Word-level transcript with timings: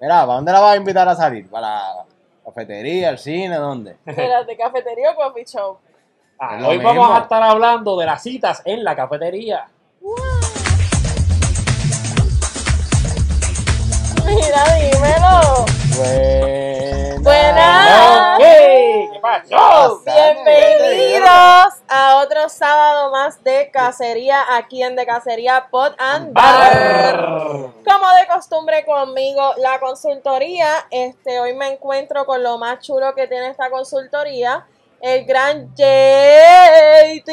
Mira, 0.00 0.20
¿para 0.20 0.34
dónde 0.36 0.52
la 0.52 0.60
vas 0.60 0.72
a 0.72 0.76
invitar 0.76 1.06
a 1.08 1.14
salir? 1.14 1.50
¿Para 1.50 1.68
la 1.68 2.04
cafetería, 2.42 3.10
el 3.10 3.18
cine, 3.18 3.56
dónde? 3.56 3.98
Mira, 4.06 4.44
de 4.44 4.56
cafetería 4.56 5.10
o 5.10 5.14
coffee 5.14 5.44
shop. 5.44 5.76
Ah, 6.38 6.58
hoy 6.66 6.78
mismo. 6.78 6.94
vamos 6.94 7.18
a 7.18 7.22
estar 7.22 7.42
hablando 7.42 7.98
de 7.98 8.06
las 8.06 8.22
citas 8.22 8.62
en 8.64 8.82
la 8.82 8.96
cafetería. 8.96 9.68
Mira, 14.24 14.64
dímelo. 14.74 15.66
Buenas. 15.98 17.22
Buenas. 17.22 18.38
Ok, 18.38 18.44
¿Qué 19.12 19.20
pasó? 19.20 20.02
Bienvenidos 20.06 21.79
a 21.90 22.18
otro 22.18 22.48
sábado 22.48 23.10
más 23.10 23.42
de 23.42 23.68
cacería 23.72 24.56
aquí 24.56 24.80
en 24.80 24.94
De 24.94 25.04
Cacería 25.04 25.66
Pod 25.70 25.92
and 25.98 26.32
Bar. 26.32 27.16
Como 27.84 28.14
de 28.14 28.26
costumbre 28.32 28.84
conmigo, 28.84 29.54
la 29.58 29.80
consultoría. 29.80 30.86
Este, 30.90 31.40
hoy 31.40 31.54
me 31.54 31.72
encuentro 31.72 32.24
con 32.26 32.44
lo 32.44 32.58
más 32.58 32.78
chulo 32.78 33.12
que 33.16 33.26
tiene 33.26 33.48
esta 33.48 33.70
consultoría, 33.70 34.66
el 35.00 35.24
gran 35.24 35.68
JT. 35.74 37.26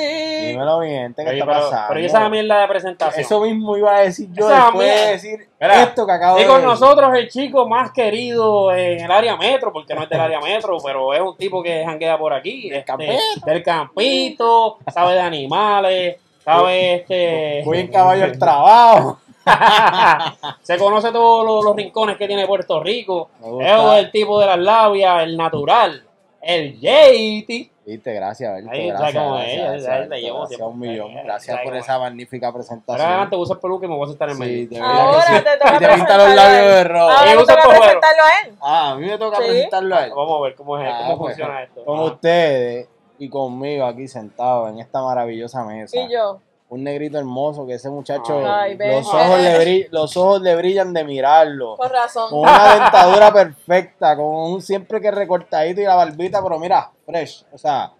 Dímelo 0.47 0.81
gente, 0.81 1.23
¿qué 1.23 1.29
Oye, 1.29 1.39
está 1.39 1.51
pero, 1.51 1.59
pasando? 1.69 1.85
pero 1.89 1.99
esa 1.99 2.29
mierda 2.29 2.61
de 2.61 2.67
presentación. 2.67 3.25
Eso 3.25 3.41
mismo 3.41 3.77
iba 3.77 3.95
a 3.95 3.99
decir 4.01 4.29
yo 4.31 4.45
Esa 4.49 4.65
después 4.65 4.87
de 4.87 4.93
mierda. 4.95 5.11
decir 5.11 5.49
Mira, 5.59 5.83
esto 5.83 6.05
que 6.05 6.11
acabo 6.13 6.37
Y 6.37 6.41
de 6.41 6.47
con 6.47 6.55
decir. 6.61 6.69
nosotros 6.69 7.13
el 7.15 7.29
chico 7.29 7.67
más 7.67 7.91
querido 7.91 8.71
en 8.73 9.01
el 9.03 9.11
área 9.11 9.35
metro, 9.35 9.73
porque 9.73 9.93
no 9.95 10.03
es 10.03 10.09
del 10.09 10.19
área 10.21 10.39
metro, 10.39 10.77
pero 10.83 11.13
es 11.13 11.21
un 11.21 11.35
tipo 11.37 11.61
que 11.61 11.83
janguea 11.85 12.17
por 12.17 12.33
aquí. 12.33 12.67
este, 12.69 12.83
campito. 12.85 13.11
del 13.45 13.63
campito, 13.63 14.77
sabe 14.93 15.13
de 15.15 15.21
animales, 15.21 16.17
sabe 16.43 16.95
este. 16.95 17.61
Voy 17.65 17.79
en 17.79 17.87
caballo 17.87 18.23
al 18.23 18.37
trabajo. 18.39 19.19
Se 20.61 20.77
conoce 20.77 21.11
todos 21.11 21.45
los, 21.45 21.63
los 21.63 21.75
rincones 21.75 22.17
que 22.17 22.27
tiene 22.27 22.45
Puerto 22.45 22.81
Rico. 22.83 23.29
Es 23.61 23.99
el 23.99 24.11
tipo 24.11 24.39
de 24.39 24.45
las 24.45 24.57
labias, 24.59 25.23
el 25.23 25.37
natural, 25.37 26.03
el 26.41 26.79
JT. 26.79 27.71
Viste, 27.85 28.13
gracias, 28.13 28.53
Berto, 28.53 28.69
Ahí, 28.69 28.87
gracias, 28.87 28.99
¿sabes 28.99 29.15
cómo 29.15 29.35
gracias, 29.37 29.57
gracias, 29.63 29.87
Ahí 29.87 29.93
te 29.93 29.99
Berto, 30.09 30.15
llevo 30.15 30.37
gracias 30.39 30.57
siempre. 30.57 30.65
un 30.73 30.79
millón. 30.79 31.07
¿Sabes 31.11 31.23
Gracias 31.25 31.59
por 31.63 31.75
esa 31.77 31.99
magnífica 31.99 32.47
Ahora 32.47 32.57
presentación. 32.57 33.29
te 33.29 33.35
usa 33.37 33.53
el 33.55 33.59
peluque 33.61 33.85
y 33.85 33.89
me 33.89 33.95
voy 33.95 34.05
a 34.05 34.09
sentar 34.09 34.29
en 34.29 34.35
Sí, 34.35 34.41
medio. 34.41 34.69
verdad 34.69 34.99
Ahora 34.99 35.25
que 35.25 35.37
sí. 35.37 35.43
te 35.43 35.57
toca 35.57 35.75
Y 35.75 35.79
te 35.79 35.87
pinta 35.95 36.17
los 36.17 36.35
labios 36.35 36.71
de 36.73 36.83
rojo. 36.83 37.09
Ahora 37.09 37.31
te 37.31 37.37
usa 37.37 37.55
toca 37.55 37.69
presentarlo 37.79 38.23
a 38.23 38.47
él. 38.47 38.55
Ah, 38.61 38.91
a 38.91 38.95
mí 38.95 39.05
me 39.07 39.17
toca 39.17 39.37
Sí. 39.37 39.43
presentarlo 39.47 39.95
a 39.95 40.05
él. 40.05 40.11
Vamos 40.15 40.39
a 40.39 40.43
ver 40.43 40.55
cómo 40.55 40.77
es, 40.77 40.89
Ah, 40.93 40.97
cómo 41.03 41.17
pues, 41.17 41.35
funciona 41.37 41.63
esto. 41.63 41.85
Con 41.85 41.99
Ah. 41.99 42.03
ustedes 42.03 42.89
y 43.19 43.29
conmigo 43.29 43.85
aquí 43.85 44.07
sentados 44.07 44.69
en 44.69 44.79
esta 44.79 45.01
maravillosa 45.01 45.63
mesa. 45.63 45.97
Y 45.97 46.11
yo. 46.11 46.41
Un 46.69 46.83
negrito 46.83 47.17
hermoso 47.17 47.65
que 47.65 47.75
ese 47.75 47.89
muchacho, 47.89 48.41
Ay, 48.45 48.77
los, 48.77 49.07
ojos 49.07 49.39
le 49.39 49.87
los 49.89 50.17
ojos 50.17 50.41
le 50.41 50.55
brillan 50.57 50.93
de 50.93 51.05
mirarlo. 51.05 51.77
Con 51.77 51.89
razón. 51.89 52.29
Con 52.29 52.39
una 52.39 52.73
dentadura 52.79 53.31
perfecta, 53.31 54.17
con 54.17 54.25
un 54.25 54.61
siempre 54.61 54.99
que 54.99 55.09
recortadito 55.11 55.79
y 55.79 55.85
la 55.85 55.95
barbita, 55.95 56.43
pero 56.43 56.59
mira, 56.59 56.91
fresh. 57.05 57.45
O 57.53 57.57
sea, 57.57 57.93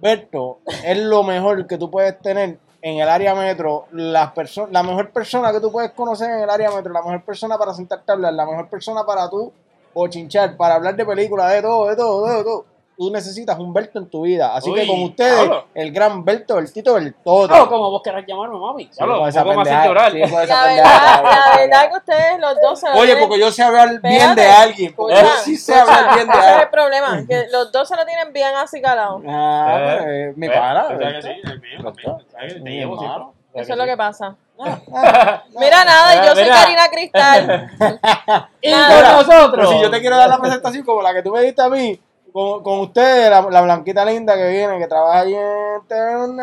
Berto 0.00 0.58
es 0.84 0.98
lo 0.98 1.22
mejor 1.22 1.66
que 1.66 1.78
tú 1.78 1.90
puedes 1.90 2.18
tener 2.20 2.58
en 2.82 2.98
el 2.98 3.08
área 3.08 3.34
metro. 3.34 3.86
Las 3.92 4.34
perso- 4.34 4.68
la 4.70 4.82
mejor 4.82 5.10
persona 5.10 5.50
que 5.50 5.60
tú 5.60 5.72
puedes 5.72 5.90
conocer 5.92 6.30
en 6.30 6.40
el 6.40 6.50
área 6.50 6.70
metro, 6.70 6.92
la 6.92 7.02
mejor 7.02 7.22
persona 7.24 7.56
para 7.58 7.72
sentarte 7.74 8.12
a 8.12 8.14
hablar, 8.14 8.34
la 8.34 8.46
mejor 8.46 8.68
persona 8.68 9.04
para 9.04 9.28
tú 9.30 9.52
bochinchar, 9.94 10.56
para 10.56 10.74
hablar 10.74 10.94
de 10.94 11.04
películas, 11.06 11.50
de 11.52 11.62
todo, 11.62 11.86
de 11.88 11.96
todo, 11.96 12.26
de 12.26 12.44
todo. 12.44 12.64
Tú 12.98 13.12
necesitas 13.12 13.56
un 13.60 13.72
Berto 13.72 14.00
en 14.00 14.10
tu 14.10 14.22
vida. 14.22 14.56
Así 14.56 14.70
Uy, 14.70 14.80
que 14.80 14.86
con 14.88 15.00
ustedes, 15.04 15.48
el 15.72 15.92
gran 15.92 16.24
Berto, 16.24 16.56
Bertito 16.56 16.94
del 16.94 17.14
todo. 17.14 17.46
No, 17.46 17.68
como 17.68 17.92
vos 17.92 18.02
querás 18.02 18.24
llamarme, 18.26 18.58
mami. 18.58 18.88
Sí, 18.90 18.98
llorar. 19.00 20.10
sí, 20.10 20.20
esa 20.20 20.34
La 20.46 20.64
pendeja. 20.64 20.72
verdad, 20.74 21.22
la 21.22 21.56
verdad 21.56 21.90
que 21.90 21.96
ustedes 21.96 22.40
los 22.40 22.54
dos 22.60 22.80
se 22.80 22.88
lo 22.88 22.94
Oye, 22.96 23.04
tienen- 23.12 23.28
porque 23.28 23.40
yo 23.40 23.52
sé 23.52 23.62
hablar 23.62 24.00
bien 24.02 24.34
de 24.34 24.46
alguien. 24.50 24.94
Porque 24.96 25.14
yo 25.14 25.20
sí 25.44 25.56
sé 25.56 25.74
escucha, 25.74 25.96
hablar 25.96 26.14
bien 26.16 26.26
de 26.26 26.32
ese 26.32 26.40
es 26.40 26.46
el 26.46 26.52
alguien. 26.54 26.70
problema, 26.72 27.22
que 27.28 27.46
los 27.52 27.70
dos 27.70 27.88
se 27.88 27.94
lo 27.94 28.04
tienen 28.04 28.32
bien 28.32 28.56
así 28.56 28.82
calado. 28.82 29.22
Ah, 29.28 29.76
Eh, 29.78 29.84
pues, 29.94 30.06
eh, 30.08 30.32
mi 30.34 30.46
eh, 30.48 30.50
pana. 30.50 30.82
¿sabes 30.82 30.98
¿verdad? 30.98 31.12
que 31.14 31.22
sí? 31.22 31.28
El 31.28 31.74
hermano. 31.78 31.94
¿Sabes 32.32 32.56
Eso 33.54 33.72
es 33.72 33.78
lo 33.78 33.84
que 33.84 33.90
sí? 33.92 33.96
pasa. 33.96 34.34
Mira, 35.56 35.84
nada, 35.84 36.10
Mira, 36.14 36.26
yo 36.26 36.34
soy 36.34 36.42
mira. 36.44 36.56
Karina 36.56 36.88
Cristal. 36.90 37.70
Y 38.60 38.72
con 38.72 38.80
Pero 38.88 39.12
nosotros. 39.12 39.68
si 39.70 39.80
yo 39.82 39.88
te 39.88 40.00
quiero 40.00 40.16
dar 40.16 40.28
la 40.28 40.38
presentación 40.40 40.84
como 40.84 41.00
la 41.00 41.14
que 41.14 41.22
tú 41.22 41.30
me 41.32 41.42
diste 41.42 41.62
a 41.62 41.68
mí, 41.68 42.00
con, 42.38 42.62
con 42.62 42.80
ustedes, 42.80 43.28
la, 43.30 43.40
la 43.42 43.62
blanquita 43.62 44.04
linda 44.04 44.36
que 44.36 44.48
viene, 44.48 44.78
que 44.78 44.86
trabaja 44.86 45.20
allí 45.20 45.34
en 45.34 46.40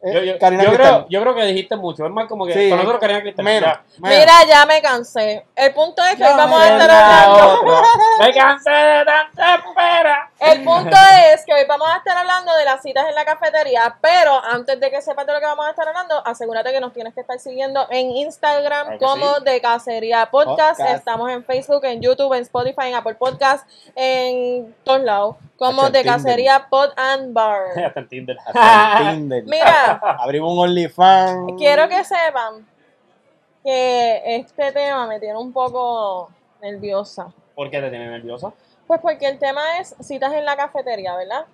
eh, 0.00 0.38
Yo, 0.38 0.72
creo, 0.72 1.06
yo 1.08 1.20
creo 1.22 1.34
que 1.34 1.42
dijiste 1.46 1.74
mucho. 1.74 2.04
Es 2.04 2.12
más 2.12 2.26
como 2.28 2.44
que 2.44 2.52
Sí, 2.52 2.68
con 2.68 2.76
nosotros 2.78 3.00
Karina 3.00 3.22
Cristal. 3.22 3.44
menos. 3.46 3.78
Mira, 3.98 4.44
ya 4.46 4.66
me 4.66 4.82
cansé. 4.82 5.46
El 5.56 5.72
punto 5.72 6.04
es 6.04 6.16
que 6.16 6.24
hoy 6.24 6.34
vamos 6.36 6.60
a 6.60 6.68
estar 6.68 6.86
La 6.86 7.24
hablando. 7.24 7.60
otra. 7.62 7.88
Me 8.26 8.32
cansé 8.34 8.70
de 8.70 9.04
tanta 9.06 9.54
espera. 9.54 10.27
El 10.40 10.62
punto 10.62 10.96
es 11.34 11.44
que 11.44 11.52
hoy 11.52 11.64
vamos 11.68 11.88
a 11.88 11.96
estar 11.96 12.16
hablando 12.16 12.54
de 12.56 12.64
las 12.64 12.80
citas 12.80 13.04
en 13.08 13.14
la 13.14 13.24
cafetería, 13.24 13.98
pero 14.00 14.40
antes 14.44 14.78
de 14.78 14.90
que 14.90 15.02
sepas 15.02 15.26
de 15.26 15.32
lo 15.32 15.40
que 15.40 15.46
vamos 15.46 15.66
a 15.66 15.70
estar 15.70 15.88
hablando, 15.88 16.24
asegúrate 16.24 16.70
que 16.72 16.80
nos 16.80 16.92
tienes 16.92 17.12
que 17.14 17.20
estar 17.22 17.38
siguiendo 17.40 17.86
en 17.90 18.10
Instagram 18.10 18.98
Claro 18.98 18.98
como 19.00 19.34
sí. 19.36 19.44
de 19.44 19.60
Cacería 19.60 20.28
Podcast. 20.30 20.78
Podcast. 20.78 20.96
Estamos 20.98 21.30
en 21.30 21.44
Facebook, 21.44 21.84
en 21.84 22.00
YouTube, 22.00 22.32
en 22.34 22.42
Spotify, 22.42 22.88
en 22.88 22.94
Apple 22.94 23.14
Podcast, 23.14 23.68
en 23.96 24.74
todos 24.84 25.00
lados, 25.00 25.36
como 25.56 25.82
Hasta 25.82 25.98
de. 25.98 26.04
Cacería 26.04 26.68
Pod 26.70 26.90
and 26.96 27.32
Bar. 27.32 27.62
Hasta 27.86 28.00
en 28.00 28.08
Tinder. 28.08 28.38
Hasta 28.46 29.10
en 29.10 29.16
Tinder. 29.16 29.44
Mira, 29.44 30.00
Abrimos 30.20 30.52
un 30.52 30.60
OnlyFans. 30.60 31.52
quiero 31.58 31.88
que 31.88 32.04
sepan 32.04 32.66
que 33.64 34.22
este 34.36 34.70
tema 34.72 35.06
me 35.08 35.18
tiene 35.18 35.36
un 35.36 35.52
poco 35.52 36.30
nerviosa. 36.62 37.26
¿Por 37.56 37.68
qué 37.70 37.80
te 37.80 37.90
tiene 37.90 38.08
nerviosa? 38.08 38.52
Pues 38.88 39.00
porque 39.02 39.28
el 39.28 39.38
tema 39.38 39.78
es 39.78 39.94
citas 40.00 40.32
en 40.32 40.46
la 40.46 40.56
cafetería, 40.56 41.14
¿verdad? 41.14 41.44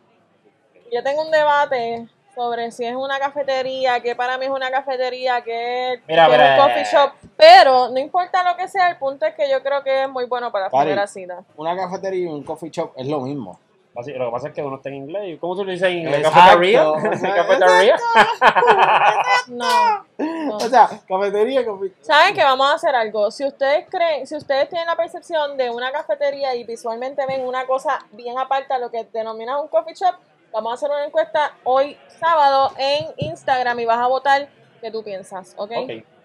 Yo 0.93 1.03
tengo 1.03 1.23
un 1.23 1.33
debate 1.33 2.07
sobre 2.33 2.71
si 2.71 2.85
es 2.85 2.95
una 2.95 3.19
cafetería, 3.19 4.01
que 4.01 4.15
para 4.15 4.39
mí 4.39 4.45
es 4.45 4.51
una 4.53 4.71
cafetería, 4.71 5.43
que, 5.43 6.01
Mira, 6.07 6.29
que 6.29 6.35
es 6.35 6.41
un 6.41 6.57
coffee 6.57 6.85
shop, 6.85 7.13
pero 7.37 7.89
no 7.91 7.99
importa 7.99 8.49
lo 8.49 8.57
que 8.57 8.69
sea, 8.69 8.89
el 8.89 8.99
punto 8.99 9.27
es 9.27 9.35
que 9.35 9.51
yo 9.51 9.63
creo 9.63 9.83
que 9.83 10.05
es 10.05 10.09
muy 10.09 10.27
bueno 10.27 10.53
para 10.53 10.67
la 10.67 10.71
Cari. 10.71 10.83
primera 10.85 11.07
cita. 11.09 11.45
Una 11.57 11.77
cafetería 11.77 12.25
y 12.25 12.27
un 12.27 12.45
coffee 12.45 12.71
shop 12.71 12.93
es 12.97 13.07
lo 13.09 13.21
mismo. 13.21 13.59
Así- 13.97 14.13
Lo 14.13 14.27
que 14.27 14.33
pasa 14.33 14.49
es 14.49 14.55
que 14.55 14.63
uno 14.63 14.77
está 14.77 14.89
en 14.89 14.97
inglés. 14.97 15.39
¿Cómo 15.41 15.55
tú 15.57 15.65
le 15.65 15.73
dices 15.73 15.89
en 15.89 15.99
inglés? 15.99 16.23
¿Cafetería? 16.33 16.83
Exacto. 16.83 17.35
¿Cafetería? 17.37 17.97
No. 19.49 20.05
no. 20.19 20.57
O 20.57 20.61
sea, 20.61 20.89
cafetería, 21.07 21.65
coffee 21.65 21.93
¿Saben 22.01 22.35
que 22.35 22.43
vamos 22.43 22.67
a 22.71 22.75
hacer 22.75 22.95
algo? 22.95 23.31
Si 23.31 23.45
ustedes 23.47 23.87
creen, 23.91 24.27
si 24.27 24.37
ustedes 24.37 24.69
tienen 24.69 24.87
la 24.87 24.97
percepción 24.97 25.57
de 25.57 25.71
una 25.71 25.93
cafetería 25.93 26.55
y 26.55 26.65
visualmente 26.65 27.25
ven 27.27 27.47
una 27.47 27.67
cosa 27.67 27.99
bien 28.13 28.39
aparte 28.39 28.73
a 28.75 28.79
lo 28.79 28.91
que 28.91 29.05
denominan 29.13 29.61
un 29.61 29.69
coffee 29.69 29.95
shop, 29.95 30.15
vamos 30.53 30.73
a 30.73 30.75
hacer 30.75 30.91
una 30.91 31.05
encuesta 31.05 31.53
hoy 31.65 31.97
sábado 32.21 32.73
en 32.79 33.07
Instagram 33.19 33.79
y 33.81 33.85
vas 33.85 33.99
a 33.99 34.07
votar 34.07 34.49
qué 34.81 34.91
tú 34.91 35.03
piensas, 35.03 35.55
¿ok? 35.57 35.71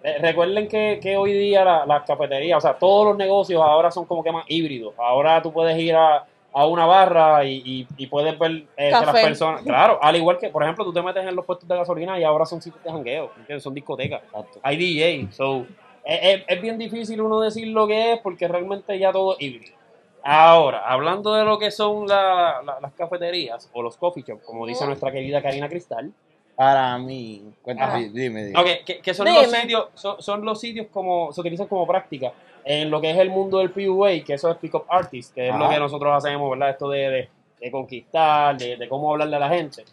Eh, 0.01 0.17
recuerden 0.21 0.67
que, 0.69 0.99
que 1.01 1.17
hoy 1.17 1.33
día 1.33 1.65
la- 1.65 1.85
las 1.85 2.03
cafeterías, 2.03 2.57
o 2.57 2.61
sea, 2.61 2.73
todos 2.77 3.05
los 3.07 3.17
negocios 3.17 3.61
ahora 3.61 3.91
son 3.91 4.05
como 4.05 4.23
que 4.23 4.31
más 4.31 4.45
híbridos. 4.47 4.93
Ahora 4.97 5.41
tú 5.41 5.51
puedes 5.51 5.77
ir 5.77 5.93
a, 5.95 6.25
a 6.51 6.65
una 6.65 6.85
barra 6.85 7.45
y, 7.45 7.61
y- 7.63 7.87
y 7.97 8.07
puedes 8.07 8.37
ver 8.39 8.51
eh, 8.51 8.65
que 8.75 8.91
las 8.91 9.11
personas. 9.21 9.61
Claro, 9.61 9.99
al 10.01 10.15
igual 10.15 10.37
que, 10.39 10.49
por 10.49 10.63
ejemplo, 10.63 10.83
tú 10.83 10.91
te 10.93 11.01
metes 11.01 11.25
en 11.25 11.35
los 11.35 11.45
puestos 11.45 11.67
de 11.67 11.75
gasolina 11.75 12.19
y 12.19 12.23
ahora 12.23 12.45
son 12.45 12.61
sitios 12.61 12.83
de 12.83 12.89
jangueo, 12.91 13.31
¿entiendes? 13.37 13.63
son 13.63 13.73
discotecas. 13.73 14.23
Exacto. 14.23 14.59
Hay 14.63 14.75
DJ, 14.77 15.31
so, 15.31 15.65
es, 16.03 16.19
es- 16.23 16.43
es 16.47 16.61
bien 16.61 16.77
difícil 16.77 17.21
uno 17.21 17.39
decir 17.39 17.67
lo 17.67 17.85
que 17.87 18.13
es 18.13 18.19
porque 18.21 18.47
realmente 18.47 18.97
ya 18.97 19.11
todo 19.11 19.33
es 19.33 19.41
híbrido. 19.41 19.75
Ahora, 20.23 20.79
hablando 20.85 21.33
de 21.33 21.45
lo 21.45 21.57
que 21.59 21.71
son 21.71 22.07
la- 22.07 22.61
la- 22.65 22.79
las 22.81 22.93
cafeterías 22.93 23.69
o 23.73 23.81
los 23.81 23.95
coffee 23.95 24.23
shops, 24.27 24.43
como 24.43 24.65
dice 24.67 24.85
nuestra 24.85 25.11
querida 25.11 25.41
Karina 25.41 25.69
Cristal, 25.69 26.11
Para 26.55 26.97
mí. 26.97 27.53
Cuéntame, 27.61 28.09
dime, 28.09 28.43
dime. 28.43 28.51
no, 28.51 28.65
que, 28.65 28.99
que- 29.01 29.13
son, 29.13 29.27
los 29.27 29.45
Dime. 29.45 29.61
sitios, 29.61 29.87
son, 29.93 30.21
son 30.21 30.43
los 30.43 30.59
sitios 30.59 30.87
como 30.91 31.31
se 31.31 31.39
utilizan 31.39 31.67
como 31.67 31.87
práctica 31.87 32.33
en 32.65 32.89
lo 32.91 32.99
que 33.01 33.11
es 33.11 33.17
el 33.17 33.29
mundo 33.29 33.59
del 33.59 33.71
PUA, 33.71 34.23
que 34.25 34.33
eso 34.33 34.49
es 34.51 34.57
Pick 34.57 34.75
Up 34.75 34.85
Artist, 34.89 35.33
que 35.33 35.47
es 35.49 35.55
lo 35.55 35.65
que 35.69 35.79
nosotros 35.79 36.13
hacemos, 36.15 36.49
¿verdad? 36.51 36.69
Esto 36.71 36.89
de, 36.89 37.09
de- 37.09 37.29
de 37.59 37.71
conquistar, 37.71 38.57
de, 38.57 38.77
de 38.77 38.87
cómo 38.87 39.11
hablarle 39.11 39.35
a 39.35 39.39
la 39.39 39.49
gente. 39.49 39.83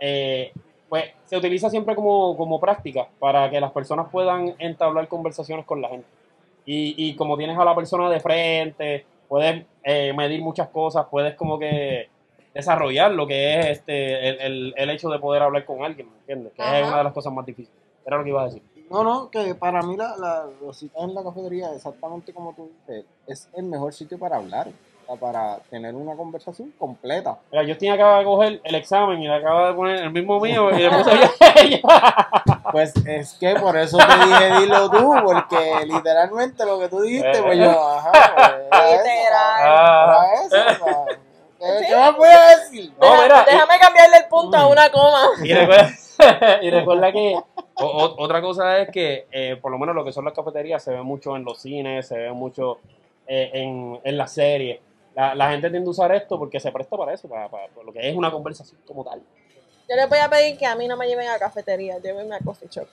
Eh, 0.00 0.50
pues 0.88 1.04
se 1.24 1.36
utiliza 1.36 1.68
siempre 1.70 1.94
como, 1.94 2.36
como 2.36 2.58
práctica 2.60 3.06
para 3.18 3.48
que 3.50 3.60
las 3.60 3.70
personas 3.72 4.08
puedan 4.10 4.54
entablar 4.58 5.08
conversaciones 5.08 5.64
con 5.66 5.80
la 5.82 5.88
gente. 5.88 6.06
Y, 6.64 6.94
y 6.96 7.14
como 7.16 7.36
tienes 7.36 7.58
a 7.58 7.64
la 7.64 7.74
persona 7.74 8.08
de 8.08 8.20
frente, 8.20 9.04
puedes 9.28 9.64
eh, 9.84 10.12
medir 10.14 10.40
muchas 10.42 10.68
cosas, 10.68 11.06
puedes 11.10 11.34
como 11.34 11.58
que 11.58 12.08
desarrollar 12.54 13.12
lo 13.12 13.26
que 13.26 13.58
es 13.60 13.66
este 13.78 14.28
el, 14.28 14.40
el- 14.40 14.74
el 14.76 14.90
hecho 14.90 15.08
de 15.10 15.18
poder 15.18 15.42
hablar 15.42 15.64
con 15.64 15.82
alguien, 15.84 16.08
¿me 16.10 16.18
entiendes? 16.18 16.52
Que 16.54 16.62
es 16.80 16.86
una 16.88 16.98
de 16.98 17.04
las 17.04 17.12
cosas 17.12 17.32
más 17.32 17.44
difíciles. 17.46 17.80
Era 18.06 18.18
lo 18.18 18.24
que 18.24 18.30
iba 18.30 18.42
a 18.42 18.46
decir. 18.46 18.62
No, 18.92 19.02
no, 19.04 19.30
que 19.30 19.54
para 19.54 19.82
mí 19.82 19.96
la, 19.96 20.16
la, 20.18 20.44
los 20.60 20.76
sitios 20.76 21.02
en 21.02 21.14
la 21.14 21.22
cafetería, 21.24 21.72
exactamente 21.74 22.32
como 22.34 22.52
tú 22.54 22.70
dices, 22.86 23.04
es 23.26 23.48
el 23.56 23.64
mejor 23.64 23.92
sitio 23.94 24.18
para 24.18 24.36
hablar, 24.36 24.68
para 25.20 25.58
tener 25.70 25.94
una 25.94 26.14
conversación 26.16 26.72
completa. 26.78 27.36
Mira, 27.50 27.64
Justin 27.66 27.92
acaba 27.92 28.18
de 28.20 28.24
coger 28.24 28.60
el 28.64 28.74
examen 28.74 29.20
y 29.22 29.28
le 29.28 29.34
acaba 29.34 29.68
de 29.68 29.74
poner 29.74 29.96
el 30.04 30.10
mismo 30.10 30.40
mío 30.40 30.70
y 30.70 30.76
le 30.82 30.90
puse 30.96 31.10
ella. 31.56 31.80
Pues 32.72 32.94
es 33.06 33.34
que 33.34 33.54
por 33.56 33.76
eso 33.76 33.98
te 33.98 34.26
dije 34.26 34.60
dilo 34.60 34.90
tú, 34.90 35.12
porque 35.24 35.84
literalmente 35.86 36.64
lo 36.64 36.78
que 36.78 36.88
tú 36.88 37.00
dijiste, 37.02 37.42
pues 37.42 37.58
yo, 37.58 37.70
ajá, 37.70 38.10
pues, 38.34 38.48
era 38.70 38.88
eso, 38.88 39.02
Literal. 39.02 39.62
Ah. 39.62 40.24
era 40.24 40.42
eso, 40.72 40.82
o 40.82 40.86
sea, 40.86 41.04
¿Qué, 41.58 41.86
qué 41.86 41.96
más 41.96 42.16
voy 42.16 42.28
a 42.28 42.56
decir? 42.56 42.92
No, 42.98 43.10
Deja- 43.10 43.22
mira, 43.24 43.44
y- 43.46 43.52
déjame 43.52 43.78
cambiarle 43.78 44.16
el 44.16 44.24
punto 44.28 44.56
a 44.56 44.66
una 44.68 44.90
coma. 44.90 45.20
Y 45.44 45.52
recuerda, 45.52 45.90
y 46.62 46.70
recuerda 46.70 47.12
que 47.12 47.36
o- 47.84 48.04
o- 48.04 48.22
otra 48.22 48.40
cosa 48.40 48.78
es 48.78 48.90
que 48.90 49.26
eh, 49.30 49.56
por 49.60 49.70
lo 49.72 49.78
menos 49.78 49.94
lo 49.94 50.04
que 50.04 50.12
son 50.12 50.24
las 50.24 50.34
cafeterías 50.34 50.82
se 50.82 50.92
ve 50.92 51.02
mucho 51.02 51.36
en 51.36 51.44
los 51.44 51.60
cines, 51.60 52.06
se 52.08 52.16
ve 52.18 52.32
mucho 52.32 52.78
eh, 53.26 53.50
en, 53.52 54.00
en 54.02 54.16
las 54.18 54.32
series. 54.32 54.80
La, 55.14 55.34
la 55.34 55.50
gente 55.50 55.68
tiende 55.70 55.86
a 55.88 55.90
usar 55.90 56.12
esto 56.14 56.38
porque 56.38 56.58
se 56.60 56.72
presta 56.72 56.96
para 56.96 57.12
eso, 57.14 57.28
para, 57.28 57.48
para- 57.48 57.68
para 57.68 57.84
lo 57.86 57.92
que 57.92 58.08
es 58.08 58.16
una 58.16 58.30
conversación 58.30 58.80
como 58.86 59.04
tal. 59.04 59.20
Yo 59.88 59.96
les 59.96 60.08
voy 60.08 60.18
a 60.18 60.28
pedir 60.30 60.56
que 60.56 60.64
a 60.66 60.74
mí 60.76 60.86
no 60.88 60.96
me 60.96 61.06
lleven 61.06 61.28
a 61.28 61.38
cafetería, 61.38 61.98
llévenme 61.98 62.34
a 62.36 62.38
coffee 62.38 62.68
shop. 62.70 62.86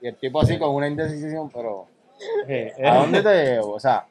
Y 0.00 0.08
el 0.08 0.16
tipo 0.16 0.40
así 0.40 0.58
con 0.58 0.70
una 0.74 0.88
indecisión, 0.88 1.50
pero 1.50 1.86
Eh, 2.46 2.72
¿a 2.84 2.96
dónde 2.98 3.20
te 3.22 3.44
llevo? 3.44 3.72
O 3.74 3.80
sea, 3.80 4.06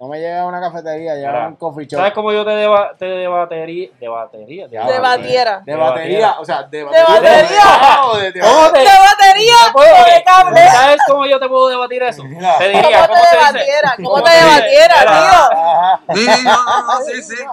no 0.00 0.08
me 0.08 0.18
llega 0.20 0.40
a 0.42 0.46
una 0.46 0.60
cafetería, 0.60 1.14
llega 1.14 1.44
a 1.44 1.48
un 1.48 1.56
coffee 1.56 1.86
shop. 1.86 1.98
¿Sabes 1.98 2.12
cómo 2.12 2.32
yo 2.32 2.44
te, 2.44 2.50
deba, 2.50 2.92
te 2.98 3.06
debatería? 3.06 3.88
Debatería. 3.98 4.66
Debatiera. 4.68 5.62
De 5.64 5.76
batería, 5.76 6.36
o 6.38 6.44
sea, 6.44 6.62
de 6.64 6.84
batería. 6.84 8.00
o 8.04 8.16
de- 8.18 8.32
de- 8.32 8.40
¿Cómo 8.40 8.70
te- 8.72 8.78
¡De 8.80 8.84
batería! 8.84 9.54
te 9.66 9.72
puedo- 9.72 9.94
¡O 9.94 10.04
de 10.04 10.24
cable! 10.24 10.68
¿Sabes 10.68 10.98
cómo 11.08 11.26
yo 11.26 11.38
te 11.40 11.48
puedo 11.48 11.68
debatir 11.68 12.02
eso? 12.02 12.22
Te 12.22 12.28
¿Cómo 12.34 12.58
diría, 12.60 13.08
¿cómo 13.08 13.20
te 13.20 13.36
debatiera? 13.36 13.94
¿Cómo 13.96 14.10
¿Cómo 14.10 14.22
te 14.24 14.30
debatiera, 14.30 14.94
tío? 15.00 15.58
Ajá. 15.58 16.00
Sí, 16.14 16.26
sí, 16.28 17.22
sí, 17.22 17.22
sí. 17.22 17.44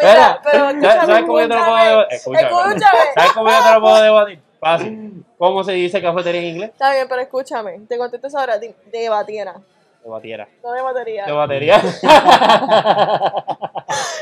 Mira, 0.00 0.40
pero 0.42 0.58
¿sabes- 0.58 0.74
escúchame, 0.76 1.06
¿sabes 1.06 1.24
cómo 1.24 1.40
yo 1.40 1.48
te 1.48 1.54
lo 1.54 1.64
puedo 1.64 1.84
debatir? 1.84 2.16
Escúchame. 2.16 2.98
¿Sabes 3.14 3.32
cómo 3.32 3.50
yo 3.50 3.62
te 3.64 3.72
lo 3.74 3.80
puedo 3.80 4.02
debatir? 4.02 4.42
Fácil. 4.60 5.24
¿Cómo 5.38 5.64
se 5.64 5.72
dice 5.72 6.00
cafetería 6.00 6.40
en 6.40 6.46
inglés? 6.46 6.70
Está 6.70 6.92
bien, 6.92 7.06
pero 7.08 7.20
escúchame. 7.20 7.80
Te 7.88 7.98
contesto 7.98 8.38
ahora. 8.38 8.58
di- 8.58 8.74
Debatiera. 10.04 10.46
Debatiera. 10.46 10.48
No 10.62 10.72
de 10.72 10.82
batería. 10.82 11.26
Debatería. 11.26 11.82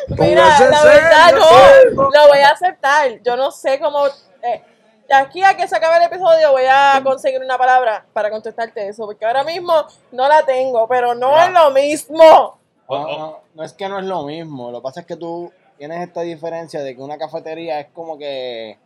Mira, 0.08 0.42
Póngase 0.44 0.70
la 0.70 0.84
verdad 0.84 1.32
no, 1.34 2.02
lo 2.10 2.28
voy 2.28 2.38
a 2.38 2.48
aceptar. 2.50 3.20
Yo 3.22 3.36
no 3.36 3.50
sé 3.50 3.78
cómo. 3.78 4.06
eh, 4.42 4.62
de 5.08 5.14
aquí 5.14 5.42
a 5.42 5.56
que 5.56 5.66
se 5.66 5.76
acabe 5.76 5.96
el 5.96 6.04
episodio 6.04 6.52
voy 6.52 6.64
a 6.70 7.00
conseguir 7.02 7.40
una 7.42 7.58
palabra 7.58 8.04
para 8.12 8.30
contestarte 8.30 8.86
eso, 8.88 9.06
porque 9.06 9.24
ahora 9.26 9.42
mismo 9.42 9.72
no 10.12 10.28
la 10.28 10.44
tengo, 10.44 10.86
pero 10.86 11.14
no 11.14 11.32
Ya. 11.34 11.46
es 11.46 11.52
lo 11.52 11.70
mismo. 11.72 12.58
No, 12.88 13.18
no, 13.18 13.40
no 13.54 13.62
es 13.64 13.72
que 13.72 13.88
no 13.88 13.98
es 13.98 14.04
lo 14.04 14.22
mismo. 14.24 14.70
Lo 14.70 14.80
que 14.80 14.84
pasa 14.84 15.00
es 15.00 15.06
que 15.06 15.16
tú 15.16 15.52
tienes 15.78 16.06
esta 16.06 16.20
diferencia 16.22 16.80
de 16.82 16.94
que 16.94 17.02
una 17.02 17.18
cafetería 17.18 17.80
es 17.80 17.86
como 17.92 18.18
que 18.18 18.78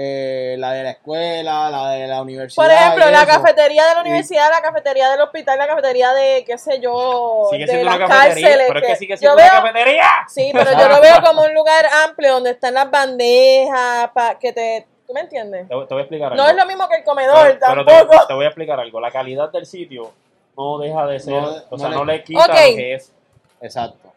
eh, 0.00 0.54
la 0.58 0.70
de 0.74 0.84
la 0.84 0.90
escuela, 0.92 1.70
la 1.70 1.90
de 1.90 2.06
la 2.06 2.22
universidad. 2.22 2.62
Por 2.64 2.72
ejemplo, 2.72 3.10
la 3.10 3.22
eso. 3.22 3.26
cafetería 3.42 3.84
de 3.88 3.94
la 3.96 4.00
universidad, 4.02 4.48
la 4.48 4.60
cafetería 4.62 5.10
del 5.10 5.20
hospital, 5.22 5.58
la 5.58 5.66
cafetería 5.66 6.12
de, 6.12 6.44
qué 6.46 6.56
sé 6.56 6.78
yo, 6.78 7.48
Sigue 7.50 7.66
de 7.66 7.82
las 7.82 7.96
una 7.96 8.06
cárceles. 8.06 8.64
Pero 8.68 8.78
es 8.78 8.86
que 8.86 8.92
que 8.92 8.96
sigue 8.96 9.14
yo 9.14 9.18
siendo 9.18 9.34
una 9.34 9.42
veo- 9.42 9.52
cafetería. 9.62 10.04
Sí, 10.28 10.50
pero 10.52 10.70
yo 10.70 10.88
lo 10.88 11.00
veo 11.00 11.20
como 11.20 11.42
un 11.42 11.52
lugar 11.52 11.84
amplio 12.04 12.34
donde 12.34 12.50
están 12.50 12.74
las 12.74 12.88
bandejas, 12.90 14.10
para 14.14 14.38
que 14.38 14.52
te... 14.52 14.86
¿Tú 15.04 15.14
me 15.14 15.20
entiendes? 15.22 15.62
Te, 15.66 15.74
te 15.74 15.94
voy 15.94 15.98
a 15.98 16.00
explicar 16.02 16.32
algo. 16.32 16.44
No 16.44 16.48
es 16.50 16.54
lo 16.56 16.66
mismo 16.66 16.88
que 16.88 16.96
el 16.98 17.02
comedor, 17.04 17.58
Pero- 17.58 17.58
pero 17.58 17.84
tampoco. 17.84 18.20
te, 18.20 18.26
te 18.28 18.34
voy 18.34 18.44
a 18.44 18.48
explicar 18.48 18.78
algo. 18.78 19.00
La 19.00 19.10
calidad 19.10 19.50
del 19.50 19.66
sitio 19.66 20.12
no 20.56 20.78
deja 20.78 21.06
de 21.06 21.18
ser. 21.18 21.42
No- 21.42 21.48
o 21.48 21.66
no 21.72 21.78
sea, 21.78 21.88
le- 21.88 21.96
no 21.96 22.04
le 22.04 22.22
quita 22.22 22.46
lo 22.46 22.54
que 22.54 22.94
es. 22.94 23.12
Exacto. 23.60 24.12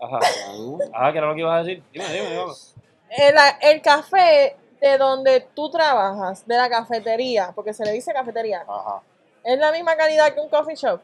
Ajá. 0.00 0.18
Ajá, 0.92 1.12
¿qué 1.12 1.18
era 1.18 1.26
lo 1.26 1.34
que 1.34 1.40
ibas 1.40 1.54
a 1.54 1.64
decir? 1.64 1.82
Dime, 1.92 2.04
dime, 2.12 2.30
dime. 2.30 2.42
El, 3.16 3.34
el 3.60 3.82
café 3.82 4.56
de 4.80 4.98
donde 4.98 5.40
tú 5.54 5.70
trabajas, 5.70 6.46
de 6.46 6.56
la 6.56 6.68
cafetería, 6.68 7.52
porque 7.54 7.72
se 7.72 7.84
le 7.84 7.92
dice 7.92 8.12
cafetería, 8.12 8.64
Ajá. 8.68 9.00
es 9.44 9.58
la 9.58 9.70
misma 9.72 9.96
calidad 9.96 10.32
que 10.34 10.40
un 10.40 10.48
coffee 10.48 10.74
shop. 10.76 11.00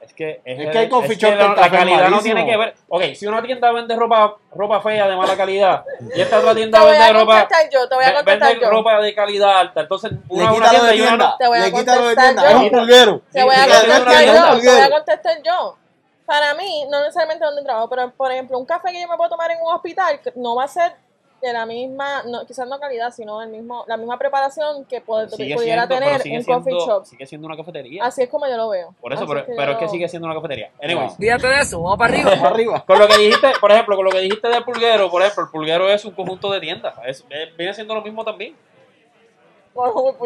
Es 0.00 0.14
que, 0.14 0.40
es, 0.44 0.58
Es 0.58 0.70
que 0.70 0.78
hay 0.78 0.88
coffee 0.88 1.16
shop 1.16 1.30
que 1.30 1.36
la, 1.36 1.64
el 1.66 1.70
calidad 1.70 2.08
no 2.08 2.20
tiene 2.20 2.46
que 2.46 2.56
ver. 2.56 2.74
Ok, 2.88 3.02
si 3.14 3.26
una 3.26 3.42
tienda 3.42 3.70
vende 3.70 3.94
ropa, 3.96 4.34
ropa 4.54 4.80
fea 4.80 5.06
de 5.06 5.14
mala 5.14 5.36
calidad 5.36 5.84
y 6.14 6.20
esta 6.20 6.38
otra 6.38 6.50
Te 6.52 6.56
tienda 6.56 6.80
voy 6.80 6.90
vende 6.92 7.04
a 7.04 7.12
ropa, 7.12 7.40
contestar 7.40 7.70
yo, 7.70 7.88
te 7.88 7.94
voy 7.96 8.04
a 8.04 8.14
contestar 8.14 8.48
vende 8.50 8.64
yo. 8.64 8.70
ropa 8.70 9.00
de 9.02 9.14
calidad 9.14 9.58
alta, 9.58 9.80
entonces 9.82 10.12
Le 10.12 10.42
una, 10.44 10.70
tienda 10.70 10.94
y 10.94 11.00
una. 11.02 11.36
Te 11.36 11.48
voy 11.48 11.58
a 11.58 11.70
contestar 11.70 12.14
tienda. 12.16 12.42
yo. 12.42 12.48
Es 12.48 12.54
un 12.54 12.70
pulguero. 12.70 13.20
Te 13.30 13.42
voy 13.44 13.54
a 13.54 13.66
contestar 13.66 14.24
yo, 14.24 14.60
te 14.60 14.70
voy 14.70 14.80
a 14.80 14.90
contestar 14.90 15.42
yo. 15.42 15.76
Para 16.24 16.54
mí, 16.54 16.86
no 16.88 17.00
necesariamente 17.00 17.44
donde 17.44 17.62
trabajo, 17.64 17.88
pero 17.90 18.10
por 18.12 18.30
ejemplo, 18.32 18.56
un 18.56 18.64
café 18.64 18.92
que 18.92 19.02
yo 19.02 19.08
me 19.08 19.16
puedo 19.16 19.30
tomar 19.30 19.50
en 19.50 19.58
un 19.60 19.72
hospital 19.74 20.20
que 20.22 20.32
no 20.36 20.54
va 20.54 20.64
a 20.64 20.68
ser 20.68 20.92
de 21.42 21.52
la 21.52 21.64
misma, 21.66 22.22
no, 22.24 22.44
quizás 22.46 22.68
no 22.68 22.78
calidad, 22.78 23.10
sino 23.12 23.40
el 23.42 23.48
mismo, 23.48 23.84
la 23.88 23.96
misma 23.96 24.18
preparación 24.18 24.84
que 24.84 25.02
pod- 25.04 25.28
Sigue 25.30 25.54
pudiera 25.54 25.86
siendo, 25.86 25.94
tener 26.06 26.12
un 26.38 26.44
coffee 26.44 26.72
siendo- 26.72 26.86
shop. 26.86 27.04
Sigue 27.06 27.26
siendo 27.26 27.46
una 27.46 27.56
cafetería. 27.56 28.04
Así 28.04 28.22
es 28.22 28.28
como 28.28 28.46
yo 28.46 28.56
lo 28.56 28.68
veo. 28.68 28.94
Por 29.00 29.12
eso, 29.12 29.24
Así 29.24 29.32
pero, 29.32 29.46
yo 29.46 29.54
pero 29.56 29.72
es 29.72 29.78
que 29.78 29.88
sigue 29.88 30.08
siendo 30.08 30.26
una 30.26 30.34
cafetería. 30.34 30.70
Anyways, 30.82 31.16
Fíjate 31.16 31.46
de 31.46 31.60
eso, 31.60 31.80
vamos 31.82 31.98
para 31.98 32.12
arriba. 32.14 32.30
Vamos 32.30 32.44
arriba. 32.52 32.84
con 32.86 32.98
lo 32.98 33.08
que 33.08 33.16
dijiste, 33.18 33.52
por 33.60 33.72
ejemplo, 33.72 33.96
con 33.96 34.04
lo 34.04 34.10
que 34.10 34.18
dijiste 34.20 34.48
del 34.48 34.64
pulguero, 34.64 35.10
por 35.10 35.22
ejemplo, 35.22 35.44
el 35.44 35.50
pulguero 35.50 35.88
es 35.88 36.04
un 36.04 36.12
conjunto 36.12 36.50
de 36.52 36.60
tiendas. 36.60 36.94
Es- 37.06 37.24
es- 37.30 37.56
viene 37.56 37.72
siendo 37.74 37.94
lo 37.94 38.02
mismo 38.02 38.24
también. 38.24 38.54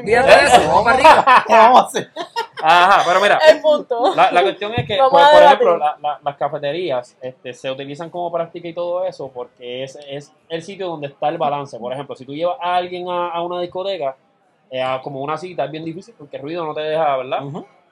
Fíjate 0.05 0.29
de 0.31 0.47
eso, 0.47 0.69
vamos 0.69 0.85
para 0.85 0.95
arriba. 0.97 1.45
¿Qué 1.47 1.53
vamos 1.53 1.81
a 1.81 1.87
hacer? 1.87 2.11
Ajá, 2.67 3.03
pero 3.07 3.21
mira, 3.21 3.39
El 3.49 3.61
punto. 3.61 4.15
la, 4.15 4.33
la 4.33 4.43
cuestión 4.43 4.73
es 4.75 4.87
que, 4.87 4.97
por, 5.11 5.21
ejemplo, 5.21 5.77
la- 5.77 5.97
la- 6.01 6.19
las 6.25 6.37
cafeterías 6.37 7.17
este, 7.21 7.53
se 7.53 7.71
utilizan 7.71 8.09
como 8.11 8.33
práctica 8.33 8.67
y 8.69 8.73
todo 8.73 9.05
eso 9.05 9.31
porque 9.33 9.85
es, 9.85 9.99
es 10.09 10.33
el 10.49 10.63
sitio 10.63 10.89
donde 10.89 11.09
está 11.09 11.29
el 11.29 11.37
balance. 11.39 11.79
Por 11.79 11.93
ejemplo, 11.93 12.17
si 12.17 12.25
tú 12.25 12.33
llevas 12.35 12.57
a 12.63 12.77
alguien 12.77 13.09
a, 13.09 13.29
a 13.31 13.43
una 13.43 13.61
discoteca, 13.61 14.17
eh, 14.71 14.83
a 14.83 15.01
como 15.03 15.21
una 15.21 15.37
cita, 15.37 15.65
es 15.67 15.71
bien 15.71 15.85
difícil 15.85 16.15
porque 16.17 16.37
el 16.37 16.43
ruido 16.43 16.65
no 16.65 16.73
te 16.75 16.81
deja, 16.81 17.17
¿verdad? 17.19 17.41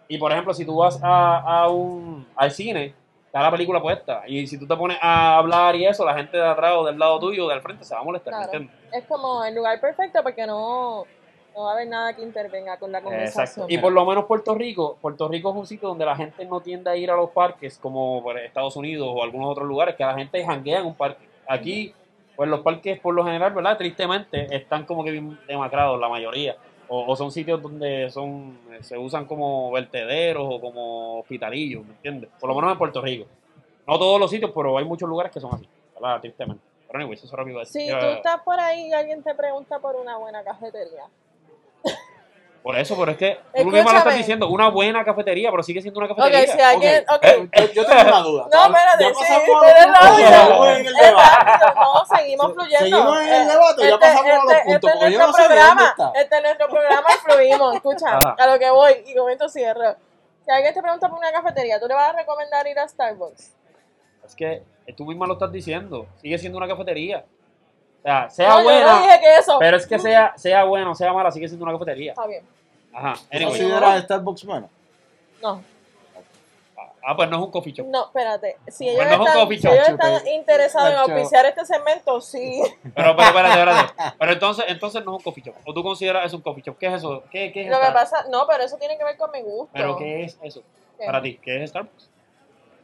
Y 0.08 0.18
por 0.18 0.32
ejemplo, 0.32 0.52
si 0.54 0.64
tú 0.64 0.76
vas 0.76 0.98
a, 1.02 1.38
a 1.40 1.68
un, 1.68 2.26
al 2.36 2.50
cine, 2.50 2.94
está 3.26 3.40
la 3.42 3.50
película 3.50 3.80
puesta. 3.80 4.22
Y 4.26 4.46
si 4.46 4.58
tú 4.58 4.66
te 4.66 4.76
pones 4.76 4.98
a 5.00 5.36
hablar 5.36 5.76
y 5.76 5.86
eso, 5.86 6.04
la 6.04 6.14
gente 6.14 6.36
de 6.36 6.46
atrás 6.46 6.72
o 6.76 6.84
del 6.84 6.98
lado 6.98 7.18
tuyo 7.20 7.46
o 7.46 7.48
del 7.48 7.60
frente 7.62 7.84
se 7.84 7.94
va 7.94 8.00
a 8.00 8.04
molestar. 8.04 8.32
¿me 8.32 8.38
Claro. 8.44 8.52
entiendes? 8.58 8.92
Es 8.92 9.04
como 9.06 9.44
el 9.44 9.54
lugar 9.54 9.80
perfecto 9.80 10.22
porque 10.22 10.46
no, 10.46 11.04
no 11.54 11.62
va 11.64 11.70
a 11.70 11.72
haber 11.74 11.88
nada 11.88 12.14
que 12.14 12.22
intervenga 12.22 12.78
con 12.78 12.92
la 12.92 13.00
conversación. 13.02 13.44
Exacto. 13.44 13.66
Y 13.68 13.78
por 13.78 13.92
lo 13.92 14.04
menos 14.04 14.24
Puerto 14.24 14.54
Rico, 14.54 14.96
Puerto 15.00 15.28
Rico 15.28 15.50
es 15.50 15.56
un 15.56 15.66
sitio 15.66 15.88
donde 15.88 16.04
la 16.04 16.16
gente 16.16 16.44
no 16.44 16.60
tiende 16.60 16.90
a 16.90 16.96
ir 16.96 17.10
a 17.10 17.16
los 17.16 17.30
parques 17.30 17.78
como 17.78 18.22
por 18.22 18.38
Estados 18.38 18.76
Unidos 18.76 19.08
o 19.10 19.22
algunos 19.22 19.50
otros 19.50 19.66
lugares 19.68 19.94
que 19.96 20.04
la 20.04 20.14
gente 20.14 20.44
janguea 20.44 20.80
en 20.80 20.86
un 20.86 20.94
parque. 20.94 21.26
Aquí, 21.46 21.94
pues 22.36 22.48
los 22.48 22.60
parques 22.60 22.98
por 23.00 23.14
lo 23.14 23.24
general, 23.24 23.52
¿verdad? 23.52 23.76
Tristemente 23.76 24.46
están 24.54 24.84
como 24.86 25.04
que 25.04 25.10
bien 25.10 25.38
demacrados 25.46 25.98
la 26.00 26.08
mayoría. 26.08 26.56
O, 26.88 27.04
o 27.10 27.16
son 27.16 27.30
sitios 27.30 27.62
donde 27.62 28.10
son 28.10 28.58
se 28.80 28.98
usan 28.98 29.24
como 29.26 29.70
vertederos 29.70 30.46
o 30.46 30.60
como 30.60 31.20
hospitalillos, 31.20 31.84
¿me 31.86 31.92
entiendes? 31.94 32.30
Por 32.38 32.48
lo 32.48 32.54
menos 32.54 32.72
en 32.72 32.78
Puerto 32.78 33.00
Rico. 33.00 33.26
No 33.86 33.98
todos 33.98 34.20
los 34.20 34.30
sitios, 34.30 34.50
pero 34.54 34.76
hay 34.78 34.84
muchos 34.84 35.08
lugares 35.08 35.32
que 35.32 35.40
son 35.40 35.54
así, 35.54 35.66
¿verdad? 35.94 36.20
Tristemente. 36.20 36.62
Pero 36.86 36.98
anyway, 37.04 37.14
eso 37.14 37.26
es 37.26 37.46
decir. 37.46 37.66
Si 37.82 37.88
Eh, 37.88 37.96
tú 37.98 38.06
estás 38.06 38.42
por 38.42 38.60
ahí 38.60 38.88
y 38.88 38.92
alguien 38.92 39.22
te 39.22 39.34
pregunta 39.34 39.78
por 39.78 39.96
una 39.96 40.18
buena 40.18 40.44
cafetería, 40.44 41.04
Por 42.62 42.78
eso, 42.78 42.96
pero 42.96 43.10
es 43.10 43.16
que 43.18 43.40
tú 43.56 43.64
misma 43.64 43.90
lo 43.92 43.98
estás 43.98 44.14
diciendo, 44.14 44.48
una 44.48 44.68
buena 44.68 45.04
cafetería, 45.04 45.50
pero 45.50 45.64
sigue 45.64 45.82
siendo 45.82 45.98
una 45.98 46.12
Ok, 46.12 46.16
cafetería. 46.16 46.54
si 46.54 46.60
alguien. 46.60 47.04
Ok. 47.12 47.24
Eh, 47.24 47.48
Yo, 47.74 47.82
yo 47.82 47.86
tengo 47.86 48.02
una 48.02 48.18
duda. 48.20 48.46
No, 48.52 48.64
espérate, 48.66 49.02
Ya 49.04 49.08
sí, 49.08 49.14
pasamos 49.18 49.42
a 49.42 49.60
pero 49.60 50.66
es 50.66 50.78
el 50.86 50.94
debate. 50.94 51.74
no, 51.74 52.16
seguimos 52.16 52.46
Se- 52.46 52.52
fluyendo. 52.54 52.78
seguimos 52.84 53.20
en 53.20 53.26
el 53.28 53.42
Eh, 53.42 53.46
debate, 53.52 53.88
ya 53.88 53.98
pasamos 53.98 54.30
a 54.30 54.34
los 54.34 54.42
puntos, 54.44 54.62
Este 54.64 54.88
es 54.88 55.00
nuestro 55.10 55.32
programa, 55.32 55.94
este 56.14 56.36
es 56.36 56.42
nuestro 56.42 56.68
programa 56.68 57.08
y 57.10 57.18
fluimos. 57.32 57.74
Escucha, 57.74 58.16
Ajá. 58.16 58.36
a 58.38 58.46
lo 58.46 58.58
que 58.60 58.70
voy 58.70 58.92
y 59.06 59.14
con 59.16 59.30
esto 59.30 59.48
cierro. 59.48 59.96
Si 60.44 60.50
alguien 60.52 60.72
te 60.74 60.82
pregunta 60.82 61.08
por 61.08 61.18
una 61.18 61.32
cafetería, 61.32 61.80
¿tú 61.80 61.88
le 61.88 61.94
vas 61.94 62.10
a 62.14 62.16
recomendar 62.16 62.64
ir 62.68 62.78
a 62.78 62.86
Starbucks? 62.88 63.52
Es 64.24 64.36
que 64.36 64.62
tú 64.96 65.04
misma 65.04 65.26
lo 65.26 65.32
estás 65.34 65.50
diciendo, 65.50 66.06
sigue 66.20 66.38
siendo 66.38 66.58
una 66.58 66.68
cafetería. 66.68 67.24
O 68.02 68.04
sea, 68.04 68.30
sea 68.30 68.48
No, 68.48 68.58
yo 68.58 68.64
buena, 68.64 68.92
no 68.94 69.02
dije 69.02 69.20
que 69.20 69.36
eso. 69.38 69.56
pero 69.60 69.76
es 69.76 69.86
que 69.86 69.98
sea, 69.98 70.32
sea 70.36 70.64
buena 70.64 70.90
o 70.90 70.94
sea 70.94 71.12
mala, 71.12 71.30
sigue 71.30 71.46
siendo 71.48 71.64
una 71.64 71.72
cafetería. 71.72 72.12
Está 72.12 72.26
bien. 72.26 72.44
Ajá. 72.92 73.14
¿Tú 73.14 73.20
Anyway. 73.30 73.44
consideras 73.58 74.02
Starbucks 74.04 74.44
bueno? 74.44 74.68
No, 75.40 75.62
Ah, 77.04 77.16
pues 77.16 77.28
no 77.30 77.36
es 77.36 77.42
un 77.42 77.50
coffee 77.50 77.72
shop. 77.72 77.86
no, 77.88 78.04
espérate. 78.06 78.56
Si 78.68 78.88
ellos 78.88 78.98
Pues 79.04 79.18
no 79.18 79.24
es 79.24 79.28
están, 79.28 79.58
si 79.60 79.66
ellos 79.66 80.22
interesados 80.34 80.90
en 80.92 80.96
auspiciar 80.98 81.46
este 81.46 81.64
segmento, 81.66 82.20
sí. 82.20 82.62
Pero, 82.94 83.16
pero, 83.16 83.28
espérate, 83.28 83.58
espérate. 83.58 84.14
Pero 84.20 84.32
entonces, 84.32 84.64
entonces 84.68 85.04
no 85.04 85.10
es 85.12 85.16
un 85.18 85.22
coffee 85.24 85.42
shop. 85.42 85.54
¿O 85.66 85.74
tú 85.74 85.82
consideras 85.82 86.26
eso 86.26 86.36
un 86.36 86.42
coffee 86.42 86.62
shop? 86.62 86.78
¿Qué 86.78 86.86
es 86.86 86.94
eso? 86.94 87.24
¿Qué, 87.32 87.50
qué 87.50 87.62
es 87.64 87.70
Lo 87.70 87.80
que 87.80 87.90
pasa, 87.92 88.24
no, 88.30 88.46
pero 88.46 88.62
eso 88.62 88.76
tiene 88.76 88.96
que 88.96 89.02
ver 89.02 89.16
con 89.16 89.32
mi 89.32 89.42
gusto. 89.42 89.70
¿Pero 89.72 89.96
qué 89.96 90.22
es 90.24 90.38
eso? 90.44 90.62
¿Qué? 90.96 91.04
Para 91.06 91.20
ti, 91.20 91.40
¿qué 91.42 91.64
es 91.64 91.70
Starbucks? 91.70 92.08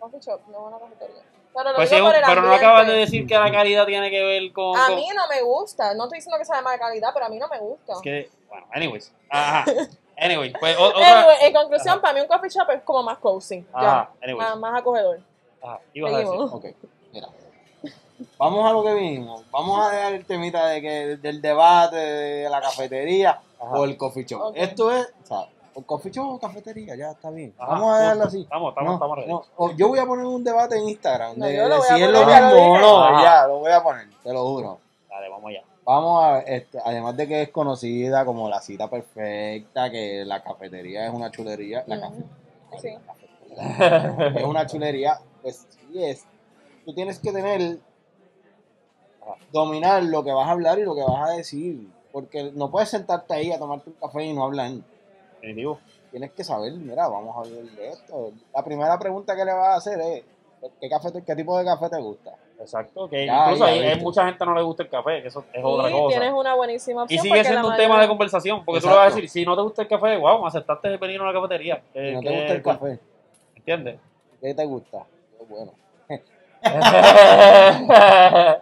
Coffee 0.00 0.18
shop, 0.20 0.40
no 0.50 0.66
una 0.66 0.78
cafetería. 0.80 1.22
Pero, 1.54 1.74
Pues 1.74 1.88
sí, 1.88 1.96
pero 2.26 2.42
no 2.42 2.52
acabas 2.54 2.86
de 2.86 2.92
decir 2.94 3.26
que 3.26 3.34
la 3.34 3.50
calidad 3.50 3.84
tiene 3.86 4.10
que 4.10 4.22
ver 4.22 4.52
con... 4.52 4.76
A 4.78 4.86
con- 4.86 4.96
mí 4.96 5.08
no 5.14 5.26
me 5.28 5.42
gusta. 5.42 5.92
No 5.94 6.04
estoy 6.04 6.18
diciendo 6.18 6.38
que 6.38 6.44
sea 6.44 6.56
de 6.56 6.62
mala 6.62 6.78
calidad, 6.78 7.10
pero 7.12 7.26
a 7.26 7.28
mí 7.28 7.38
no 7.38 7.48
me 7.48 7.58
gusta. 7.58 7.94
Es 7.94 8.00
que, 8.00 8.30
bueno, 8.48 8.66
anyways. 8.72 9.12
Ajá. 9.30 9.64
Anyway, 10.20 10.52
pues 10.58 10.76
otra... 10.76 11.20
Anyway, 11.20 11.36
en 11.42 11.52
conclusión, 11.52 11.92
Ajá. 11.92 12.00
para 12.02 12.14
mí 12.14 12.20
un 12.22 12.26
coffee 12.26 12.50
shop 12.50 12.68
es 12.70 12.82
como 12.82 13.04
más 13.04 13.18
cozy. 13.18 13.64
Ajá, 13.72 14.10
Ya. 14.20 14.24
anyways. 14.26 14.48
Más, 14.48 14.58
más 14.58 14.80
acogedor. 14.80 15.20
Ajá, 15.62 15.78
ibas 15.94 16.12
a 16.12 16.18
decir. 16.18 16.34
Ok, 16.34 16.64
mira. 17.12 17.28
vamos 18.36 18.68
a 18.68 18.72
lo 18.72 18.82
que 18.82 18.94
vinimos. 18.94 19.48
Vamos 19.52 19.80
a 19.80 19.90
dejar 19.92 20.14
el 20.14 20.24
temita 20.24 20.66
de 20.66 20.80
que, 20.82 20.88
del 21.18 21.40
debate 21.40 21.94
de 21.96 22.50
la 22.50 22.60
cafetería 22.60 23.40
Ajá. 23.60 23.70
o 23.78 23.84
el 23.84 23.96
coffee 23.96 24.24
shop. 24.24 24.54
Esto 24.56 24.90
es, 24.90 25.06
o 25.22 25.26
sea, 25.26 25.48
o 25.78 25.82
coffee 25.82 26.10
shop 26.10 26.26
o 26.34 26.38
cafetería, 26.40 26.96
ya 26.96 27.12
está 27.12 27.30
bien. 27.30 27.54
Ajá, 27.58 27.72
Vamos 27.72 27.94
a 27.94 27.98
dejarlo 28.00 28.22
justo. 28.24 28.28
así. 28.36 28.42
Estamos, 28.42 28.68
estamos, 28.70 28.88
No, 28.88 28.94
estamos 28.94 29.26
no, 29.28 29.42
o 29.56 29.70
yo 29.72 29.88
voy 29.88 29.98
a 30.00 30.06
poner 30.06 30.24
un 30.26 30.42
debate 30.42 30.76
en 30.76 30.88
Instagram 30.88 31.38
No, 31.38 31.46
de, 31.46 31.56
yo 31.56 31.62
lo 31.68 31.74
de 31.74 31.78
voy 31.78 31.86
si 31.88 31.94
a 31.94 31.96
es 32.06 32.10
lo 32.12 32.26
mismo 32.26 32.72
o 32.72 32.78
no. 32.78 33.04
Ajá. 33.04 33.22
Ya, 33.22 33.46
lo 33.46 33.58
voy 33.60 33.70
a 33.72 33.82
poner, 33.82 34.08
te 34.22 34.32
lo 34.32 34.44
juro. 34.44 34.78
Dale, 35.08 35.28
vamos 35.28 35.50
allá. 35.50 35.62
Vamos 35.84 36.24
a 36.24 36.32
ver, 36.32 36.44
este, 36.48 36.78
además 36.84 37.16
de 37.16 37.28
que 37.28 37.42
es 37.42 37.48
conocida 37.50 38.24
como 38.24 38.48
la 38.48 38.60
cita 38.60 38.90
perfecta, 38.90 39.90
que 39.90 40.24
la 40.26 40.42
cafetería 40.42 41.06
es 41.06 41.14
una 41.14 41.30
chulería, 41.30 41.84
la 41.86 42.00
cafetería 42.00 42.28
Sí. 42.78 42.88
es 44.36 44.44
una 44.44 44.66
chulería, 44.66 45.18
pues 45.42 45.66
sí 45.70 46.04
es. 46.04 46.26
Tú 46.84 46.92
tienes 46.94 47.18
que 47.18 47.32
tener, 47.32 47.78
dominar 49.52 50.02
lo 50.02 50.22
que 50.24 50.32
vas 50.32 50.48
a 50.48 50.52
hablar 50.52 50.78
y 50.78 50.82
lo 50.84 50.94
que 50.94 51.02
vas 51.02 51.30
a 51.30 51.32
decir, 51.32 51.88
porque 52.12 52.50
no 52.54 52.70
puedes 52.70 52.88
sentarte 52.90 53.34
ahí 53.34 53.52
a 53.52 53.58
tomarte 53.58 53.90
un 53.90 53.96
café 53.96 54.24
y 54.24 54.32
no 54.32 54.44
hablar. 54.44 54.70
Definitivo. 55.40 55.78
Tienes 56.10 56.32
que 56.32 56.42
saber, 56.44 56.72
mira, 56.72 57.06
vamos 57.08 57.36
a 57.36 57.40
hablar 57.40 57.64
de 57.64 57.88
esto. 57.90 58.32
La 58.54 58.64
primera 58.64 58.98
pregunta 58.98 59.36
que 59.36 59.44
le 59.44 59.52
vas 59.52 59.68
a 59.68 59.74
hacer 59.76 60.00
es, 60.00 60.24
¿qué, 60.80 60.88
café 60.88 61.10
te- 61.10 61.22
qué 61.22 61.36
tipo 61.36 61.56
de 61.58 61.64
café 61.64 61.88
te 61.90 62.00
gusta? 62.00 62.32
Exacto, 62.60 63.08
que 63.08 63.24
Ya, 63.26 63.44
incluso 63.44 63.66
ya, 63.66 63.72
hay, 63.92 64.00
mucha 64.00 64.24
gente 64.26 64.44
no 64.44 64.54
le 64.54 64.62
gusta 64.62 64.82
el 64.82 64.88
café, 64.88 65.22
que 65.22 65.28
eso 65.28 65.44
es 65.52 65.62
otra 65.64 65.90
cosa. 65.92 66.08
tienes 66.18 66.32
una 66.32 66.54
buenísima 66.54 67.04
Y 67.08 67.18
sigue 67.18 67.44
siendo 67.44 67.68
un 67.68 67.76
tema 67.76 68.00
de 68.00 68.08
conversación, 68.08 68.64
porque 68.64 68.80
tú 68.80 68.88
le 68.88 68.94
vas 68.94 69.12
a 69.12 69.14
decir, 69.14 69.28
si 69.30 69.44
no 69.44 69.54
te 69.54 69.62
gusta 69.62 69.82
el 69.82 69.88
café, 69.88 70.16
wow, 70.16 70.44
aceptaste 70.46 70.96
venir 70.96 71.20
a 71.20 71.24
una 71.24 71.32
cafetería. 71.32 71.76
Si 71.92 71.98
Eh, 71.98 72.12
no 72.14 72.20
te 72.20 72.30
gusta 72.30 72.52
el 72.54 72.62
café, 72.62 72.98
¿Entiendes? 73.54 74.00
¿qué 74.40 74.54
te 74.54 74.64
gusta? 74.64 75.04
Pues 75.38 75.48
bueno. 75.50 75.72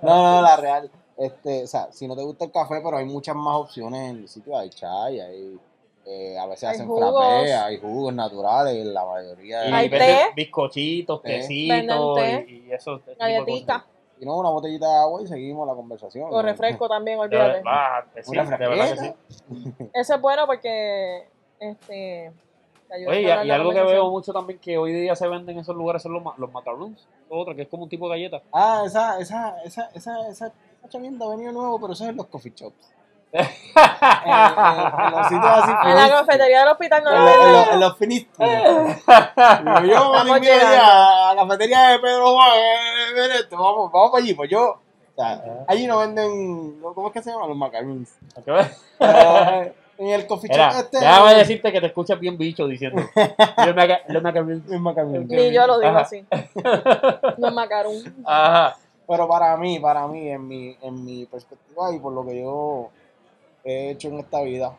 No, 0.03 0.37
no, 0.37 0.43
la 0.43 0.57
real. 0.57 0.91
Este, 1.17 1.65
o 1.65 1.67
sea, 1.67 1.91
si 1.93 2.07
no 2.07 2.15
te 2.15 2.23
gusta 2.23 2.45
el 2.45 2.53
café, 2.53 2.81
pero 2.85 2.99
hay 2.99 3.07
muchas 3.07 3.35
más 3.35 3.57
opciones 3.57 4.11
en 4.11 4.17
el 4.19 4.29
sitio. 4.29 4.57
Hay 4.59 4.69
chai, 4.71 5.21
hay, 5.21 5.59
eh, 6.07 6.39
a 6.39 6.47
veces 6.47 6.65
Hay 6.69 6.75
hacen 6.77 6.87
jugos. 6.87 7.15
frappé, 7.19 7.55
hay 7.55 7.79
jugos 7.79 8.15
naturales, 8.15 8.87
la 8.87 9.05
mayoría 9.05 9.61
de 9.63 9.71
y 9.71 9.73
Hay 9.73 9.91
té. 9.91 10.21
bizcochitos, 10.37 11.21
Té. 11.23 11.29
tecitos 11.41 12.19
y, 12.49 12.53
y 12.69 12.73
eso. 12.73 13.01
cosas. 13.45 13.85
Y 14.19 14.25
no, 14.25 14.39
una 14.39 14.49
botellita 14.51 14.89
de 14.89 14.95
agua 14.97 15.21
y 15.23 15.27
seguimos 15.27 15.67
la 15.67 15.75
conversación. 15.75 16.29
O 16.33 16.41
refresco 16.43 16.89
también, 16.89 17.19
De 17.19 17.25
olvídate. 17.25 17.63
sí, 18.23 18.31
Una 18.31 18.45
de 18.57 18.69
verdad 18.69 18.89
que 18.95 18.97
sí. 19.01 19.15
Eso 19.93 20.15
es 20.15 20.21
bueno 20.21 20.47
porque 20.47 21.29
este 21.59 22.33
te 22.89 22.95
ayuda 22.95 23.11
Oye, 23.11 23.23
y, 23.47 23.51
algo 23.51 23.73
que 23.73 23.83
veo 23.83 24.09
mucho 24.11 24.33
también 24.33 24.61
que 24.61 24.79
hoy 24.79 24.93
día 24.93 25.17
se 25.17 25.27
venden 25.27 25.57
en 25.57 25.63
esos 25.63 25.75
lugares 25.75 26.03
son 26.03 26.13
los, 26.13 26.23
ma- 26.23 26.35
los 26.39 26.51
macaroons. 26.53 27.09
Otra, 27.29 27.53
que 27.55 27.63
es 27.63 27.69
como 27.69 27.83
un 27.83 27.89
tipo 27.89 28.09
de 28.09 28.17
galleta. 28.17 28.43
Ah, 28.53 28.85
esa, 28.87 29.19
esa, 29.19 29.61
esa, 29.65 29.91
esa, 29.93 30.29
esa, 30.29 30.47
esa 30.47 30.89
chavienda 30.89 31.27
ha 31.27 31.31
venido 31.31 31.51
nuevo, 31.51 31.81
pero 31.81 31.95
eso 31.95 32.05
es 32.05 32.11
en 32.11 32.17
los 32.17 32.27
coffee 32.27 32.53
shops. 32.55 32.93
En, 33.37 34.33
en- 34.33 35.07
en 35.07 35.13
los 35.13 35.29
sitios 35.29 35.45
así 35.47 35.73
En 35.85 35.95
la 35.95 36.09
cafetería 36.09 36.61
del 36.61 36.69
hospital 36.69 37.05
no 37.05 37.11
En, 37.11 37.17
lo 37.17 37.25
los- 37.25 37.35
en 37.35 37.43
venden. 37.43 37.81
los- 37.81 37.81
los 37.81 37.97
yo 39.89 40.25
me 40.25 40.31
allá 40.51 41.31
a 41.31 41.35
la 41.35 41.43
cafetería 41.43 41.89
de 41.91 41.99
Pedro 41.99 42.35
Juan, 42.35 42.51
eh, 42.57 43.43
vamos, 43.51 43.93
vamos 43.93 44.11
para 44.11 44.23
allí, 44.25 44.35
pues 44.35 44.51
yo. 44.51 44.63
O 44.71 45.19
sea, 45.19 45.43
allí 45.69 45.87
no 45.87 45.99
venden, 45.99 46.79
¿cómo 46.95 47.07
es 47.09 47.13
que 47.15 47.23
se 47.23 47.31
llaman? 47.31 47.49
Los 47.49 47.57
macaroons. 47.57 48.15
Pero, 48.45 48.59
en 49.99 50.09
el 50.11 50.27
coffee 50.27 50.51
shop 50.55 50.73
este. 50.79 50.99
déjame 51.01 51.35
decirte 51.37 51.73
que 51.73 51.81
te 51.81 51.87
escuchas 51.87 52.21
bien 52.21 52.37
bicho 52.37 52.67
diciendo. 52.67 53.03
Los 53.15 53.75
maca- 53.75 54.03
los 54.09 54.23
macaroons. 54.23 54.67
Los 54.69 54.81
macaroons. 54.81 55.27
Ni 55.29 55.51
yo 55.53 55.67
lo 55.67 55.79
digo 55.79 55.91
Ajá. 55.93 56.01
así. 56.01 56.23
No 57.39 57.49
es 57.49 57.55
macarón. 57.55 57.95
Ajá. 58.27 58.77
Pero 59.09 59.27
para 59.29 59.57
mí, 59.57 59.79
para 59.79 60.07
mí, 60.07 60.29
en 60.29 60.47
mi, 60.49 60.77
en 60.83 61.03
mi 61.05 61.25
perspectiva 61.27 61.95
y 61.95 61.99
por 61.99 62.13
lo 62.13 62.27
que 62.27 62.39
yo 62.43 62.91
he 63.67 63.91
hecho 63.91 64.09
en 64.09 64.19
esta 64.21 64.41
vida, 64.43 64.77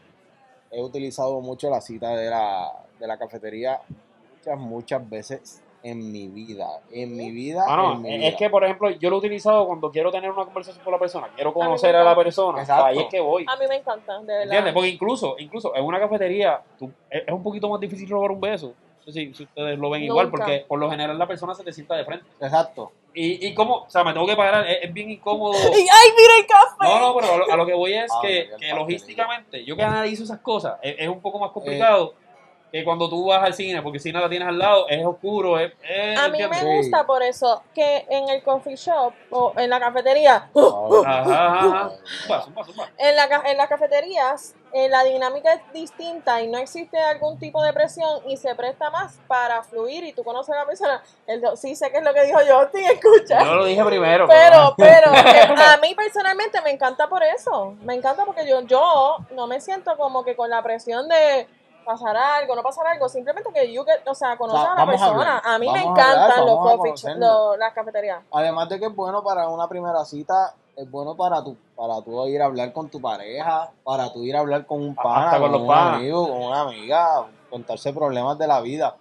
he 0.72 0.82
utilizado 0.82 1.40
mucho 1.42 1.70
la 1.70 1.82
cita 1.82 2.16
de 2.16 2.30
la, 2.30 2.72
de 3.00 3.08
la 3.08 3.18
cafetería 3.18 3.82
muchas, 4.34 4.58
muchas 4.58 5.10
veces 5.10 5.64
en 5.84 6.12
mi 6.12 6.28
vida. 6.28 6.68
En 6.92 7.16
mi 7.16 7.32
vida. 7.32 7.64
Ah, 7.68 7.76
no, 7.78 7.94
en 7.94 8.02
mi 8.02 8.14
es 8.16 8.20
vida. 8.32 8.38
que, 8.38 8.50
por 8.50 8.64
ejemplo, 8.64 8.90
yo 8.90 9.10
lo 9.10 9.18
he 9.18 9.20
utilizado 9.20 9.68
cuando 9.68 9.92
quiero 9.92 10.12
tener 10.12 10.32
una 10.32 10.44
conversación 10.44 10.84
con 10.84 10.92
la 10.94 11.00
persona. 11.00 11.30
Quiero 11.36 11.54
conocer 11.54 11.96
a 11.96 12.04
la 12.04 12.16
persona. 12.16 12.60
Exacto. 12.62 12.86
Ahí 12.86 13.00
es 13.00 13.06
que 13.06 13.20
voy. 13.20 13.46
A 13.48 13.56
mí 13.58 13.66
me 13.70 13.76
encanta, 13.78 14.20
de 14.20 14.26
verdad. 14.26 14.44
¿Entiendes? 14.44 14.74
Porque 14.74 14.90
incluso, 14.90 15.36
incluso 15.38 15.76
en 15.76 15.86
una 15.86 16.00
cafetería 16.00 16.62
tú- 16.78 16.92
es 17.10 17.32
un 17.32 17.44
poquito 17.44 17.70
más 17.70 17.80
difícil 17.80 18.10
robar 18.10 18.32
un 18.32 18.42
beso. 18.42 18.74
Sé 19.08 19.14
si, 19.14 19.34
si 19.34 19.44
ustedes 19.44 19.80
lo 19.80 19.90
ven 19.90 20.04
igual, 20.04 20.30
porque 20.30 20.66
por 20.68 20.78
lo 20.80 20.92
general 20.92 21.18
la 21.18 21.26
persona 21.28 21.54
se 21.56 21.64
te 21.64 21.72
sienta 21.72 21.96
de 21.96 22.04
frente. 22.04 22.26
Exacto. 22.42 22.92
Y, 23.14 23.48
y 23.48 23.54
como, 23.54 23.84
o 23.84 23.90
sea, 23.90 24.04
me 24.04 24.12
tengo 24.12 24.28
que 24.28 24.36
parar, 24.36 24.68
es, 24.68 24.80
es 24.84 24.94
bien 24.94 25.10
incómodo. 25.10 25.54
Y, 25.72 25.80
¡Ay, 25.80 26.10
mira 26.18 26.34
el 26.40 26.46
café! 26.46 26.76
No, 26.82 27.00
no, 27.00 27.16
pero 27.18 27.34
a 27.34 27.38
lo, 27.38 27.52
a 27.54 27.56
lo 27.56 27.66
que 27.66 27.74
voy 27.74 27.94
es 27.94 28.12
Ah, 28.12 28.20
que, 28.22 28.50
que 28.60 28.74
logísticamente, 28.74 29.64
yo 29.64 29.78
que 29.78 29.84
analizo 29.84 30.26
esas 30.26 30.40
cosas, 30.42 30.78
es, 30.82 30.96
es 31.00 31.08
un 31.08 31.22
poco 31.22 31.40
más 31.40 31.52
complicado 31.52 32.16
que 32.72 32.84
cuando 32.84 33.10
tú 33.10 33.28
vas 33.28 33.42
al 33.44 33.54
cine, 33.54 33.82
porque 33.82 33.98
el 33.98 34.04
cine 34.04 34.20
la 34.20 34.30
tienes 34.30 34.48
al 34.48 34.58
lado, 34.60 34.88
es 34.90 35.06
oscuro, 35.06 35.58
es... 35.58 35.72
es- 35.90 36.20
A 36.20 36.28
mí 36.30 36.38
me 36.50 36.60
gusta 36.78 37.06
por 37.06 37.24
eso 37.24 37.64
que 37.74 38.06
en 38.10 38.28
el 38.30 38.44
coffee 38.44 38.76
shop 38.76 39.14
o 39.30 39.54
en 39.58 39.70
la 39.70 39.80
cafetería, 39.80 40.50
Ajá, 41.06 41.92
en, 42.98 43.16
la, 43.16 43.26
en 43.46 43.58
las 43.58 43.68
cafeterías 43.68 44.56
eh, 44.74 44.90
la 44.90 45.04
dinámica 45.06 45.54
es 45.54 45.62
distinta 45.74 46.42
y 46.42 46.48
no 46.48 46.58
existe 46.58 47.00
algún 47.00 47.40
tipo 47.40 47.64
de 47.64 47.72
presión 47.72 48.22
y 48.28 48.36
se 48.38 48.54
presta 48.54 48.90
más 48.90 49.18
para 49.28 49.64
fluir 49.64 50.04
y 50.04 50.12
tú 50.12 50.24
conoces 50.26 50.54
a 50.54 50.60
la 50.60 50.66
persona. 50.66 51.02
El, 51.26 51.42
sí 51.56 51.74
sé 51.76 51.90
que 51.90 52.00
es 52.00 52.04
lo 52.04 52.14
que 52.14 52.26
dijo 52.26 52.40
Justin, 52.40 52.84
escucha. 52.92 53.44
Yo 53.46 53.56
lo 53.56 53.66
dije 53.66 53.84
primero. 53.86 54.28
Pero, 54.28 54.74
pero, 54.78 55.14
eh, 55.16 55.56
a 55.74 55.78
mí 55.78 55.96
personalmente 55.96 56.62
me 56.62 56.72
encanta 56.72 57.08
por 57.08 57.24
eso. 57.24 57.76
Me 57.82 57.96
encanta 57.96 58.26
porque 58.26 58.46
yo, 58.48 58.60
yo 58.62 59.18
no 59.32 59.48
me 59.48 59.62
siento 59.62 59.96
como 59.96 60.24
que 60.26 60.36
con 60.36 60.50
la 60.50 60.62
presión 60.62 61.08
de 61.08 61.48
pasar 61.88 62.16
algo, 62.18 62.56
no 62.56 62.62
pasar 62.62 62.86
algo, 62.88 63.08
simplemente 63.08 63.50
que 63.54 63.72
you 63.74 63.84
get, 63.86 64.06
o 64.08 64.14
sea, 64.14 64.38
conocer 64.38 64.60
O 64.60 64.64
sea, 64.64 64.74
a 64.74 64.76
la 64.76 64.82
a 64.84 64.86
persona. 64.86 65.10
hablar, 65.38 65.42
A 65.46 65.58
mí 65.58 65.72
me 65.72 65.80
a 65.80 65.82
hablar, 65.84 66.04
encantan 66.06 66.46
los 66.46 66.58
a 66.58 66.62
coffee 66.78 67.16
los- 67.16 67.58
las 67.58 67.74
cafeterías. 67.74 68.20
Además 68.32 68.70
de 68.70 68.80
que 68.80 68.86
es 68.88 68.96
bueno 68.96 69.24
para 69.24 69.48
una 69.48 69.68
primera 69.70 70.04
cita, 70.06 70.54
es 70.76 70.92
bueno 70.92 71.16
para 71.16 71.44
tu, 71.44 71.56
para 71.76 72.02
tú 72.02 72.28
ir 72.28 72.42
a 72.42 72.46
hablar 72.46 72.72
con 72.74 72.90
tu 72.90 73.00
pareja, 73.02 73.72
para 73.84 74.12
tú 74.12 74.24
ir 74.24 74.36
a 74.36 74.42
hablar 74.42 74.66
con 74.66 74.82
un 74.82 74.94
pana, 74.96 75.32
con 75.32 75.42
con, 75.44 75.52
los 75.54 75.62
un 75.62 75.72
amigo, 75.72 76.28
con 76.28 76.42
una 76.44 76.62
amiga, 76.62 77.26
contarse 77.50 77.94
problemas 77.94 78.38
de 78.38 78.48
la 78.48 78.60
vida. 78.62 78.96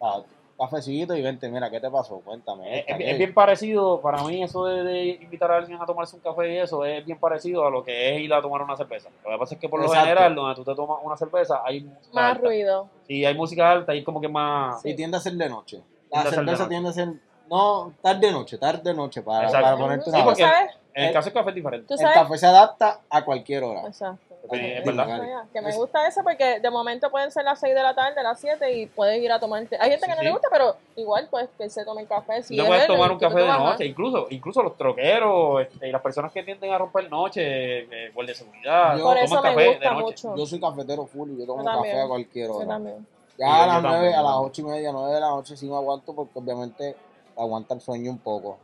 O 0.00 0.12
sea, 0.22 0.24
cafecito 0.64 1.14
y 1.16 1.22
vente, 1.22 1.48
mira, 1.48 1.70
¿qué 1.70 1.80
te 1.80 1.90
pasó? 1.90 2.20
Cuéntame. 2.20 2.72
Es, 2.72 2.80
esta, 2.80 2.92
es- 2.92 2.98
¿qué? 2.98 3.10
es 3.12 3.18
bien 3.18 3.34
parecido, 3.34 4.00
para 4.00 4.22
mí 4.24 4.42
eso 4.42 4.64
de, 4.66 4.82
de 4.84 5.06
invitar 5.20 5.50
a 5.50 5.56
alguien 5.58 5.80
a 5.80 5.86
tomarse 5.86 6.16
un 6.16 6.22
café 6.22 6.52
y 6.52 6.58
eso 6.58 6.84
es 6.84 7.04
bien 7.04 7.18
parecido 7.18 7.66
a 7.66 7.70
lo 7.70 7.84
que 7.84 8.14
es 8.16 8.20
ir 8.22 8.32
a 8.32 8.40
tomar 8.42 8.62
una 8.62 8.76
cerveza. 8.76 9.08
Lo 9.24 9.30
que 9.30 9.38
pasa 9.38 9.54
es 9.54 9.60
que 9.60 9.68
por 9.68 9.80
lo 9.80 9.86
Exacto. 9.86 10.08
general, 10.08 10.34
donde 10.34 10.54
tú 10.54 10.64
te 10.64 10.74
tomas 10.74 10.98
una 11.02 11.16
cerveza, 11.16 11.60
hay 11.64 11.80
música 11.82 12.14
Más 12.14 12.32
alta. 12.36 12.46
ruido. 12.48 12.88
Sí, 13.06 13.24
hay 13.24 13.34
música 13.34 13.70
alta 13.70 13.94
y 13.94 14.02
como 14.04 14.20
que 14.20 14.28
más... 14.28 14.84
Y 14.84 14.94
tiende 14.94 15.16
a 15.16 15.20
ser 15.20 15.32
de 15.34 15.48
noche. 15.48 15.82
La 16.10 16.22
cerveza 16.24 16.64
noche. 16.64 16.68
tiende 16.68 16.88
a 16.90 16.92
ser, 16.92 17.08
no, 17.50 17.92
tarde 18.02 18.30
noche, 18.32 18.58
tarde 18.58 18.94
noche, 18.94 19.22
para, 19.22 19.50
para 19.50 19.76
ponerte 19.76 20.04
Sí, 20.04 20.10
una 20.10 20.18
Sí, 20.18 20.24
porque- 20.24 20.42
¿Tú 20.42 20.48
sabes? 20.48 20.70
En 20.94 21.02
el 21.04 21.08
El- 21.08 21.14
caso 21.14 21.24
del 21.26 21.34
café 21.34 21.48
es 21.48 21.54
diferente. 21.54 21.86
¿Tú 21.88 21.94
El 22.02 22.12
café 22.12 22.36
se 22.38 22.46
adapta 22.46 23.00
a 23.08 23.24
cualquier 23.24 23.64
hora. 23.64 23.86
Exacto. 23.86 24.31
Sí, 24.50 24.58
es 24.60 24.84
verdad. 24.84 25.44
Que 25.52 25.60
me 25.62 25.72
gusta 25.74 26.06
eso 26.08 26.22
porque 26.24 26.58
de 26.60 26.70
momento 26.70 27.10
pueden 27.10 27.30
ser 27.30 27.44
las 27.44 27.60
6 27.60 27.74
de 27.74 27.82
la 27.82 27.94
tarde, 27.94 28.22
las 28.22 28.40
7 28.40 28.72
y 28.72 28.86
puedes 28.86 29.22
ir 29.22 29.30
a 29.30 29.38
tomarte. 29.38 29.76
Hay 29.80 29.90
gente 29.90 30.04
Sí, 30.06 30.10
que 30.10 30.16
no 30.16 30.20
sí. 30.20 30.24
le 30.26 30.32
gusta, 30.32 30.48
pero 30.50 30.76
igual 30.96 31.28
pues 31.30 31.48
que 31.56 31.70
se 31.70 31.84
tome 31.84 32.02
el 32.02 32.08
café. 32.08 32.42
Si 32.42 32.58
es 32.58 32.66
puedes 32.66 32.86
tomar 32.88 33.12
un 33.12 33.18
café 33.18 33.38
de 33.40 33.46
noche, 33.46 33.86
incluso, 33.86 34.26
incluso 34.30 34.62
los 34.62 34.76
troqueros 34.76 35.62
este, 35.62 35.88
y 35.88 35.92
las 35.92 36.02
personas 36.02 36.32
que 36.32 36.42
tienden 36.42 36.72
a 36.72 36.78
romper 36.78 37.08
noche, 37.08 37.80
eh, 37.80 38.10
guardia 38.12 38.32
de 38.34 38.38
seguridad, 38.38 38.96
Yo- 38.98 39.04
Por 39.04 39.14
toman 39.14 39.24
eso 39.24 39.36
me 39.36 39.42
café 39.42 39.68
gusta 39.68 39.88
de 39.88 39.94
noche. 39.94 40.28
mucho. 40.28 40.36
Yo 40.36 40.46
soy 40.46 40.60
cafetero 40.60 41.06
full 41.06 41.30
y 41.30 41.38
yo 41.38 41.46
tomo 41.46 41.62
Yo 41.62 41.64
también. 41.70 41.94
café 41.94 42.04
a 42.04 42.08
cualquier 42.08 42.46
Yo 42.48 42.54
hora. 42.56 42.66
también. 42.66 43.06
Ya 43.38 43.46
a 43.46 43.66
las 43.66 43.76
también, 43.76 43.92
9, 44.02 44.14
a 44.14 44.22
las 44.22 44.32
también. 44.32 44.50
8 44.50 44.60
y 44.60 44.64
media, 44.64 44.92
9 44.92 45.14
de 45.14 45.20
la 45.20 45.28
noche 45.28 45.56
sí 45.56 45.66
me 45.68 45.76
aguanto 45.76 46.14
porque 46.14 46.38
obviamente 46.38 46.96
aguanta 47.36 47.74
el 47.74 47.80
sueño 47.80 48.10
un 48.10 48.18
poco. 48.18 48.58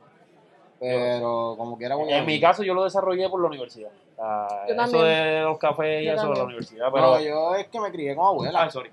Pero 0.81 1.55
como 1.57 1.77
quiera 1.79 1.95
voy 1.97 2.13
a 2.13 2.19
En 2.19 2.27
mi 2.27 2.41
caso 2.41 2.63
yo 2.63 2.75
lo 2.75 2.85
desarrollé 2.85 3.29
por 3.29 3.41
la 3.41 3.49
universidad. 3.49 3.91
Yo 4.19 4.65
eso 4.67 4.77
también. 4.77 5.05
de 5.05 5.41
los 5.43 5.59
cafés 5.59 6.03
y 6.03 6.07
Yo 6.07 6.13
eso 6.15 6.29
de 6.31 6.37
la 6.37 6.45
universidad. 6.45 6.87
Pero 6.93 7.13
Pero, 7.15 7.21
yo 7.21 7.55
es 7.55 7.69
que 7.69 7.81
me 7.81 7.91
crié 7.93 8.17
con 8.17 8.27
abuela. 8.27 8.63
Ay, 8.65 8.71
sorry. 8.71 8.91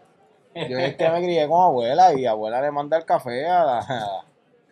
Yo 0.70 0.77
es 0.79 0.96
que 0.96 1.10
me 1.10 1.22
crié 1.22 1.48
con 1.48 1.62
abuela 1.62 2.13
y 2.13 2.25
abuela 2.25 2.62
le 2.62 2.72
manda 2.72 2.96
el 2.98 3.05
café 3.05 3.48
a 3.48 3.63
la... 3.65 3.79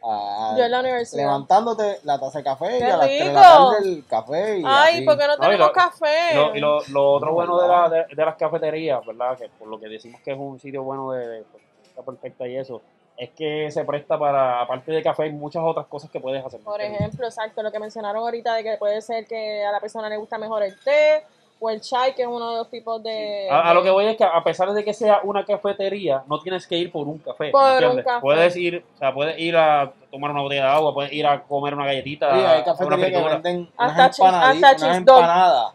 a- 0.06 0.56
Yo 0.58 0.64
en 0.66 0.72
la 0.72 0.80
universidad. 0.82 1.24
levantándote 1.24 2.00
la 2.04 2.20
taza 2.20 2.38
de 2.40 2.44
café 2.44 2.76
y 2.76 2.80
¡Qué 2.80 2.86
a 2.86 2.98
las 2.98 3.08
3 3.08 3.20
de 3.28 3.34
la 3.34 3.42
tarde 3.42 3.78
el 3.80 4.06
café 4.08 4.58
y 4.60 4.64
Ay, 4.66 4.96
así. 4.96 5.06
¿por 5.06 5.18
qué 5.18 5.28
no 5.28 5.30
No, 5.30 5.34
y 5.36 5.40
tenemos 5.48 5.68
lo- 5.68 5.74
café? 5.74 6.08
Y 6.32 6.36
lo, 6.36 6.56
y 6.56 6.60
lo, 6.60 6.80
lo 6.90 7.12
otro 7.14 7.28
No, 7.30 7.34
bueno 7.36 7.58
de, 7.62 7.68
la, 7.68 7.90
de, 7.90 8.06
de 8.16 8.26
las 8.26 8.36
cafeterías, 8.36 9.06
¿verdad? 9.06 9.38
Que 9.38 9.50
por 9.50 9.68
lo 9.68 9.80
que 9.80 9.88
decimos 9.88 10.22
que 10.22 10.32
es 10.34 10.38
un 10.38 10.60
sitio 10.60 10.84
bueno 10.84 11.12
de, 11.12 11.28
de 11.28 11.46
está 11.86 12.02
perfecta 12.04 12.48
y 12.48 12.58
eso, 12.58 12.82
es 13.18 13.30
que 13.32 13.70
se 13.72 13.84
presta 13.86 14.18
para, 14.18 14.62
aparte 14.62 14.92
de 14.92 15.04
café, 15.04 15.24
hay 15.24 15.32
muchas 15.32 15.64
otras 15.64 15.86
cosas 15.88 16.10
que 16.10 16.20
puedes 16.20 16.44
hacer. 16.44 16.60
Por 16.62 16.82
ejemplo, 16.82 17.26
exacto, 17.26 17.62
lo 17.62 17.72
que 17.72 17.80
mencionaron 17.80 18.24
ahorita 18.24 18.56
de 18.56 18.64
que 18.64 18.78
puede 18.78 19.02
ser 19.02 19.26
que 19.28 19.64
a 19.64 19.72
la 19.72 19.80
persona 19.80 20.10
le 20.10 20.18
gusta 20.18 20.38
mejor 20.38 20.64
el 20.64 20.78
té, 20.80 21.24
o 21.60 21.70
el 21.70 21.80
chai, 21.80 22.14
que 22.14 22.24
es 22.24 22.28
uno 22.28 22.52
de 22.52 22.58
los 22.58 22.70
tipos 22.70 23.02
de... 23.02 23.48
A, 23.50 23.70
a 23.70 23.74
lo 23.74 23.82
que 23.82 23.90
voy 23.90 24.06
es 24.06 24.18
que 24.18 24.26
a 24.26 24.44
pesar 24.44 24.74
de 24.74 24.84
que 24.84 24.94
sea 24.94 25.22
una 25.24 25.46
cafetería, 25.46 26.22
no 26.28 26.42
tienes 26.42 26.68
que 26.68 26.78
ir 26.78 26.92
por 26.92 27.08
un 27.08 27.20
café. 27.20 27.52
Por 27.52 27.62
¿me 27.62 27.70
un 27.70 27.84
entiendes? 27.84 28.06
café. 28.06 28.22
Puedes 28.22 28.56
ir, 28.58 28.84
o 28.96 28.98
sea, 28.98 29.14
puedes 29.14 29.40
ir 29.40 29.56
a 29.56 29.94
tomar 30.12 30.32
una 30.32 30.42
botella 30.42 30.64
de 30.66 30.70
agua, 30.72 30.94
puedes 30.94 31.14
ir 31.14 31.26
a 31.26 31.42
comer 31.44 31.74
una 31.74 31.86
galletita, 31.86 32.38
Sí, 32.38 32.46
hay 32.46 32.64
cafeterías 32.64 33.12
que 33.12 33.30
venden 33.30 33.70
Hasta 33.78 34.24
unas 34.24 34.58
unas 34.58 34.98
empanadas 34.98 35.74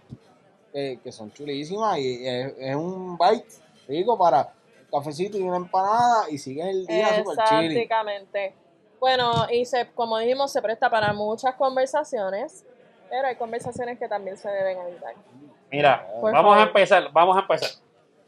que, 0.74 0.98
que 1.02 1.10
son 1.10 1.32
chulísimas 1.32 1.98
y 1.98 2.26
es, 2.26 2.54
es 2.58 2.76
un 2.76 3.16
bite 3.16 3.48
rico 3.86 4.18
para 4.18 4.52
cafecito 4.90 5.36
y 5.38 5.42
una 5.42 5.56
empanada 5.58 6.30
y 6.30 6.38
sigues 6.38 6.66
el 6.66 6.86
día 6.86 7.08
chilly. 7.48 7.78
Exactamente. 7.78 8.54
Bueno, 9.00 9.46
y 9.50 9.64
se, 9.64 9.86
como 9.92 10.18
dijimos, 10.18 10.50
se 10.52 10.60
presta 10.62 10.90
para 10.90 11.12
muchas 11.12 11.54
conversaciones, 11.54 12.64
pero 13.08 13.28
hay 13.28 13.36
conversaciones 13.36 13.98
que 13.98 14.08
también 14.08 14.36
se 14.36 14.48
deben 14.50 14.78
evitar. 14.78 15.14
Mira, 15.70 16.06
Por 16.20 16.32
vamos 16.32 16.56
a 16.56 16.62
empezar, 16.62 17.10
vamos 17.12 17.36
a 17.36 17.40
empezar. 17.40 17.70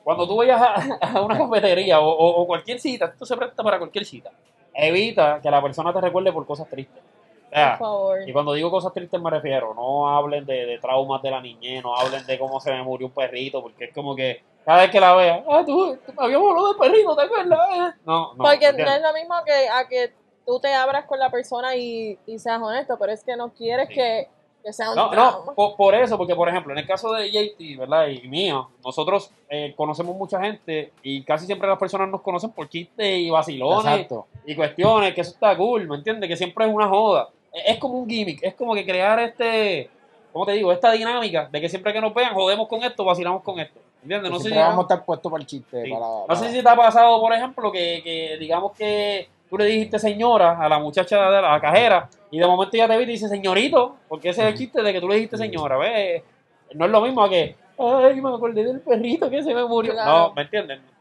Cuando 0.05 0.27
tú 0.27 0.37
vayas 0.37 0.61
a, 0.61 0.75
a 1.17 1.21
una 1.23 1.37
cafetería 1.39 2.01
o, 2.01 2.09
o- 2.09 2.43
o 2.43 2.47
cualquier 2.47 2.79
cita, 2.81 3.07
esto 3.07 3.27
se 3.27 3.37
presta 3.37 3.63
para 3.63 3.79
cualquier 3.79 4.05
cita. 4.05 4.31
Evita 4.73 5.41
que 5.43 5.51
la 5.51 5.61
persona 5.61 5.93
te 5.93 6.01
recuerde 6.01 6.33
por 6.33 6.47
cosas 6.47 6.69
tristes. 6.69 7.03
O 7.03 7.53
sea, 7.53 7.71
Por 7.77 7.79
favor. 7.87 8.29
y 8.29 8.33
cuando 8.33 8.53
digo 8.53 8.71
cosas 8.71 8.93
tristes 8.93 9.21
me 9.21 9.29
refiero, 9.29 9.75
no 9.75 10.09
hablen 10.09 10.47
de, 10.47 10.67
de 10.67 10.79
traumas 10.79 11.21
de 11.21 11.31
la 11.33 11.41
niñez, 11.41 11.83
no 11.83 11.97
hablen 11.97 12.25
de 12.25 12.39
cómo 12.39 12.61
se 12.61 12.71
me 12.71 12.83
murió 12.85 13.09
un 13.09 13.13
perrito, 13.13 13.61
porque 13.61 13.87
es 13.87 13.93
como 13.95 14.15
que 14.15 14.43
cada 14.71 14.83
vez 14.83 14.91
que 14.93 15.01
la 15.01 15.15
vea, 15.17 15.45
ah, 15.49 15.65
tú, 15.67 15.99
habíamos 16.17 16.51
hablado 16.51 16.69
del 16.69 16.77
perrito, 16.77 17.17
¿te 17.17 17.23
acuerdas? 17.23 17.59
Eh, 17.73 17.99
No, 18.07 18.35
no. 18.35 18.45
Porque 18.45 18.73
no 18.73 18.93
es 18.93 19.03
lo 19.03 19.13
mismo 19.13 19.35
que 19.45 19.69
a 19.69 19.89
que 19.89 20.13
tú 20.47 20.61
te 20.61 20.73
abras 20.73 21.07
con 21.07 21.19
la 21.19 21.29
persona 21.29 21.75
y, 21.75 22.17
y 22.25 22.39
seas 22.39 22.63
honesto, 22.63 22.97
pero 22.99 23.11
es 23.13 23.25
que 23.25 23.35
no 23.37 23.53
quieres 23.53 23.89
Sí. 23.89 23.95
que, 23.95 24.29
que 24.63 24.73
sea 24.73 24.91
un 24.91 24.97
No, 24.97 25.11
trauma. 25.11 25.43
no, 25.47 25.55
por, 25.55 25.75
por 25.75 25.95
eso, 25.97 26.17
porque 26.17 26.37
por 26.37 26.49
ejemplo, 26.49 26.73
en 26.73 26.79
el 26.79 26.87
caso 26.87 27.13
de 27.15 27.29
JT, 27.33 27.79
¿verdad? 27.79 28.07
Y 28.09 28.29
mío, 28.29 28.71
nosotros 28.85 29.33
eh, 29.49 29.75
conocemos 29.77 30.15
mucha 30.15 30.41
gente 30.41 30.93
y 31.03 31.25
casi 31.25 31.47
siempre 31.47 31.67
las 31.69 31.79
personas 31.79 32.09
nos 32.09 32.21
conocen 32.21 32.53
por 32.53 32.69
chistes 32.69 33.19
y 33.19 33.29
vacilones 33.29 33.87
Exacto. 33.93 34.27
y 34.47 34.55
cuestiones, 34.55 35.15
que 35.15 35.23
eso 35.23 35.33
está 35.33 35.57
cool, 35.57 35.89
¿me 35.89 35.97
entiendes? 35.97 36.29
Que 36.29 36.37
siempre 36.37 36.65
es 36.67 36.73
una 36.73 36.87
joda. 36.89 37.29
Es 37.53 37.75
es 37.75 37.79
como 37.79 37.95
un 37.95 38.09
gimmick, 38.09 38.41
es 38.45 38.55
como 38.55 38.73
que 38.75 38.85
crear 38.87 39.19
este, 39.19 39.91
¿cómo 40.33 40.47
te 40.47 40.53
digo? 40.53 40.71
Esta 40.71 40.93
dinámica 40.93 41.49
de 41.51 41.61
que 41.61 41.69
siempre 41.69 41.93
que 41.93 42.01
nos 42.01 42.15
vean, 42.15 42.35
jodemos 42.35 42.69
con 42.69 42.85
esto, 42.85 43.05
vacilamos 43.05 43.43
con 43.43 43.59
esto. 43.59 43.81
¿Entiendes? 44.03 44.31
No 44.31 44.39
sé, 44.41 44.49
si, 44.51 44.55
vamos 44.57 44.79
a 44.79 44.83
estar 44.83 45.05
puestos 45.05 45.31
para 45.31 45.43
el 45.43 45.47
chiste. 45.47 45.85
sí. 45.85 45.91
para- 45.91 46.07
no 46.29 46.37
sé 46.37 46.51
si 46.51 46.63
te 46.63 46.69
ha 46.69 46.77
pasado, 46.77 47.21
por 47.21 47.33
ejemplo, 47.33 47.71
que, 47.71 48.01
que 48.03 48.37
digamos 48.39 48.73
que 48.73 49.29
tú 49.49 49.59
le 49.59 49.65
dijiste 49.67 49.99
señora 49.99 50.59
a 50.61 50.69
la 50.69 50.79
muchacha 50.79 51.31
de 51.31 51.43
la 51.43 51.61
cajera 51.61 52.09
y 52.31 52.39
de 52.39 52.47
momento 52.47 52.77
ya 52.77 52.87
te 52.89 52.97
vi 52.97 53.03
y 53.03 53.07
te 53.07 53.13
dice 53.13 53.29
señorito, 53.29 53.97
porque 54.09 54.31
ese 54.31 54.43
es 54.43 54.49
el 54.49 54.55
chiste 54.57 54.83
de 54.83 54.93
que 54.93 55.01
tú 55.01 55.09
le 55.09 55.17
dijiste 55.17 55.37
señora, 55.37 55.77
¿ves? 55.77 56.23
No 56.75 56.85
es 56.87 56.91
lo 56.91 57.01
mismo 57.01 57.23
a 57.25 57.29
que, 57.29 57.57
ay, 57.77 58.21
me 58.21 58.29
acordé 58.31 58.63
del 58.65 58.81
perrito 58.81 59.29
que 59.29 59.43
se 59.43 59.53
me 59.53 59.65
murió. 59.65 59.93
Claro. 59.93 60.29
No, 60.29 60.35
¿me 60.35 60.49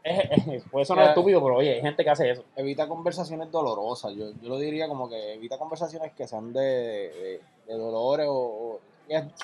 es- 0.02 0.64
puede 0.70 0.84
sonar 0.84 1.04
Ya. 1.04 1.10
estúpido, 1.10 1.40
pero 1.42 1.56
oye, 1.56 1.74
hay 1.74 1.80
gente 1.80 2.02
que 2.02 2.10
hace 2.10 2.30
eso. 2.30 2.42
Evita 2.56 2.88
conversaciones 2.88 3.50
dolorosas. 3.52 4.12
Yo, 4.14 4.26
yo 4.42 4.48
lo 4.48 4.58
diría 4.58 4.88
como 4.88 5.08
que 5.08 5.34
evita 5.34 5.56
conversaciones 5.58 6.12
que 6.12 6.26
sean 6.26 6.52
de, 6.52 6.60
de, 6.60 7.40
de 7.66 7.74
dolores 7.78 8.26
o, 8.28 8.32
o- 8.34 8.80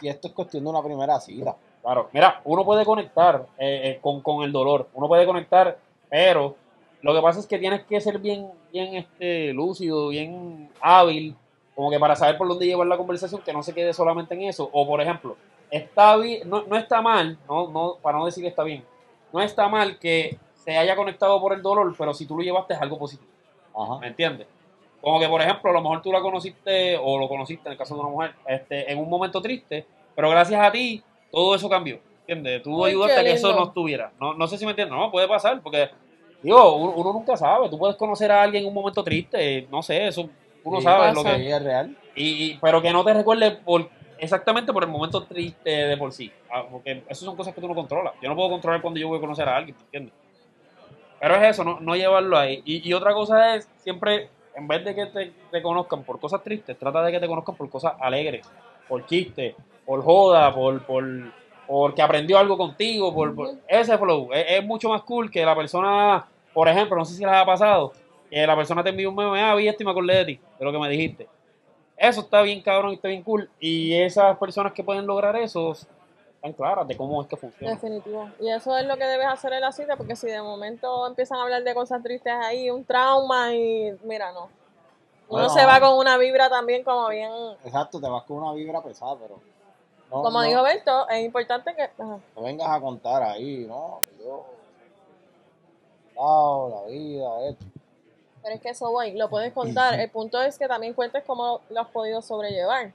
y 0.02 0.08
esto 0.08 0.28
es 0.28 0.34
cuestión 0.34 0.62
de 0.64 0.70
una 0.70 0.82
primera 0.82 1.18
cita. 1.20 1.54
Claro, 1.86 2.08
mira, 2.12 2.40
uno 2.42 2.64
puede 2.64 2.84
conectar 2.84 3.46
eh, 3.56 3.80
eh, 3.84 3.98
con, 4.02 4.20
con 4.20 4.42
el 4.42 4.50
dolor, 4.50 4.88
uno 4.92 5.06
puede 5.06 5.24
conectar, 5.24 5.78
pero 6.10 6.56
lo 7.00 7.14
que 7.14 7.22
pasa 7.22 7.38
es 7.38 7.46
que 7.46 7.60
tienes 7.60 7.84
que 7.84 8.00
ser 8.00 8.18
bien, 8.18 8.50
bien 8.72 8.96
este, 8.96 9.52
lúcido, 9.52 10.08
bien 10.08 10.68
hábil, 10.80 11.36
como 11.76 11.88
que 11.88 12.00
para 12.00 12.16
saber 12.16 12.36
por 12.38 12.48
dónde 12.48 12.66
llevar 12.66 12.88
la 12.88 12.96
conversación, 12.96 13.40
que 13.40 13.52
no 13.52 13.62
se 13.62 13.72
quede 13.72 13.92
solamente 13.92 14.34
en 14.34 14.42
eso. 14.42 14.68
O 14.72 14.84
por 14.84 15.00
ejemplo, 15.00 15.36
está 15.70 16.16
bien, 16.16 16.50
no, 16.50 16.64
no 16.64 16.76
está 16.76 17.00
mal, 17.00 17.38
no, 17.48 17.68
no, 17.68 17.98
para 18.02 18.18
no 18.18 18.26
decir 18.26 18.42
que 18.42 18.48
está 18.48 18.64
bien, 18.64 18.82
no 19.32 19.40
está 19.40 19.68
mal 19.68 19.96
que 20.00 20.38
se 20.56 20.76
haya 20.76 20.96
conectado 20.96 21.40
por 21.40 21.52
el 21.52 21.62
dolor, 21.62 21.94
pero 21.96 22.12
si 22.14 22.26
tú 22.26 22.36
lo 22.36 22.42
llevaste 22.42 22.74
es 22.74 22.82
algo 22.82 22.98
positivo. 22.98 23.30
Ajá. 23.76 24.00
¿Me 24.00 24.08
entiendes? 24.08 24.48
Como 25.00 25.20
que, 25.20 25.28
por 25.28 25.40
ejemplo, 25.40 25.70
a 25.70 25.74
lo 25.74 25.82
mejor 25.82 26.02
tú 26.02 26.10
la 26.10 26.20
conociste 26.20 26.98
o 27.00 27.16
lo 27.16 27.28
conociste 27.28 27.68
en 27.68 27.74
el 27.74 27.78
caso 27.78 27.94
de 27.94 28.00
una 28.00 28.10
mujer 28.10 28.34
este, 28.44 28.90
en 28.90 28.98
un 28.98 29.08
momento 29.08 29.40
triste, 29.40 29.86
pero 30.16 30.30
gracias 30.30 30.60
a 30.60 30.72
ti 30.72 31.00
todo 31.36 31.54
eso 31.54 31.68
cambió. 31.68 32.00
¿Entiendes? 32.26 32.62
Tú 32.62 32.82
Ay, 32.82 32.92
ayudaste 32.92 33.20
a 33.20 33.24
que 33.24 33.32
eso 33.32 33.52
no 33.52 33.64
estuviera. 33.64 34.10
No, 34.18 34.32
no 34.32 34.46
sé 34.46 34.56
si 34.56 34.64
me 34.64 34.70
entiendes. 34.70 34.96
No, 34.96 35.10
puede 35.10 35.28
pasar, 35.28 35.60
porque, 35.62 35.90
digo, 36.42 36.76
uno, 36.76 36.94
uno 36.96 37.12
nunca 37.12 37.36
sabe. 37.36 37.68
Tú 37.68 37.78
puedes 37.78 37.94
conocer 37.96 38.32
a 38.32 38.42
alguien 38.42 38.62
en 38.62 38.68
un 38.68 38.74
momento 38.74 39.04
triste, 39.04 39.68
no 39.70 39.82
sé, 39.82 40.06
eso 40.08 40.30
uno 40.64 40.78
Sí, 40.78 40.84
sabe 40.84 41.12
lo 41.12 41.22
que. 41.22 41.50
Es 41.50 41.62
real. 41.62 41.94
Y, 42.14 42.44
y- 42.52 42.58
pero 42.58 42.80
que 42.80 42.90
no 42.90 43.04
te 43.04 43.12
recuerde 43.12 43.50
por 43.50 43.90
exactamente 44.18 44.72
por 44.72 44.82
el 44.82 44.88
momento 44.88 45.24
triste 45.24 45.70
de 45.70 45.96
por 45.98 46.10
sí. 46.10 46.32
Ah, 46.50 46.64
Porque 46.70 47.04
eso 47.06 47.26
son 47.26 47.36
cosas 47.36 47.54
que 47.54 47.60
tú 47.60 47.68
no 47.68 47.74
controlas. 47.74 48.14
Yo 48.22 48.30
no 48.30 48.34
puedo 48.34 48.48
controlar 48.48 48.80
cuando 48.80 48.98
yo 48.98 49.08
voy 49.08 49.18
a 49.18 49.20
conocer 49.20 49.46
a 49.46 49.56
alguien, 49.58 49.76
¿entiendes? 49.78 50.14
Pero 51.20 51.34
es 51.36 51.42
eso, 51.50 51.64
no, 51.64 51.80
no 51.80 51.94
llevarlo 51.96 52.38
ahí. 52.38 52.62
Y, 52.64 52.88
y 52.88 52.92
otra 52.94 53.12
cosa 53.12 53.56
es, 53.56 53.68
siempre, 53.76 54.30
en 54.54 54.66
vez 54.66 54.84
de 54.84 54.94
que 54.94 55.06
te, 55.06 55.32
te 55.50 55.62
conozcan 55.62 56.02
por 56.02 56.18
cosas 56.18 56.42
tristes, 56.42 56.78
trata 56.78 57.02
de 57.02 57.12
que 57.12 57.20
te 57.20 57.26
conozcan 57.28 57.56
por 57.56 57.68
cosas 57.70 57.92
alegres, 58.00 58.50
por 58.88 59.04
chistes, 59.06 59.54
por 59.84 60.02
joda, 60.02 60.54
por, 60.54 60.84
por 60.84 61.04
porque 61.66 62.00
aprendió 62.00 62.38
algo 62.38 62.56
contigo, 62.56 63.12
por, 63.12 63.34
por- 63.34 63.50
ese 63.66 63.98
flow. 63.98 64.32
Es, 64.32 64.46
es 64.50 64.64
mucho 64.64 64.88
más 64.88 65.02
cool 65.02 65.30
que 65.30 65.44
la 65.44 65.56
persona, 65.56 66.24
por 66.52 66.68
ejemplo, 66.68 66.96
no 66.96 67.04
sé 67.04 67.14
si 67.14 67.24
les 67.24 67.34
ha 67.34 67.44
pasado, 67.44 67.92
que 68.30 68.46
la 68.46 68.54
persona 68.54 68.84
te 68.84 68.90
envió 68.90 69.10
un 69.10 69.16
meme, 69.16 69.40
ah, 69.42 69.54
vi 69.56 69.66
esto 69.66 69.82
y 69.82 69.86
me 69.86 69.90
acordé 69.90 70.14
de 70.14 70.24
ti, 70.26 70.40
de 70.58 70.64
lo 70.64 70.70
que 70.72 70.78
me 70.78 70.88
dijiste. 70.88 71.26
Eso 71.96 72.20
está 72.20 72.42
bien 72.42 72.60
cabrón 72.62 72.92
y 72.92 72.94
está 72.94 73.08
bien 73.08 73.22
cool. 73.22 73.48
Y 73.58 73.94
esas 73.94 74.36
personas 74.38 74.72
que 74.74 74.84
pueden 74.84 75.06
lograr 75.06 75.34
eso 75.36 75.72
están 75.72 76.52
claras 76.52 76.86
de 76.86 76.96
cómo 76.96 77.20
es 77.22 77.26
que 77.28 77.36
funciona. 77.36 77.72
Definitivo. 77.74 78.28
Y 78.40 78.48
eso 78.50 78.76
es 78.76 78.86
lo 78.86 78.96
que 78.96 79.04
debes 79.04 79.26
hacer 79.26 79.52
en 79.54 79.62
la 79.62 79.72
cita, 79.72 79.96
porque 79.96 80.14
si 80.14 80.26
de 80.28 80.42
momento 80.42 81.06
empiezan 81.06 81.38
a 81.38 81.42
hablar 81.42 81.64
de 81.64 81.74
cosas 81.74 82.00
tristes 82.02 82.32
ahí, 82.32 82.70
un 82.70 82.84
trauma 82.84 83.52
y 83.54 83.92
mira, 84.04 84.30
no. 84.32 84.50
Uno 85.28 85.44
Bueno. 85.44 85.48
se 85.50 85.66
va 85.66 85.80
con 85.80 85.98
una 85.98 86.16
vibra 86.18 86.48
también 86.48 86.84
como 86.84 87.08
bien, 87.08 87.30
Exacto, 87.64 88.00
te 88.00 88.08
vas 88.08 88.22
con 88.24 88.38
una 88.38 88.52
vibra 88.52 88.82
pesada, 88.82 89.16
pero. 89.20 89.40
No, 90.10 90.22
como 90.22 90.40
no, 90.40 90.42
dijo 90.42 90.62
Berto, 90.62 91.08
es 91.08 91.24
importante 91.24 91.74
que... 91.74 91.82
ajá. 91.82 92.18
no 92.36 92.42
vengas 92.42 92.68
a 92.68 92.80
contar 92.80 93.22
ahí, 93.24 93.66
¿no? 93.68 94.00
Yo. 94.20 94.46
Wow, 96.14 96.70
la 96.70 96.90
vida, 96.90 97.48
esto. 97.48 97.64
Pero 98.42 98.54
es 98.54 98.60
que 98.60 98.68
eso 98.68 98.88
voy, 98.90 99.12
lo 99.14 99.28
puedes 99.28 99.52
contar. 99.52 99.98
El 99.98 100.08
punto 100.08 100.40
es 100.40 100.56
que 100.56 100.68
también 100.68 100.94
cuentes 100.94 101.24
cómo 101.26 101.60
lo 101.68 101.80
has 101.80 101.88
podido 101.88 102.22
sobrellevar. 102.22 102.92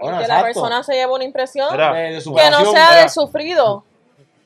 Bueno, 0.00 0.18
que 0.20 0.28
la 0.28 0.42
persona 0.42 0.82
se 0.84 0.92
lleve 0.94 1.12
una 1.12 1.24
impresión 1.24 1.70
que 1.70 2.50
no 2.50 2.64
sea 2.70 2.90
mira. 2.90 3.02
de 3.02 3.08
sufrido. 3.08 3.82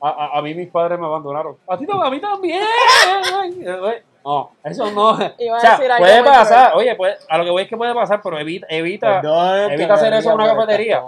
A, 0.01 0.09
a, 0.09 0.39
a 0.39 0.41
mí 0.41 0.55
mis 0.55 0.69
padres 0.69 0.97
me 0.97 1.05
abandonaron. 1.05 1.57
A 1.67 1.77
ti 1.77 1.85
a 1.87 2.09
mí 2.09 2.19
también. 2.19 2.63
No, 4.23 4.51
eso 4.63 4.91
no. 4.91 5.17
Iba 5.39 5.55
a 5.55 5.57
O 5.57 5.61
sea, 5.61 5.71
decir 5.71 5.91
algo 5.91 6.05
puede 6.05 6.21
muy 6.21 6.31
pasar. 6.31 6.75
Oye, 6.75 6.95
puede, 6.95 7.17
a 7.27 7.37
lo 7.37 7.43
que 7.43 7.49
voy 7.49 7.63
es 7.63 7.69
que 7.69 7.77
puede 7.77 7.93
pasar, 7.93 8.21
pero 8.23 8.39
evita, 8.39 8.67
evita. 8.69 9.21
Perdón, 9.21 9.71
evita 9.71 9.93
hacer 9.95 10.13
eso 10.13 10.29
en 10.29 10.35
una 10.35 10.55
cafetería. 10.55 11.01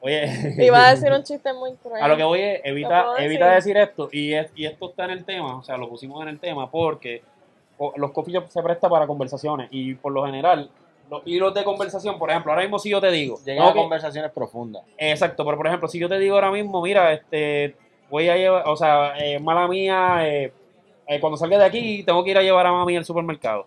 Oye, 0.00 0.54
Iba 0.58 0.86
a 0.86 0.90
decir 0.94 1.12
un 1.12 1.22
chiste 1.22 1.52
muy 1.52 1.74
cruel. 1.76 2.02
a 2.02 2.08
lo 2.08 2.16
que 2.16 2.24
voy 2.24 2.40
es 2.40 2.60
¿Lo 2.64 2.70
evita, 2.70 3.06
evita 3.18 3.46
decir? 3.52 3.74
decir 3.74 3.76
esto. 3.76 4.08
Y, 4.12 4.32
es, 4.34 4.50
y 4.54 4.66
esto 4.66 4.90
está 4.90 5.04
en 5.04 5.10
el 5.10 5.24
tema, 5.24 5.56
o 5.56 5.62
sea, 5.62 5.76
lo 5.76 5.88
pusimos 5.88 6.20
en 6.22 6.28
el 6.28 6.40
tema 6.40 6.70
porque 6.70 7.22
los 7.96 8.10
coffee 8.12 8.40
se 8.48 8.62
presta 8.62 8.88
para 8.88 9.06
conversaciones. 9.06 9.68
Y 9.70 9.94
por 9.94 10.12
lo 10.12 10.24
general, 10.24 10.70
los 11.10 11.22
hilos 11.26 11.54
de 11.54 11.64
conversación, 11.64 12.18
por 12.18 12.30
ejemplo, 12.30 12.52
ahora 12.52 12.62
mismo 12.62 12.78
si 12.78 12.90
yo 12.90 13.00
te 13.00 13.10
digo. 13.10 13.38
Llegan 13.44 13.68
a 13.68 13.72
conversaciones 13.72 14.30
profundas. 14.32 14.82
Exacto, 14.96 15.44
pero 15.44 15.56
por 15.56 15.66
ejemplo, 15.66 15.88
si 15.88 15.98
yo 15.98 16.08
te 16.08 16.18
digo 16.18 16.34
ahora 16.34 16.50
mismo, 16.50 16.82
mira, 16.82 17.12
este, 17.12 17.76
voy 18.10 18.28
a 18.28 18.36
llevar, 18.36 18.66
o 18.66 18.76
sea, 18.76 19.14
eh, 19.18 19.38
mala 19.38 19.68
mía, 19.68 20.18
eh, 20.22 20.52
eh, 21.08 21.18
cuando 21.20 21.36
salga 21.36 21.58
de 21.58 21.64
aquí 21.64 22.02
tengo 22.04 22.22
que 22.22 22.30
ir 22.30 22.38
a 22.38 22.42
llevar 22.42 22.66
a 22.66 22.72
mami 22.72 22.96
al 22.96 23.04
supermercado. 23.04 23.66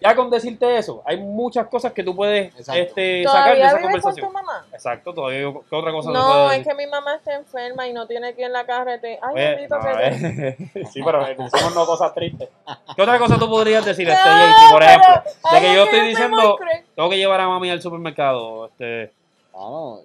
Ya 0.00 0.14
con 0.14 0.30
decirte 0.30 0.76
eso, 0.78 1.02
hay 1.04 1.16
muchas 1.16 1.66
cosas 1.66 1.92
que 1.92 2.04
tú 2.04 2.14
puedes 2.14 2.54
Exacto. 2.56 2.72
este, 2.80 3.24
sacar 3.24 3.56
de 3.56 3.56
¿Todavía 3.56 3.66
esa 3.66 3.76
vives 3.78 3.82
con 3.82 3.82
conversación. 4.02 4.26
tu 4.28 4.32
mamá? 4.32 4.66
Exacto, 4.72 5.12
todavía 5.12 5.40
yo- 5.40 5.62
¿qué 5.68 5.74
otra 5.74 5.90
cosa 5.90 6.12
te 6.12 6.18
No, 6.18 6.24
puedo 6.28 6.44
es 6.52 6.58
decir? 6.58 6.66
que 6.68 6.74
mi 6.76 6.86
mamá 6.88 7.14
está 7.16 7.34
enferma 7.34 7.88
y 7.88 7.92
no 7.92 8.06
tiene 8.06 8.32
quien 8.34 8.52
la 8.52 8.64
carrete. 8.64 9.18
Ay, 9.20 9.32
Pues, 9.32 9.50
bendito 9.56 9.76
no, 9.76 9.82
que 9.84 9.90
eh, 10.06 10.84
sí, 10.92 11.00
pero 11.04 11.26
eh, 11.26 11.34
decimos 11.36 11.74
no 11.74 11.84
cosas 11.84 12.14
tristes. 12.14 12.48
¿Qué 12.94 13.02
otra 13.02 13.18
cosa 13.18 13.36
tú 13.40 13.48
podrías 13.50 13.84
decir, 13.84 14.08
este, 14.08 14.22
No, 14.28 14.36
JT, 14.36 14.70
por 14.70 14.78
pero- 14.78 14.90
ejemplo? 14.92 15.22
De 15.52 15.60
que 15.60 15.74
yo 15.74 15.84
estoy 15.84 16.00
diciendo, 16.08 16.58
tengo 16.94 17.10
que 17.10 17.16
llevar 17.16 17.40
a 17.40 17.48
mami 17.48 17.68
al 17.70 17.82
supermercado, 17.82 18.66
este, 18.66 19.10
Mano, 19.52 20.02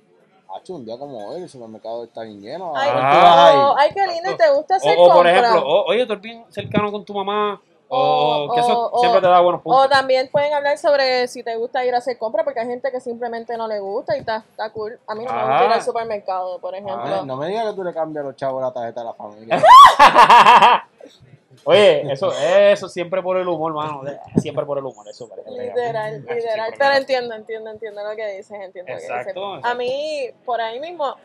hacho, 0.55 0.75
un 0.75 0.85
día 0.85 0.97
como 0.97 1.27
hoy, 1.29 1.41
el 1.41 1.49
supermercado 1.49 2.03
está 2.03 2.21
bien 2.23 2.41
lleno. 2.41 2.73
Ay, 2.75 3.55
oh, 3.57 3.75
ay, 3.77 3.91
qué 3.93 4.07
lindo, 4.07 4.35
¿te 4.37 4.49
gusta 4.51 4.75
hacer 4.75 4.97
o, 4.97 5.01
o 5.01 5.05
por 5.07 5.15
compras? 5.15 5.33
ejemplo, 5.35 5.67
o- 5.67 5.85
oye, 5.85 6.05
tú 6.05 6.13
eres 6.13 6.21
bien 6.23 6.45
cercano 6.49 6.91
con 6.91 7.03
tu 7.05 7.13
mamá, 7.13 7.61
o, 7.87 8.45
O- 8.47 8.53
que 8.53 8.59
eso 8.59 8.89
o- 8.91 8.99
siempre 8.99 9.19
o- 9.19 9.21
te 9.21 9.27
da 9.27 9.39
buenos 9.41 9.61
O 9.61 9.63
puntos. 9.63 9.89
también 9.89 10.29
pueden 10.31 10.53
hablar 10.53 10.77
sobre 10.77 11.27
si 11.27 11.43
te 11.43 11.55
gusta 11.55 11.85
ir 11.85 11.93
a 11.93 11.99
hacer 11.99 12.17
compras, 12.17 12.43
porque 12.43 12.59
hay 12.59 12.67
gente 12.67 12.91
que 12.91 12.99
simplemente 12.99 13.55
no 13.57 13.67
le 13.67 13.79
gusta 13.79 14.15
y 14.15 14.19
está, 14.19 14.37
está 14.49 14.69
cool. 14.71 14.99
A 15.07 15.15
mí 15.15 15.23
no 15.25 15.31
me 15.33 15.39
gusta 15.47 15.65
ir 15.65 15.71
al 15.71 15.81
supermercado, 15.81 16.59
por 16.59 16.73
ejemplo. 16.73 17.01
Ay, 17.03 17.25
no 17.25 17.35
me 17.37 17.47
digas 17.47 17.69
que 17.69 17.73
tú 17.75 17.83
le 17.83 17.93
cambias 17.93 18.23
a 18.23 18.27
los 18.27 18.35
chavos 18.35 18.61
la 18.61 18.71
tarjeta 18.73 19.01
a 19.01 19.05
la 19.05 19.13
familia. 19.13 19.61
Oye, 21.65 22.11
eso, 22.11 22.31
eso 22.31 22.89
siempre 22.89 23.21
por 23.21 23.37
el 23.37 23.47
humor, 23.47 23.73
mano. 23.73 24.01
Siempre 24.37 24.65
por 24.65 24.77
el 24.77 24.85
humor, 24.85 25.07
eso 25.07 25.27
parece. 25.29 25.49
Literal, 25.49 26.21
literal. 26.21 26.73
Pero 26.77 26.93
entiendo, 26.95 27.35
entiendo, 27.35 27.69
entiendo 27.69 28.03
lo 28.03 28.15
que 28.15 28.37
dices, 28.37 28.57
entiendo 28.59 28.91
lo 28.91 28.97
que 28.97 29.03
Exacto, 29.03 29.29
dices. 29.29 29.37
exacto. 29.37 29.67
A 29.67 29.73
mí, 29.75 30.29
por 30.45 30.61
ahí 30.61 30.79
mismo, 30.79 31.15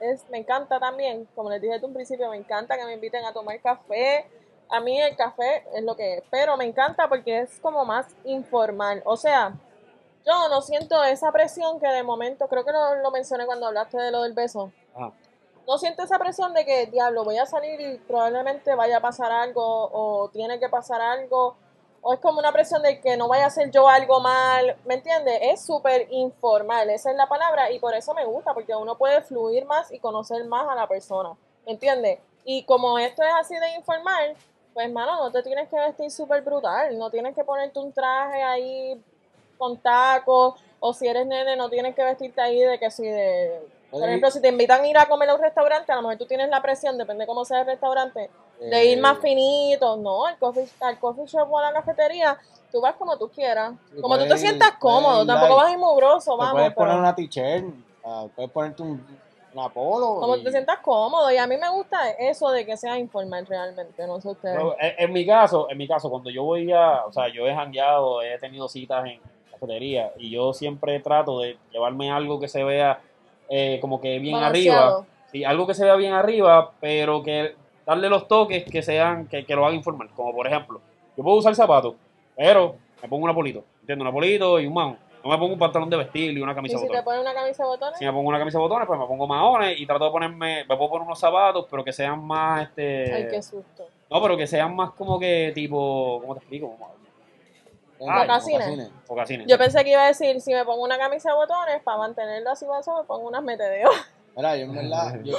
es, 0.00 0.28
me 0.30 0.38
encanta 0.38 0.78
también, 0.78 1.28
como 1.34 1.50
les 1.50 1.60
dije 1.60 1.74
desde 1.74 1.86
un 1.86 1.94
principio, 1.94 2.30
me 2.30 2.36
encanta 2.36 2.76
que 2.76 2.84
me 2.84 2.94
inviten 2.94 3.24
a 3.24 3.32
tomar 3.32 3.60
café. 3.60 4.26
A 4.70 4.80
mí 4.80 5.00
el 5.00 5.16
café 5.16 5.64
es 5.74 5.82
lo 5.82 5.96
que 5.96 6.18
es, 6.18 6.22
pero 6.30 6.56
me 6.56 6.64
encanta 6.64 7.08
porque 7.08 7.40
es 7.40 7.58
como 7.60 7.84
más 7.84 8.06
informal. 8.24 9.02
O 9.06 9.16
sea, 9.16 9.54
yo 10.26 10.48
no 10.50 10.60
siento 10.60 11.02
esa 11.04 11.32
presión 11.32 11.80
que 11.80 11.88
de 11.88 12.02
momento, 12.02 12.48
creo 12.48 12.64
que 12.64 12.72
lo, 12.72 12.96
lo 12.96 13.10
mencioné 13.10 13.46
cuando 13.46 13.66
hablaste 13.66 13.96
de 13.98 14.10
lo 14.10 14.22
del 14.22 14.34
beso. 14.34 14.70
Ajá. 14.94 15.12
No 15.68 15.76
siento 15.76 16.02
esa 16.02 16.18
presión 16.18 16.54
de 16.54 16.64
que, 16.64 16.86
diablo, 16.86 17.24
voy 17.24 17.36
a 17.36 17.44
salir 17.44 17.78
y 17.78 17.98
probablemente 17.98 18.74
vaya 18.74 18.96
a 18.96 19.00
pasar 19.02 19.30
algo 19.30 19.62
o 19.62 20.30
tiene 20.30 20.58
que 20.58 20.70
pasar 20.70 21.02
algo. 21.02 21.56
O 22.00 22.14
es 22.14 22.20
como 22.20 22.38
una 22.38 22.52
presión 22.52 22.82
de 22.82 23.02
que 23.02 23.18
no 23.18 23.28
vaya 23.28 23.44
a 23.44 23.48
hacer 23.48 23.70
yo 23.70 23.86
algo 23.86 24.18
mal, 24.20 24.78
¿me 24.86 24.94
entiendes? 24.94 25.38
Es 25.42 25.66
súper 25.66 26.06
informal, 26.10 26.88
esa 26.88 27.10
es 27.10 27.16
la 27.18 27.28
palabra 27.28 27.70
y 27.70 27.80
por 27.80 27.94
eso 27.94 28.14
me 28.14 28.24
gusta, 28.24 28.54
porque 28.54 28.74
uno 28.74 28.96
puede 28.96 29.20
fluir 29.20 29.66
más 29.66 29.92
y 29.92 29.98
conocer 29.98 30.42
más 30.46 30.66
a 30.70 30.74
la 30.74 30.86
persona, 30.86 31.36
¿me 31.66 31.72
entiendes? 31.72 32.18
Y 32.44 32.62
como 32.64 32.98
esto 32.98 33.22
es 33.22 33.34
así 33.38 33.54
de 33.54 33.74
informal, 33.74 34.36
pues 34.72 34.90
mano, 34.90 35.16
no 35.16 35.30
te 35.30 35.42
tienes 35.42 35.68
que 35.68 35.78
vestir 35.78 36.10
súper 36.10 36.40
brutal, 36.40 36.96
no 36.96 37.10
tienes 37.10 37.34
que 37.34 37.44
ponerte 37.44 37.78
un 37.78 37.92
traje 37.92 38.42
ahí 38.42 39.04
con 39.58 39.76
tacos, 39.76 40.54
o 40.80 40.94
si 40.94 41.08
eres 41.08 41.26
nene 41.26 41.56
no 41.56 41.68
tienes 41.68 41.94
que 41.94 42.04
vestirte 42.04 42.40
ahí 42.40 42.60
de 42.60 42.78
que 42.78 42.90
si 42.90 43.02
de... 43.02 43.77
Por 43.90 44.04
ejemplo, 44.04 44.30
si 44.30 44.40
te 44.42 44.48
invitan 44.48 44.82
a 44.82 44.86
ir 44.88 44.98
a 44.98 45.06
comer 45.06 45.30
a 45.30 45.34
un 45.34 45.40
restaurante, 45.40 45.90
a 45.92 45.96
lo 45.96 46.02
mejor 46.02 46.18
tú 46.18 46.26
tienes 46.26 46.48
la 46.50 46.60
presión, 46.60 46.98
depende 46.98 47.26
cómo 47.26 47.44
sea 47.44 47.60
el 47.60 47.66
restaurante, 47.66 48.30
de 48.58 48.84
ir 48.84 48.98
más 49.00 49.16
Eh, 49.18 49.20
finito, 49.22 49.96
no, 49.96 50.26
al 50.26 50.36
coffee, 50.38 50.68
al 50.80 50.98
coffee 50.98 51.26
shop 51.26 51.50
o 51.50 51.58
a 51.58 51.62
la 51.62 51.72
cafetería, 51.72 52.38
tú 52.70 52.80
vas 52.80 52.94
como 52.96 53.16
tú 53.16 53.30
quieras, 53.30 53.72
como 54.00 54.18
tú 54.18 54.28
te 54.28 54.36
sientas 54.38 54.72
cómodo, 54.78 55.24
tampoco 55.26 55.56
vas 55.56 55.68
a 55.68 55.72
ir 55.72 55.78
mugroso, 55.78 56.36
vamos, 56.36 56.52
puedes 56.52 56.72
poner 56.74 56.90
pero 56.90 57.00
una 57.00 57.14
t-shirt, 57.14 57.64
ah, 58.04 58.26
puedes 58.34 58.50
ponerte 58.50 58.82
un, 58.82 59.18
una 59.54 59.68
polo. 59.70 60.16
como 60.20 60.36
y- 60.36 60.44
te 60.44 60.50
sientas 60.50 60.78
cómodo, 60.80 61.30
y 61.30 61.38
a 61.38 61.46
mí 61.46 61.56
me 61.56 61.70
gusta 61.70 62.10
eso 62.10 62.50
de 62.50 62.66
que 62.66 62.76
sea 62.76 62.98
informal 62.98 63.46
realmente, 63.46 64.06
no 64.06 64.20
sé 64.20 64.28
ustedes. 64.28 64.58
En, 64.80 64.94
en 64.98 65.12
mi 65.12 65.26
caso, 65.26 65.68
en 65.70 65.78
mi 65.78 65.88
caso, 65.88 66.10
cuando 66.10 66.28
yo 66.28 66.44
voy 66.44 66.70
a, 66.72 67.06
o 67.06 67.12
sea, 67.12 67.28
yo 67.28 67.46
he 67.46 67.54
jangueado, 67.54 68.20
he 68.20 68.38
tenido 68.38 68.68
citas 68.68 69.06
en 69.06 69.20
cafetería 69.50 70.12
y 70.18 70.30
yo 70.30 70.52
siempre 70.52 71.00
trato 71.00 71.40
de 71.40 71.58
llevarme 71.72 72.10
algo 72.12 72.38
que 72.38 72.48
se 72.48 72.62
vea 72.62 73.00
eh, 73.48 73.78
como 73.80 74.00
que 74.00 74.18
bien 74.18 74.34
Balanceado. 74.34 74.96
arriba, 74.98 75.06
sí, 75.32 75.44
algo 75.44 75.66
que 75.66 75.74
se 75.74 75.84
vea 75.84 75.96
bien 75.96 76.12
arriba, 76.12 76.72
pero 76.80 77.22
que 77.22 77.54
darle 77.86 78.08
los 78.08 78.28
toques 78.28 78.64
que 78.64 78.82
sean, 78.82 79.26
que, 79.28 79.44
que 79.44 79.54
lo 79.54 79.64
hagan 79.64 79.76
informal, 79.76 80.10
como 80.14 80.32
por 80.34 80.46
ejemplo, 80.46 80.80
yo 81.16 81.22
puedo 81.24 81.36
usar 81.38 81.54
zapatos, 81.54 81.94
pero 82.36 82.76
me 83.02 83.08
pongo 83.08 83.24
un 83.24 83.30
apolito, 83.30 83.64
¿entiendes? 83.80 84.02
Un 84.02 84.08
apolito 84.08 84.60
y 84.60 84.66
un 84.66 84.74
mount, 84.74 84.98
no 85.24 85.30
me 85.30 85.38
pongo 85.38 85.52
un 85.54 85.58
pantalón 85.58 85.90
de 85.90 85.96
vestir 85.96 86.36
y 86.36 86.40
una 86.40 86.52
Y 86.52 86.54
camisa 86.54 86.76
si 86.78 86.84
de 86.84 86.88
te 86.90 86.96
botones. 86.98 87.04
pones 87.04 87.20
una 87.22 87.34
camisa 87.34 87.64
botones, 87.64 87.98
Si 87.98 88.04
me 88.04 88.12
pongo 88.12 88.28
una 88.28 88.38
camisa 88.38 88.58
de 88.58 88.62
botones, 88.62 88.86
pues 88.86 88.98
me 89.00 89.06
pongo 89.06 89.26
maones 89.26 89.80
y 89.80 89.86
trato 89.86 90.04
de 90.04 90.10
ponerme, 90.10 90.64
me 90.68 90.76
puedo 90.76 90.90
poner 90.90 91.06
unos 91.06 91.18
zapatos, 91.18 91.66
pero 91.70 91.82
que 91.84 91.92
sean 91.92 92.22
más, 92.24 92.62
este... 92.68 93.12
ay, 93.12 93.28
qué 93.30 93.42
susto. 93.42 93.86
No, 94.10 94.22
pero 94.22 94.36
que 94.36 94.46
sean 94.46 94.74
más 94.76 94.92
como 94.92 95.18
que 95.18 95.52
tipo, 95.54 96.18
¿cómo 96.20 96.34
te 96.34 96.40
explico? 96.40 96.70
Como 96.70 96.90
Mocasines. 98.00 98.60
mocasines. 98.60 98.90
Focasines. 99.06 99.46
Yo 99.46 99.58
pensé 99.58 99.84
que 99.84 99.90
iba 99.90 100.04
a 100.04 100.08
decir, 100.08 100.40
si 100.40 100.52
me 100.52 100.64
pongo 100.64 100.84
una 100.84 100.98
camisa 100.98 101.30
de 101.30 101.36
botones, 101.36 101.82
para 101.82 101.98
mantenerlo 101.98 102.50
así 102.50 102.66
bajo, 102.66 102.98
me 103.00 103.04
pongo 103.04 103.28
unas 103.28 103.42
metedeos. 103.42 103.94
Mira, 104.36 104.56
yo 104.56 104.64
en 104.66 104.74
verdad, 104.74 105.20
yo, 105.24 105.36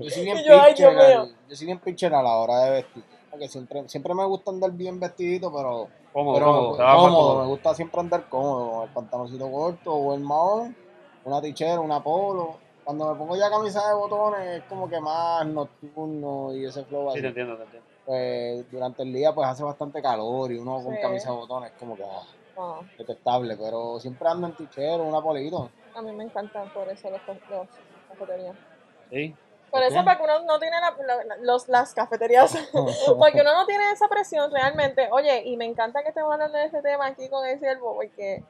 yo 0.00 0.10
soy 0.10 0.24
bien 0.24 0.38
yo, 0.46 0.60
ay, 0.60 0.74
yo 0.76 1.56
soy 1.56 1.66
bien 1.66 1.80
pitcher 1.80 2.14
a 2.14 2.22
la 2.22 2.36
hora 2.36 2.60
de 2.60 2.70
vestir. 2.70 3.02
Porque 3.30 3.48
siempre, 3.48 3.88
siempre 3.88 4.14
me 4.14 4.24
gusta 4.24 4.50
andar 4.50 4.70
bien 4.70 4.98
vestidito, 5.00 5.52
pero, 5.52 5.88
Cómodo, 6.12 6.34
pero 6.34 6.46
cómodo, 6.46 6.76
cómodo, 6.76 7.40
me 7.42 7.46
gusta 7.48 7.74
siempre 7.74 8.00
andar 8.00 8.28
cómodo, 8.28 8.70
con 8.70 8.82
el 8.84 8.90
pantaloncito 8.94 9.50
corto 9.50 9.92
o 9.92 10.14
el 10.14 10.20
mahón, 10.20 10.74
una 11.24 11.42
t-shirt, 11.42 11.78
una 11.78 12.02
polo. 12.02 12.56
Cuando 12.84 13.12
me 13.12 13.18
pongo 13.18 13.36
ya 13.36 13.50
camisa 13.50 13.86
de 13.88 13.94
botones 13.94 14.58
es 14.58 14.62
como 14.68 14.88
que 14.88 15.00
más 15.00 15.44
nocturno 15.44 16.54
y 16.54 16.64
ese 16.64 16.84
flow 16.84 17.10
Sí, 17.10 17.18
así. 17.18 17.20
te 17.22 17.28
entiendo, 17.28 17.56
te 17.56 17.64
entiendo. 17.64 17.85
Pues 18.06 18.70
durante 18.70 19.02
el 19.02 19.12
día 19.12 19.34
pues 19.34 19.48
hace 19.48 19.64
bastante 19.64 20.00
calor 20.00 20.52
y 20.52 20.58
uno 20.58 20.80
con 20.82 20.96
camisa 20.96 21.30
de 21.30 21.36
botones 21.36 21.72
es 21.72 21.76
como 21.78 21.96
que 21.96 22.04
ah, 22.04 22.22
No, 22.56 22.84
detestable, 22.96 23.56
pero 23.56 23.98
siempre 23.98 24.28
ando 24.28 24.46
en 24.46 24.54
t-shirt 24.54 25.00
o 25.00 25.04
una 25.04 25.20
polito. 25.20 25.68
a 25.94 26.02
mí 26.02 26.12
me 26.12 26.24
encantan 26.24 26.68
por 26.70 26.88
eso 26.88 27.10
los, 27.10 27.20
los 27.50 27.66
cafeterías. 28.08 28.54
Sí. 29.10 29.34
Por 29.70 29.80
¿Por 29.80 29.92
eso, 29.92 30.04
para 30.04 30.16
que 30.18 30.22
uno 30.24 30.40
no 30.44 30.58
tiene 30.60 30.76
la- 30.80 30.94
la- 31.24 31.36
los, 31.42 31.68
las 31.68 31.92
cafeterías, 31.92 32.52
porque 33.18 33.40
uno 33.40 33.52
no 33.52 33.66
tiene 33.66 33.90
esa 33.90 34.06
presión 34.08 34.50
realmente. 34.52 35.08
Oye, 35.10 35.42
y 35.44 35.56
me 35.56 35.64
encanta 35.64 36.02
que 36.04 36.10
estemos 36.10 36.32
hablando 36.32 36.56
de 36.56 36.66
este 36.66 36.82
tema 36.82 37.06
aquí 37.08 37.28
con 37.28 37.44
el 37.44 37.58
siervo, 37.58 37.94
porque 37.96 38.44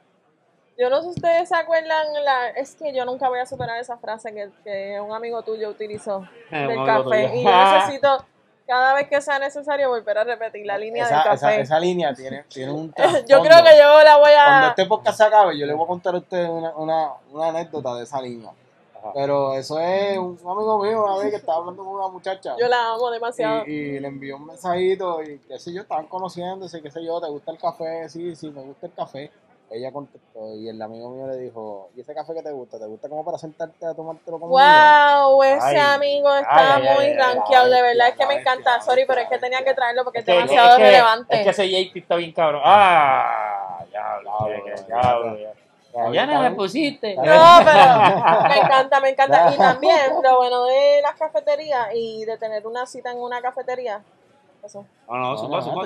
yo 0.77 0.91
no 0.91 0.97
sé 0.97 1.03
si 1.05 1.09
ustedes 1.15 1.49
se 1.49 1.55
acuerdan, 1.55 2.05
la, 2.23 2.49
es 2.49 2.75
que 2.75 2.93
yo 2.93 3.03
nunca 3.05 3.27
voy 3.29 3.39
a 3.39 3.47
superar 3.47 3.79
esa 3.79 3.97
frase 3.97 4.31
que, 4.33 4.51
que 4.63 5.01
un 5.01 5.11
amigo 5.11 5.41
tuyo 5.41 5.69
utilizó 5.69 6.23
Eh, 6.51 6.67
del 6.67 6.77
un 6.77 6.85
café. 6.85 7.03
tuyo. 7.03 7.33
Y 7.33 7.43
yo 7.43 7.73
necesito, 7.73 8.25
cada 8.67 8.93
vez 8.93 9.07
que 9.07 9.21
sea 9.21 9.39
necesario, 9.39 9.89
volver 9.89 10.17
a 10.17 10.23
repetir 10.25 10.65
la 10.65 10.77
línea 10.77 11.05
esa, 11.05 11.23
del 11.23 11.33
esa, 11.33 11.47
café. 11.47 11.61
esa 11.61 11.79
línea 11.79 12.13
tiene, 12.13 12.43
tiene 12.49 12.71
un 12.71 12.93
yo 13.27 13.41
creo 13.41 13.63
que 13.63 13.77
yo 13.77 14.03
la 14.03 14.17
voy 14.17 14.31
Cuando 14.33 14.67
a... 14.67 14.69
este 14.69 14.85
podcast 14.85 15.17
se 15.17 15.23
acabe, 15.23 15.57
yo 15.57 15.65
le 15.65 15.73
voy 15.73 15.85
a 15.85 15.87
contar 15.87 16.13
a 16.15 16.17
ustedes 16.17 16.49
una, 16.49 16.75
una, 16.75 17.11
una 17.31 17.47
anécdota 17.47 17.95
de 17.95 18.03
esa 18.03 18.21
línea. 18.21 18.51
Ajá. 18.99 19.11
Pero 19.13 19.53
eso 19.53 19.79
es 19.79 20.17
un 20.17 20.37
amigo 20.45 20.83
mío 20.83 21.05
una 21.05 21.17
vez 21.17 21.29
que 21.29 21.37
estaba 21.37 21.59
hablando 21.59 21.83
con 21.85 21.93
una 21.93 22.07
muchacha 22.07 22.55
Yo 22.59 22.67
la 22.67 22.93
amo 22.93 23.09
demasiado. 23.11 23.63
y, 23.65 23.71
y 23.71 23.99
le 23.99 24.07
envió 24.07 24.35
un 24.37 24.47
mensajito 24.47 25.23
y 25.23 25.39
qué 25.39 25.57
sé 25.59 25.71
yo, 25.71 25.83
estaban 25.83 26.07
conociéndose, 26.07 26.81
qué 26.81 26.91
sé 26.91 27.03
yo, 27.05 27.21
¿te 27.21 27.27
gusta 27.29 27.51
el 27.51 27.57
café? 27.57 28.09
Sí, 28.09 28.35
sí, 28.35 28.49
me 28.49 28.61
gusta 28.63 28.87
el 28.87 28.93
café. 28.93 29.31
Ella 29.69 29.91
contestó 29.91 30.55
y 30.55 30.69
el 30.69 30.81
amigo 30.81 31.09
mío 31.09 31.27
le 31.27 31.35
dijo, 31.35 31.89
¿y 31.95 31.99
ese 31.99 32.13
café 32.13 32.33
que 32.33 32.41
te 32.41 32.51
gusta? 32.51 32.79
¿Te 32.79 32.85
gusta 32.85 33.09
como 33.09 33.25
para 33.25 33.37
sentarte 33.37 33.85
a 33.85 33.93
tomártelo 33.93 34.39
conmigo? 34.39 34.57
Wow, 34.57 35.43
ese 35.43 35.59
Ay, 35.61 35.75
amigo 35.77 36.33
está 36.35 36.75
ay, 36.75 36.83
muy 36.83 36.89
ay, 37.05 37.11
ay, 37.11 37.17
rankeado, 37.17 37.69
de 37.69 37.81
verdad 37.81 38.07
es 38.07 38.15
que 38.15 38.25
me 38.27 38.35
encanta. 38.35 38.79
Sorry, 38.79 39.03
pero 39.05 39.19
es 39.21 39.27
que 39.27 39.37
tenía 39.39 39.61
que 39.65 39.73
traerlo 39.73 40.05
porque 40.05 40.19
es 40.19 40.25
que- 40.25 40.31
demasiado 40.31 40.69
es 40.69 40.75
que- 40.77 40.83
relevante. 40.83 41.35
Es 41.37 41.43
que 41.43 41.49
ese 41.49 41.69
JP 41.69 41.99
está 41.99 42.15
bien 42.15 42.31
cabrón. 42.31 42.61
Ah, 42.63 43.83
ya, 43.91 44.19
ya, 44.23 44.87
ya, 44.87 45.51
ya. 46.13 46.25
No 46.27 46.41
me 46.43 46.51
pusiste. 46.51 47.15
No, 47.15 47.23
pero 47.23 48.49
me 48.49 48.57
encanta, 48.59 48.99
me 49.01 49.09
encanta. 49.09 49.51
Y 49.53 49.57
también 49.57 49.99
lo 50.23 50.37
bueno 50.37 50.63
de 50.65 51.01
las 51.01 51.15
cafeterías 51.15 51.89
y 51.93 52.23
de 52.23 52.37
tener 52.37 52.65
una 52.67 52.85
cita 52.85 53.11
en 53.11 53.19
una 53.19 53.41
cafetería. 53.41 54.01
Eso. 54.67 54.85
No, 55.07 55.17
no. 55.17 55.33
Estamos 55.33 55.85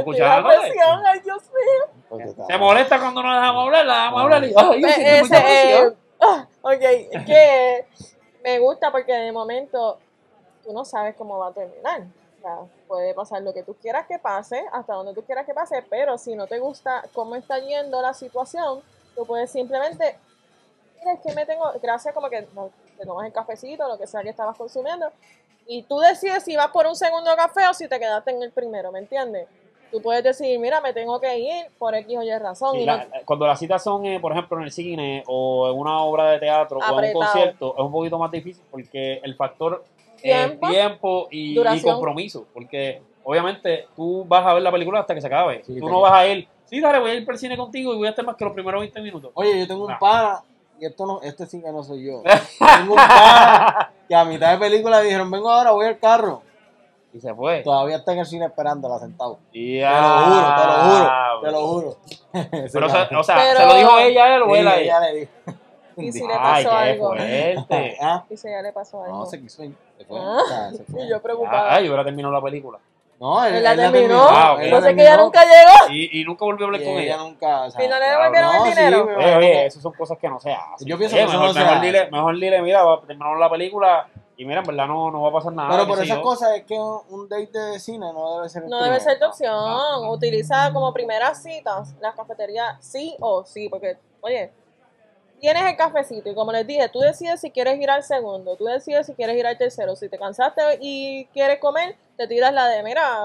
escuchando. 0.00 0.48
ay 0.48 1.20
Dios 1.20 1.42
mío. 1.44 2.02
Pues 2.08 2.34
Se 2.48 2.58
molesta 2.58 2.98
cuando 2.98 3.22
no 3.22 3.32
dejamos 3.32 3.64
hablar, 3.64 3.86
la 3.86 3.94
dejamos 3.94 4.22
hablar 4.22 4.44
y 4.44 4.54
ay, 4.56 4.82
ese, 4.84 5.36
eh, 5.36 5.92
ah, 6.20 6.46
ok, 6.62 6.82
es 7.12 7.24
que 7.24 7.86
me 8.42 8.58
gusta 8.58 8.90
porque 8.90 9.12
de 9.12 9.30
momento 9.30 9.98
tú 10.64 10.72
no 10.72 10.84
sabes 10.84 11.14
cómo 11.14 11.38
va 11.38 11.48
a 11.48 11.52
terminar. 11.52 12.02
O 12.38 12.42
sea, 12.42 12.56
puede 12.88 13.14
pasar 13.14 13.40
lo 13.42 13.54
que 13.54 13.62
tú 13.62 13.74
quieras 13.74 14.08
que 14.08 14.18
pase, 14.18 14.64
hasta 14.72 14.94
donde 14.94 15.14
tú 15.14 15.22
quieras 15.22 15.46
que 15.46 15.54
pase, 15.54 15.84
pero 15.88 16.18
si 16.18 16.34
no 16.34 16.48
te 16.48 16.58
gusta 16.58 17.04
cómo 17.14 17.36
está 17.36 17.60
yendo 17.60 18.02
la 18.02 18.14
situación, 18.14 18.82
tú 19.14 19.24
puedes 19.24 19.48
simplemente, 19.48 20.18
mira, 20.98 21.12
es 21.12 21.20
que 21.20 21.32
me 21.34 21.46
tengo, 21.46 21.70
gracias 21.80 22.12
como 22.12 22.28
que 22.28 22.48
no, 22.52 22.70
te 22.98 23.04
tomas 23.04 23.26
el 23.26 23.32
cafecito, 23.32 23.88
lo 23.88 23.98
que 23.98 24.06
sea 24.06 24.22
que 24.22 24.30
estabas 24.30 24.56
consumiendo, 24.56 25.10
y 25.66 25.82
tú 25.84 25.98
decides 26.00 26.42
si 26.44 26.56
vas 26.56 26.68
por 26.68 26.86
un 26.86 26.96
segundo 26.96 27.34
café 27.36 27.68
o 27.68 27.74
si 27.74 27.88
te 27.88 27.98
quedaste 27.98 28.30
en 28.32 28.42
el 28.42 28.50
primero, 28.52 28.90
¿me 28.92 28.98
entiendes? 28.98 29.46
Tú 29.90 30.00
puedes 30.00 30.24
decir, 30.24 30.58
mira, 30.58 30.80
me 30.80 30.94
tengo 30.94 31.20
que 31.20 31.38
ir 31.38 31.66
por 31.78 31.94
X 31.94 32.16
o 32.18 32.22
Y 32.22 32.38
razón. 32.38 32.76
Sí, 32.76 32.82
y 32.82 32.86
la- 32.86 33.04
no- 33.04 33.10
cuando 33.26 33.46
las 33.46 33.58
citas 33.58 33.82
son, 33.84 34.06
eh, 34.06 34.18
por 34.20 34.32
ejemplo, 34.32 34.56
en 34.56 34.64
el 34.64 34.72
cine 34.72 35.22
o 35.26 35.70
en 35.70 35.78
una 35.78 36.00
obra 36.00 36.30
de 36.30 36.38
teatro 36.38 36.78
o 36.78 36.98
en 36.98 37.04
un 37.08 37.12
concierto, 37.12 37.74
es 37.76 37.84
un 37.84 37.92
poquito 37.92 38.18
más 38.18 38.30
difícil 38.30 38.64
porque 38.70 39.20
el 39.22 39.34
factor 39.36 39.84
eh, 40.24 40.46
Tiempo, 40.58 40.68
tiempo 40.68 41.28
y, 41.30 41.82
compromiso. 41.82 42.46
Porque 42.54 43.02
obviamente 43.24 43.86
tú 43.96 44.24
vas 44.26 44.46
a 44.46 44.54
ver 44.54 44.62
la 44.62 44.70
película 44.72 45.00
hasta 45.00 45.14
que 45.14 45.20
se 45.20 45.26
acabe. 45.26 45.62
Sí, 45.64 45.78
tú 45.78 45.88
no 45.88 46.00
vas 46.00 46.12
a 46.12 46.26
ir, 46.26 46.48
sí, 46.64 46.80
dale, 46.80 46.98
voy 46.98 47.10
a 47.10 47.14
ir 47.14 47.26
para 47.26 47.34
el 47.34 47.40
cine 47.40 47.56
contigo 47.56 47.92
y 47.92 47.96
voy 47.98 48.06
a 48.06 48.10
estar 48.10 48.24
más 48.24 48.36
que 48.36 48.44
los 48.44 48.54
primeros 48.54 48.80
20 48.80 49.00
minutos. 49.02 49.30
Oye, 49.34 49.58
yo 49.58 49.66
tengo 49.66 49.84
un 49.84 49.90
Ah. 49.92 49.98
Y 50.82 50.86
esto 50.86 51.06
no, 51.06 51.20
este 51.22 51.46
sí 51.46 51.62
que 51.62 51.70
no 51.70 51.84
soy 51.84 52.04
yo. 52.06 52.22
tengo 52.58 52.94
un 52.94 52.96
pana 52.96 53.92
que 54.08 54.14
a 54.16 54.24
mitad 54.24 54.50
de 54.50 54.58
película 54.58 55.00
dijeron, 55.00 55.30
vengo 55.30 55.48
ahora, 55.48 55.70
voy 55.70 55.86
al 55.86 55.98
carro. 56.00 56.42
Y 57.12 57.20
se 57.20 57.32
fue. 57.34 57.60
Todavía 57.62 57.96
está 57.96 58.12
en 58.14 58.18
el 58.18 58.26
cine 58.26 58.46
esperándola 58.46 58.98
sentado. 58.98 59.38
Y 59.52 59.78
Te 59.78 59.86
lo 59.86 60.24
juro, 60.24 60.54
te 60.56 60.66
lo 60.66 60.72
juro, 60.82 61.40
te 61.42 61.50
lo 61.52 61.66
juro. 61.68 61.96
Pero, 62.72 62.86
o 62.86 62.90
sea, 62.90 63.08
o 63.16 63.22
sea, 63.22 63.36
Pero- 63.36 63.60
¿se 63.60 63.66
lo 63.66 63.74
dijo 63.76 63.98
ella 63.98 64.24
a 64.24 64.34
él 64.36 64.42
o 64.42 64.56
él 64.56 64.66
a 64.68 64.76
ella? 64.80 65.00
le 65.00 65.14
dijo. 65.20 65.32
Y 65.98 66.10
si 66.10 66.26
le 66.26 66.34
pasó 66.34 66.72
algo. 66.72 67.08
fuerte. 67.10 67.96
Ah, 68.00 68.24
Y 68.28 68.36
si 68.36 68.48
ya 68.50 68.62
le 68.62 68.72
pasó 68.72 69.04
algo. 69.04 69.18
No, 69.18 69.26
se 69.26 69.40
quiso 69.40 69.62
ir. 69.62 69.76
Se 69.98 70.04
fue. 70.04 70.18
Ah. 70.18 70.38
o 70.42 70.48
sea, 70.48 70.70
se 70.72 70.84
fue. 70.84 71.04
Y 71.04 71.08
yo 71.10 71.22
preocupada. 71.22 71.74
Ay, 71.74 71.86
ahora 71.86 72.02
terminó 72.02 72.30
la 72.32 72.40
película. 72.40 72.78
No, 73.22 73.44
él, 73.44 73.54
Él 73.54 73.62
la 73.62 73.76
terminó. 73.76 74.20
Ah, 74.28 74.54
ok. 74.54 74.60
él 74.62 74.70
Yo 74.70 74.80
la 74.80 74.86
sé 74.88 74.96
que 74.96 75.02
ella 75.02 75.16
nunca 75.16 75.44
llegó. 75.44 75.92
Y, 75.94 76.20
y 76.20 76.24
nunca 76.24 76.44
volvió 76.44 76.64
a 76.64 76.66
hablar 76.66 76.80
y 76.80 76.84
con 76.84 76.92
ella 76.94 77.02
ella. 77.02 77.16
nunca, 77.18 77.62
o 77.62 77.70
sea, 77.70 77.84
¿Y 77.84 77.86
no 77.86 77.94
le 77.94 78.00
claro, 78.04 78.18
devolvieron 78.18 78.52
no, 78.52 78.64
el 78.66 78.72
sí, 78.72 78.78
dinero? 78.80 79.04
me- 79.06 79.16
Oye, 79.16 79.36
oye, 79.36 79.66
esas 79.66 79.80
son 79.82 79.92
cosas 79.92 80.18
que 80.18 80.28
no 80.28 80.40
se 80.40 80.52
hacen. 80.52 80.88
Yo 80.88 80.98
pienso 80.98 81.14
Oye, 81.14 81.24
que 81.24 81.30
eso 81.30 81.38
mejor, 81.38 81.54
no 81.54 81.60
se 81.60 81.64
mejor 81.64 81.80
dile, 81.82 82.10
mejor 82.10 82.34
dile, 82.34 82.62
mira, 82.62 82.82
va- 82.82 83.00
terminamos 83.06 83.38
la 83.38 83.48
película 83.48 84.08
y 84.36 84.44
mira, 84.44 84.58
en 84.58 84.66
verdad 84.66 84.88
no, 84.88 85.12
no 85.12 85.22
va 85.22 85.28
a 85.28 85.32
pasar 85.34 85.52
nada. 85.52 85.70
Pero 85.70 85.86
por 85.86 85.98
esas 86.02 86.16
yo. 86.16 86.20
cosas 86.22 86.50
es 86.56 86.64
que 86.64 86.74
un, 86.76 87.28
date 87.28 87.56
de 87.56 87.78
cine 87.78 88.12
no 88.12 88.34
debe 88.38 88.48
ser 88.48 88.64
No 88.64 88.82
debe 88.82 88.98
ser 88.98 89.20
tu 89.20 89.26
opción. 89.26 89.54
no. 89.54 90.10
Utiliza 90.10 90.72
como 90.72 90.92
primeras 90.92 91.40
citas 91.40 91.94
las 92.00 92.16
cafeterías 92.16 92.76
sí 92.84 93.14
o 93.20 93.44
sí. 93.44 93.68
Porque, 93.68 93.98
oye, 94.20 94.50
tienes 95.42 95.64
el 95.64 95.76
cafecito 95.76 96.30
y 96.30 96.34
como 96.36 96.52
les 96.52 96.64
dije, 96.64 96.88
tú 96.88 97.00
decides 97.00 97.40
si 97.40 97.50
quieres 97.50 97.78
ir 97.80 97.90
al 97.90 98.04
segundo, 98.04 98.54
tú 98.56 98.64
decides 98.64 99.06
si 99.06 99.12
quieres 99.14 99.36
ir 99.36 99.44
al 99.44 99.58
tercero. 99.58 99.96
Si 99.96 100.08
te 100.08 100.16
cansaste 100.16 100.62
y 100.80 101.26
quieres 101.32 101.58
comer, 101.58 101.96
te 102.16 102.28
tiras 102.28 102.52
la 102.54 102.68
de, 102.68 102.82
mira, 102.84 103.24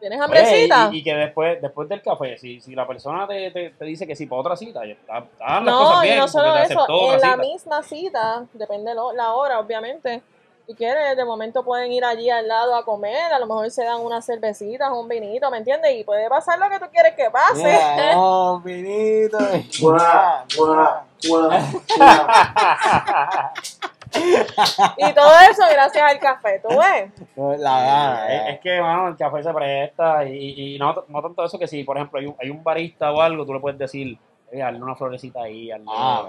¿tienes 0.00 0.18
Oye, 0.18 0.24
hambrecita? 0.24 0.88
y, 0.92 0.96
y 0.98 1.02
que 1.04 1.14
después, 1.14 1.62
después 1.62 1.88
del 1.88 2.02
café, 2.02 2.36
si, 2.36 2.60
si 2.60 2.74
la 2.74 2.84
persona 2.84 3.28
te, 3.28 3.48
te, 3.52 3.70
te 3.70 3.84
dice 3.84 4.08
que 4.08 4.16
sí 4.16 4.26
para 4.26 4.40
otra 4.40 4.56
cita, 4.56 4.84
están 4.84 5.64
las 5.64 5.76
cosas 5.76 5.98
No, 5.98 6.04
y 6.04 6.08
bien. 6.08 6.18
no 6.18 6.24
porque 6.24 6.32
solo 6.32 6.58
eso, 6.64 7.14
en 7.14 7.20
la 7.20 7.36
cita. 7.36 7.42
misma 7.42 7.82
cita, 7.84 8.46
depende 8.52 8.94
lo- 8.94 9.12
la 9.12 9.32
hora, 9.34 9.60
obviamente. 9.60 10.22
Si 10.70 10.76
quieres, 10.76 11.16
de 11.16 11.24
momento 11.24 11.64
pueden 11.64 11.90
ir 11.90 12.04
allí 12.04 12.30
al 12.30 12.46
lado 12.46 12.76
a 12.76 12.84
comer, 12.84 13.32
a 13.32 13.40
lo 13.40 13.46
mejor 13.48 13.68
se 13.72 13.82
dan 13.82 14.02
unas 14.02 14.24
cervecitas, 14.24 14.88
un 14.92 15.08
vinito, 15.08 15.50
¿me 15.50 15.56
entiendes? 15.56 15.96
Y 15.96 16.04
puede 16.04 16.28
pasar 16.28 16.60
lo 16.60 16.70
que 16.70 16.78
tú 16.78 16.84
quieres 16.92 17.16
que 17.16 17.28
pase. 17.28 17.64
Mira, 17.64 18.14
no, 18.14 18.60
vinito. 18.60 19.36
Y 24.96 25.12
todo 25.12 25.32
eso 25.50 25.62
gracias 25.72 26.04
al 26.04 26.20
café, 26.20 26.60
¿tú 26.60 26.68
ves? 26.68 27.58
La 27.58 27.82
gana, 27.82 28.32
es, 28.32 28.40
eh. 28.40 28.52
es 28.52 28.60
que, 28.60 28.80
mano, 28.80 29.08
el 29.08 29.16
café 29.16 29.42
se 29.42 29.52
presta 29.52 30.24
y, 30.24 30.76
y 30.76 30.78
no, 30.78 31.04
no 31.08 31.20
tanto 31.20 31.44
eso 31.44 31.58
que 31.58 31.66
si, 31.66 31.82
por 31.82 31.96
ejemplo, 31.96 32.20
hay 32.20 32.26
un, 32.26 32.36
hay 32.40 32.48
un 32.48 32.62
barista 32.62 33.10
o 33.10 33.20
algo, 33.20 33.44
tú 33.44 33.54
le 33.54 33.58
puedes 33.60 33.76
decir, 33.76 34.16
"Oye, 34.52 34.62
hazle 34.62 34.80
una 34.80 34.94
florecita 34.94 35.42
ahí, 35.42 35.72
hazle, 35.72 35.86
Ah, 35.88 36.22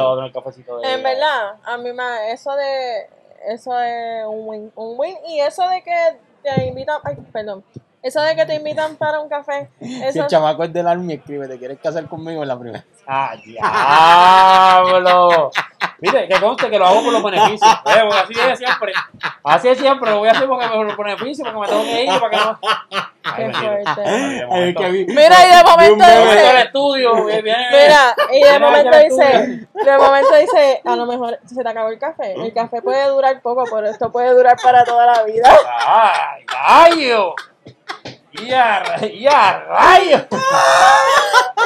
otro, 0.00 0.24
el 0.24 0.32
cafecito 0.32 0.78
de 0.78 0.94
En 0.94 1.02
verdad, 1.02 1.56
a 1.64 1.76
mí 1.76 1.92
me, 1.92 2.32
eso 2.32 2.54
de, 2.54 3.17
eso 3.46 3.78
es 3.80 4.26
un 4.26 4.48
win, 4.48 4.72
un 4.74 4.98
win. 4.98 5.16
Y 5.26 5.40
eso 5.40 5.68
de 5.68 5.82
que 5.82 6.18
te 6.42 6.66
invitan, 6.66 7.00
ay, 7.04 7.16
perdón, 7.32 7.64
eso 8.02 8.20
de 8.22 8.36
que 8.36 8.46
te 8.46 8.54
invitan 8.54 8.96
para 8.96 9.20
un 9.20 9.28
café, 9.28 9.68
Si 9.80 10.18
el 10.18 10.26
chamaco 10.26 10.64
es 10.64 10.72
del 10.72 10.86
army, 10.86 11.14
escribe, 11.14 11.48
¿te 11.48 11.58
quieres 11.58 11.78
casar 11.78 12.06
conmigo 12.06 12.42
en 12.42 12.48
la 12.48 12.58
primera? 12.58 12.84
¡Ah, 13.06 13.34
diablo! 13.44 15.50
Mire, 16.00 16.28
que 16.28 16.40
conste 16.40 16.70
que 16.70 16.78
lo 16.78 16.86
hago 16.86 17.02
por 17.02 17.12
los 17.12 17.22
beneficios. 17.24 17.70
Eh, 17.72 18.02
porque 18.04 18.18
así 18.20 18.34
es 18.52 18.58
siempre. 18.58 18.92
Así 19.42 19.68
es 19.68 19.78
siempre. 19.78 20.10
Lo 20.12 20.18
voy 20.18 20.28
a 20.28 20.32
hacer 20.32 20.46
porque 20.46 20.68
por 20.68 20.86
los 20.86 20.96
beneficios, 20.96 21.48
porque 21.48 21.60
me 21.60 21.66
tengo 21.66 21.82
que 21.82 22.04
ir, 22.04 22.20
para 22.20 22.30
que 22.30 22.36
no. 22.36 22.58
Ay, 23.24 23.44
Qué 23.44 23.52
fuerte. 23.52 25.06
Mira, 25.08 25.36
y 25.44 25.56
de 25.56 25.64
momento 25.64 25.96
momento 25.96 26.04
el 26.04 26.22
dice, 26.28 26.60
estudio, 26.62 27.24
viene- 27.24 27.66
mira, 27.72 28.14
y 28.32 28.42
de 28.42 28.58
momento 28.58 28.98
dice, 28.98 29.66
de 29.74 29.98
momento 29.98 30.34
dice, 30.36 30.80
a 30.84 30.96
lo 30.96 31.06
mejor 31.06 31.38
se 31.46 31.62
te 31.62 31.68
acabó 31.68 31.88
el 31.88 31.98
café. 31.98 32.32
El 32.34 32.54
café 32.54 32.80
puede 32.80 33.06
durar 33.08 33.40
poco, 33.42 33.64
pero 33.64 33.88
esto 33.88 34.12
puede 34.12 34.32
durar 34.34 34.56
para 34.62 34.84
toda 34.84 35.04
la 35.04 35.24
vida. 35.24 35.48
¡Ay, 35.84 36.44
rayo! 38.40 38.46
¡Ya, 38.48 38.82
ya, 39.14 39.64
rayo! 39.68 40.26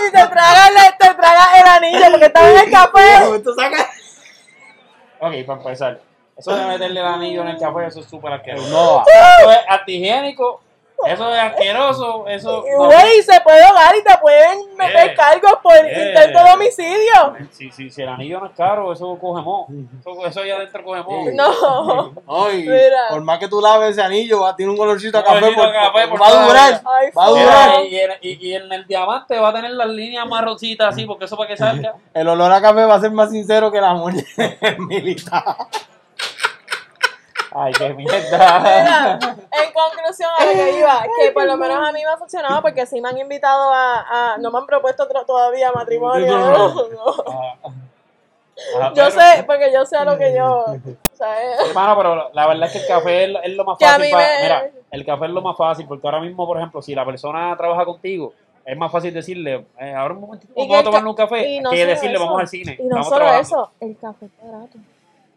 Y 0.05 0.11
te 0.11 0.27
tragas, 0.27 0.71
el- 0.71 0.99
te 0.99 1.15
tragas 1.15 1.49
el 1.61 1.69
anillo 1.69 2.07
porque 2.11 2.27
estaba 2.27 2.51
en 2.51 2.59
el 2.59 2.71
café. 2.71 3.39
Tú 3.45 3.55
sacas- 3.55 3.87
Ok, 5.21 5.33
para 5.47 5.59
empezar. 5.61 6.01
Eso 6.37 6.57
de 6.57 6.65
meterle 6.67 6.99
el 7.01 7.07
anillo 7.07 7.43
en 7.43 7.49
el 7.49 7.59
café, 7.59 7.87
eso 7.87 8.01
es 8.01 8.07
súper 8.07 8.33
asqueroso. 8.33 8.69
No, 8.69 9.03
Eso 9.07 9.51
es 9.53 9.59
antihigiénico, 9.69 10.61
eso 11.07 11.35
es 11.35 11.41
asqueroso, 11.41 12.27
eso... 12.29 12.62
Güey, 12.77 13.23
se 13.23 13.41
puede 13.41 13.62
ahogar 13.65 13.95
y 13.97 14.03
te 14.05 14.17
pueden 14.19 14.77
meter 14.77 15.11
Eh. 15.11 15.15
cargos 15.15 15.55
por 15.62 15.75
Eh. 15.77 16.09
intento 16.09 16.45
de 16.45 16.51
homicidio. 16.53 17.35
Si, 17.51 17.71
si, 17.71 17.91
si 17.91 18.03
el 18.03 18.09
anillo 18.09 18.41
no 18.41 18.47
es 18.47 18.53
caro, 18.53 18.93
eso 18.93 19.17
coge 19.21 19.43
mo. 19.43 19.67
Eso, 20.01 20.27
eso 20.27 20.41
allá 20.41 20.57
adentro 20.57 20.85
coge 20.85 21.03
mo. 21.03 21.25
No. 21.33 22.12
Ay, 22.47 22.62
Mira. 22.62 23.09
por 23.11 23.23
más 23.23 23.38
que 23.38 23.49
tú 23.49 23.61
laves 23.61 23.91
ese 23.91 24.03
anillo, 24.03 24.41
va, 24.41 24.55
tiene 24.57 24.73
un 24.73 24.81
olorcito 24.81 25.19
a 25.19 25.21
Un 25.21 25.27
café, 25.27 25.38
olorcito 25.38 25.62
por, 25.62 25.77
a 25.77 25.93
café 25.93 26.09
por 26.09 26.23
va 26.23 26.27
a 26.29 26.47
durar. 26.47 26.83
Ay, 26.85 27.09
va 27.17 27.25
a 27.25 27.29
durar. 27.31 27.85
Y, 27.87 27.97
en, 27.99 28.11
y, 28.21 28.49
y 28.49 28.55
en 28.55 28.73
el 28.73 28.87
diamante 28.87 29.38
va 29.38 29.49
a 29.49 29.53
tener 29.53 29.71
las 29.73 29.88
líneas 29.88 30.27
marroncitas 30.27 30.88
así, 30.95 31.05
porque 31.07 31.25
eso 31.27 31.37
para 31.37 31.49
que 31.49 31.57
salga. 31.57 31.95
El 32.15 32.29
olor 32.29 32.53
a 32.53 32.61
café 32.61 32.85
va 32.85 32.95
a 32.97 33.01
ser 33.01 33.11
más 33.11 33.31
sincero 33.31 33.71
que 33.73 33.81
la 33.81 33.95
muerte 33.95 34.25
militar. 34.79 35.57
Ay, 37.55 37.73
qué 37.73 37.93
Mira, 37.95 38.12
mierda. 38.19 39.19
en 39.53 39.73
conclusión 39.73 40.31
a 40.38 40.45
lo 40.45 40.51
que 40.53 40.79
iba, 40.79 41.03
que 41.19 41.31
por 41.33 41.45
lo 41.45 41.57
menos 41.57 41.88
a 41.88 41.93
mí 41.93 42.01
me 42.03 42.11
ha 42.11 42.17
funcionado 42.17 42.62
porque 42.62 42.87
sí 42.87 43.01
me 43.01 43.09
han 43.11 43.19
invitado 43.19 43.71
a, 43.73 44.35
a- 44.35 44.38
no 44.38 44.51
me 44.51 44.59
han 44.59 44.67
propuesto 44.67 45.07
todavía 45.27 45.71
matrimonio. 45.73 46.38
no, 46.38 46.75
no. 46.75 47.15
Ah, 48.79 48.93
Yo 48.95 49.05
pero- 49.07 49.11
sé, 49.11 49.45
porque 49.45 49.73
yo 49.73 49.85
sé 49.87 49.97
a 49.97 50.05
lo 50.05 50.17
que 50.19 50.35
yo, 50.37 50.67
¿sabes? 51.15 51.69
Hermano, 51.69 51.97
pero 51.97 52.31
la 52.33 52.47
verdad 52.47 52.67
es 52.67 52.73
que 52.73 52.79
el 52.81 52.87
café 52.87 53.25
es, 53.25 53.37
es 53.45 53.53
lo 53.57 53.65
más 53.65 53.79
fácil. 53.79 54.03
mí 54.05 54.11
pa- 54.12 54.19
me- 54.19 54.43
Mira, 54.43 54.71
el 54.91 55.07
café 55.07 55.25
es 55.25 55.31
lo 55.33 55.41
más 55.41 55.57
fácil, 55.57 55.87
porque 55.88 56.07
ahora 56.07 56.21
mismo, 56.21 56.47
por 56.47 56.59
ejemplo, 56.59 56.83
si 56.83 56.95
la 56.95 57.05
persona 57.05 57.57
trabaja 57.57 57.85
contigo, 57.87 58.35
es 58.65 58.77
más 58.77 58.93
fácil 58.93 59.12
decirle, 59.12 59.65
eh, 59.81 59.95
ahora 59.95 60.15
un 60.15 60.21
momentito, 60.21 60.53
vamos 60.55 60.79
a 60.79 60.83
tomar 60.85 61.07
un 61.07 61.15
café, 61.15 61.61
no 61.61 61.71
que 61.71 61.87
decirle, 61.87 62.15
eso, 62.17 62.25
vamos 62.27 62.41
al 62.41 62.49
cine. 62.49 62.77
Y 62.79 62.85
no 62.85 63.03
solo 63.03 63.17
trabajando. 63.17 63.41
eso, 63.41 63.71
el 63.81 63.97
café 63.99 64.27
es 64.27 64.33
barato. 64.53 64.79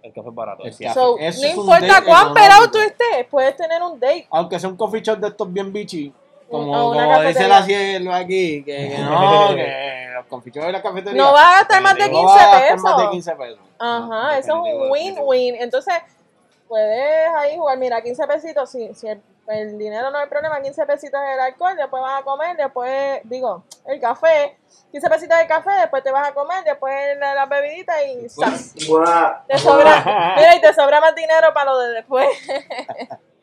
El 0.05 0.13
café 0.13 0.29
es 0.29 0.35
barato. 0.35 0.63
El 0.63 0.69
es 0.69 0.77
cierto. 0.77 1.17
café. 1.17 1.31
So, 1.31 1.41
eso 1.41 1.41
no 1.41 1.61
importa 1.61 2.03
cuán 2.05 2.33
pelado 2.33 2.69
tú 2.69 2.77
estés, 2.77 3.25
puedes 3.29 3.55
tener 3.57 3.81
un 3.81 3.99
date. 3.99 4.27
Aunque 4.29 4.59
sea 4.59 4.69
un 4.69 4.77
coffee 4.77 5.01
shop 5.01 5.17
de 5.17 5.29
estos 5.29 5.51
bien 5.51 5.73
bichi, 5.73 6.13
como, 6.49 6.93
como 6.93 7.21
dice 7.21 7.47
la 7.47 7.63
cielo 7.63 8.13
aquí, 8.13 8.63
que, 8.63 8.89
que 8.89 8.97
no, 8.99 9.55
que 9.55 10.07
los 10.13 10.25
coffee 10.27 10.51
shops 10.53 10.69
y 10.69 10.71
la 10.71 10.81
cafetería 10.83 11.23
No 11.23 11.33
vas 11.33 11.45
a 11.45 11.57
gastar 11.59 11.81
más 11.81 11.95
de 11.95 12.01
no 12.01 12.19
15 12.19 12.23
vas 12.23 12.37
a 12.37 12.45
gastar 12.51 12.69
pesos. 12.69 12.83
más 12.83 12.97
de 12.97 13.09
15 13.09 13.35
pesos. 13.35 13.59
Ajá, 13.79 14.37
eso 14.37 14.65
es 14.65 14.73
un 14.73 14.91
win-win. 14.91 15.55
Entonces, 15.55 15.95
puedes 16.67 17.29
ahí 17.35 17.57
jugar, 17.57 17.77
mira, 17.79 18.01
15 18.01 18.27
pesitos, 18.27 18.69
si, 18.69 18.93
si 18.93 19.07
el, 19.07 19.19
el 19.47 19.77
dinero 19.77 20.11
no 20.11 20.17
hay 20.17 20.27
problema, 20.27 20.61
15 20.61 20.85
pesitos 20.85 21.19
el 21.33 21.39
alcohol, 21.39 21.75
después 21.75 22.01
vas 22.01 22.21
a 22.21 22.23
comer, 22.23 22.57
después, 22.57 23.21
digo, 23.23 23.63
el 23.85 23.99
café, 23.99 24.57
15 24.91 25.09
pesitos 25.09 25.37
el 25.39 25.47
café, 25.47 25.71
después 25.81 26.03
te 26.03 26.11
vas 26.11 26.27
a 26.27 26.33
comer, 26.33 26.63
después 26.63 26.93
la, 27.19 27.35
la 27.35 27.45
bebidita 27.45 28.03
y 28.03 28.27
¡zas! 28.29 28.73
Te 29.47 29.57
sobra, 29.57 30.33
mira, 30.37 30.55
y 30.55 30.61
te 30.61 30.73
sobra 30.73 30.99
más 30.99 31.15
dinero 31.15 31.53
para 31.53 31.71
lo 31.71 31.79
de 31.79 31.89
después. 31.93 32.27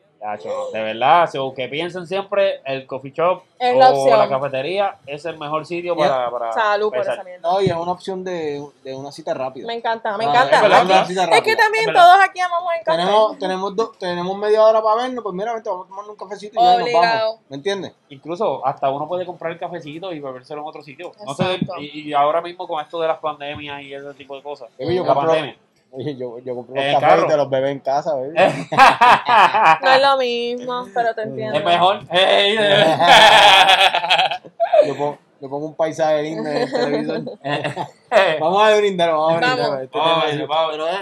De 0.71 0.81
verdad, 0.81 1.29
so, 1.29 1.53
que 1.53 1.67
piensen 1.67 2.07
siempre, 2.07 2.61
el 2.65 2.87
coffee 2.87 3.11
shop 3.11 3.43
Es 3.59 3.75
o 3.75 3.79
la 3.79 3.89
opción. 3.91 4.19
la 4.19 4.29
cafetería 4.29 4.95
es 5.05 5.25
el 5.25 5.37
mejor 5.37 5.65
sitio 5.65 5.97
para, 5.97 6.31
para 6.31 6.53
Salud 6.53 6.89
por 6.91 6.99
esa 6.99 7.21
mierda. 7.25 7.49
No, 7.51 7.61
y 7.61 7.65
es 7.65 7.73
una 7.75 7.91
opción 7.91 8.23
de, 8.23 8.65
de 8.83 8.95
una 8.95 9.11
cita 9.11 9.33
rápida. 9.33 9.67
Me 9.67 9.73
encanta, 9.73 10.17
me 10.17 10.23
Ah, 10.25 10.29
encanta. 10.29 10.55
es 10.55 10.61
verdad, 10.61 11.01
Aquí- 11.01 11.13
es 11.35 11.41
que 11.41 11.55
también 11.57 11.89
Es 11.89 11.93
todos 11.93 12.15
aquí 12.23 12.39
amamos 12.39 12.69
el 12.79 12.85
café. 12.85 12.97
Tenemos, 12.99 13.37
tenemos, 13.39 13.75
do- 13.75 13.91
tenemos 13.99 14.37
media 14.37 14.63
hora 14.63 14.81
para 14.81 15.03
vernos, 15.03 15.23
pues 15.23 15.35
mira, 15.35 15.53
vente, 15.53 15.69
vamos 15.69 15.87
a 15.87 15.89
tomar 15.89 16.09
un 16.09 16.15
cafecito 16.15 16.53
y 16.59 16.63
ya 16.63 16.77
nos 16.77 16.93
vamos. 16.93 17.39
¿Me 17.49 17.55
entiendes? 17.57 17.93
Incluso 18.09 18.65
hasta 18.65 18.89
uno 18.89 19.07
puede 19.07 19.25
comprar 19.25 19.51
el 19.51 19.59
cafecito 19.59 20.13
y 20.13 20.19
bebérselo 20.21 20.61
en 20.61 20.67
otro 20.67 20.81
sitio. 20.83 21.11
No 21.25 21.33
sé, 21.33 21.59
y, 21.79 22.09
y 22.09 22.13
ahora 22.13 22.41
mismo 22.41 22.65
con 22.67 22.81
esto 22.81 22.99
de 23.01 23.07
las 23.09 23.17
pandemias 23.19 23.81
y 23.83 23.93
ese 23.93 24.13
tipo 24.13 24.35
de 24.37 24.41
cosas. 24.43 24.69
La 25.03 25.13
compro- 25.13 25.25
pandemia. 25.27 25.57
Oye, 25.95 26.15
yo, 26.17 26.39
yo 26.39 26.55
compré 26.55 26.87
el 26.87 26.91
los 26.93 27.01
cafés 27.01 27.15
carro. 27.15 27.25
y 27.25 27.29
te 27.29 27.37
los 27.37 27.49
bebé 27.51 27.69
en 27.71 27.79
casa, 27.79 28.15
baby. 28.15 28.33
No 29.83 29.91
es 29.91 30.01
lo 30.01 30.17
mismo, 30.17 30.85
pero 30.93 31.13
te 31.13 31.21
entiendo. 31.21 31.59
es 31.59 31.63
mejor. 31.65 31.99
Ey, 32.09 32.57
de- 32.57 32.85
Yo 34.87 34.97
pongo, 34.97 35.17
yo 35.39 35.49
pongo 35.49 35.65
un 35.67 35.75
paisaje 35.75 36.23
lindo 36.23 36.49
en 36.49 36.57
el 36.57 36.71
televisor. 36.71 37.21
Vamos 38.39 38.63
a 38.63 38.75
brindar, 38.77 39.11
vamos 39.11 39.33
a 39.33 39.37
brindar. 39.37 39.59
Vamos. 39.59 39.81
Este 39.81 39.97
Vamos, 39.97 40.23
vamos. 40.47 40.71
pero, 40.71 40.87
eh, 40.87 40.91
Ey, 40.93 40.99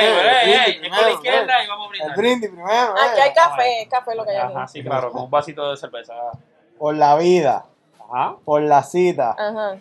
ey, 0.00 0.08
eh, 0.08 0.10
ey, 0.44 0.52
ey, 0.52 0.78
brindis 0.78 0.82
es 0.82 0.88
con 0.98 1.04
la 1.06 1.10
izquierda 1.12 1.64
y 1.64 1.68
vamos 1.68 1.84
a 1.84 1.86
El 1.86 1.90
brindar. 1.98 2.16
brindis 2.16 2.50
primero, 2.50 2.94
Aquí 2.98 3.20
hay 3.20 3.32
café, 3.32 3.82
es 3.82 3.88
café 3.88 4.14
lo 4.14 4.24
que 4.24 4.30
hay 4.32 4.36
aquí. 4.38 4.52
Ajá, 4.54 4.66
sí, 4.68 4.82
claro, 4.82 5.10
con 5.12 5.22
un 5.22 5.30
vasito 5.30 5.70
de 5.70 5.76
cerveza. 5.76 6.14
Por 6.78 6.96
la 6.96 7.16
vida, 7.16 7.64
Ajá. 8.10 8.36
por 8.44 8.60
la 8.62 8.82
cita, 8.82 9.34
Ajá. 9.38 9.76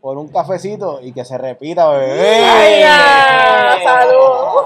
Por 0.00 0.16
un 0.18 0.28
cafecito 0.28 1.00
y 1.02 1.12
que 1.12 1.24
se 1.24 1.36
repita, 1.38 1.90
bebé. 1.90 2.44
¡Ay, 2.44 2.80
ya! 2.80 3.78
¡Salud! 3.84 4.64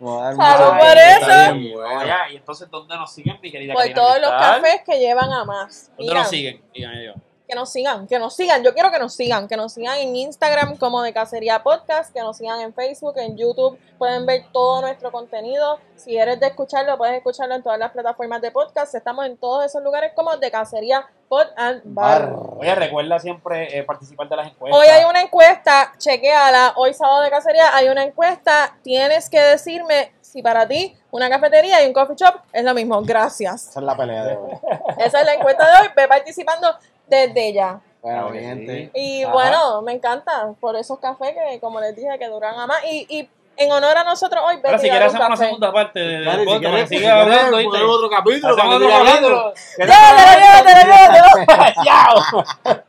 Salud 0.36 0.78
por 0.78 0.96
está 0.96 1.44
eso. 1.46 1.54
bien 1.54 1.74
bueno. 1.74 2.06
Ya, 2.06 2.30
y 2.32 2.36
entonces, 2.36 2.70
¿dónde 2.70 2.96
nos 2.96 3.12
siguen, 3.12 3.38
mi 3.42 3.50
querida 3.50 3.74
Por 3.74 3.82
Karina 3.82 4.00
todos 4.00 4.20
los 4.20 4.30
cafés 4.30 4.82
que 4.86 4.98
llevan 4.98 5.32
a 5.32 5.44
más. 5.44 5.88
¿Dónde 5.90 6.04
Digan, 6.04 6.18
nos 6.18 6.28
siguen? 6.28 6.62
Díganme 6.72 7.04
yo. 7.04 7.12
Que 7.50 7.56
nos 7.56 7.72
sigan, 7.72 8.06
que 8.06 8.16
nos 8.20 8.36
sigan. 8.36 8.62
Yo 8.62 8.72
quiero 8.74 8.92
que 8.92 9.00
nos 9.00 9.12
sigan, 9.12 9.48
que 9.48 9.56
nos 9.56 9.72
sigan 9.72 9.98
en 9.98 10.14
Instagram 10.14 10.76
como 10.76 11.02
de 11.02 11.12
Cacería 11.12 11.64
Podcast, 11.64 12.14
que 12.14 12.20
nos 12.20 12.36
sigan 12.36 12.60
en 12.60 12.72
Facebook, 12.72 13.14
en 13.16 13.36
YouTube. 13.36 13.76
Pueden 13.98 14.24
ver 14.24 14.44
todo 14.52 14.82
nuestro 14.82 15.10
contenido. 15.10 15.80
Si 15.96 16.16
eres 16.16 16.38
de 16.38 16.46
escucharlo, 16.46 16.96
puedes 16.96 17.16
escucharlo 17.16 17.56
en 17.56 17.64
todas 17.64 17.76
las 17.76 17.90
plataformas 17.90 18.40
de 18.40 18.52
podcast. 18.52 18.94
Estamos 18.94 19.26
en 19.26 19.36
todos 19.36 19.64
esos 19.64 19.82
lugares 19.82 20.12
como 20.14 20.36
de 20.36 20.48
Cacería 20.48 21.04
Pod 21.28 21.48
and 21.56 21.82
Bar. 21.86 22.30
Bar. 22.30 22.40
Oye, 22.58 22.74
recuerda 22.76 23.18
siempre 23.18 23.76
eh, 23.76 23.82
participar 23.82 24.28
de 24.28 24.36
las 24.36 24.46
encuestas. 24.46 24.80
Hoy 24.80 24.86
hay 24.86 25.02
una 25.10 25.20
encuesta, 25.20 25.92
chequeala. 25.98 26.74
Hoy 26.76 26.94
sábado 26.94 27.22
de 27.22 27.30
cacería 27.30 27.74
hay 27.74 27.88
una 27.88 28.04
encuesta. 28.04 28.76
Tienes 28.84 29.28
que 29.28 29.40
decirme 29.40 30.12
si 30.20 30.40
para 30.40 30.68
ti 30.68 30.96
una 31.10 31.28
cafetería 31.28 31.82
y 31.82 31.88
un 31.88 31.92
coffee 31.92 32.14
shop 32.14 32.42
es 32.52 32.62
lo 32.62 32.74
mismo. 32.74 33.02
Gracias. 33.02 33.70
Esa 33.70 33.80
es 33.80 33.86
la 33.86 33.96
pelea 33.96 34.24
de 34.24 34.36
hoy. 34.36 34.52
Esa 34.98 35.20
es 35.20 35.26
la 35.26 35.34
encuesta 35.34 35.66
de 35.66 35.82
hoy. 35.82 35.88
Ve 35.96 36.06
participando 36.06 36.68
desde 37.10 37.52
ya. 37.52 37.80
Bueno, 38.02 38.30
sí. 38.32 38.90
Y 38.94 39.22
Ajá. 39.24 39.32
bueno, 39.34 39.82
me 39.82 39.92
encanta 39.92 40.54
por 40.58 40.74
esos 40.76 40.98
cafés 41.00 41.34
que, 41.34 41.60
como 41.60 41.80
les 41.80 41.94
dije, 41.94 42.08
que 42.18 42.28
duran 42.28 42.58
a 42.58 42.66
más. 42.66 42.78
Y, 42.90 43.06
y 43.10 43.28
en 43.58 43.70
honor 43.72 43.98
a 43.98 44.04
nosotros 44.04 44.42
hoy, 44.46 44.54
Ahora, 44.56 44.70
vete 44.70 44.78
si 44.84 44.88
quieres, 44.88 45.08
hacemos 45.08 45.26
una 45.26 45.34
café. 45.34 45.44
segunda 45.44 45.72
parte 45.72 46.00
de- 46.00 46.06
del 46.06 46.22
Claro, 46.24 46.40
si 46.40 46.58
quieres- 46.60 46.88
si 46.88 46.96
sigue 46.96 47.08
hablando, 47.10 47.56
¿viste? 47.58 47.70
poner 47.70 47.84
otro 47.84 48.08
capítulo 48.08 48.54
Hacemos 48.56 48.76
otro 48.76 48.88
capítulo. 48.88 49.52
Llévatelo, 49.76 50.40
llévatelo, 50.40 50.92
llévatelo. 50.92 51.84
¡Chao! 51.84 52.84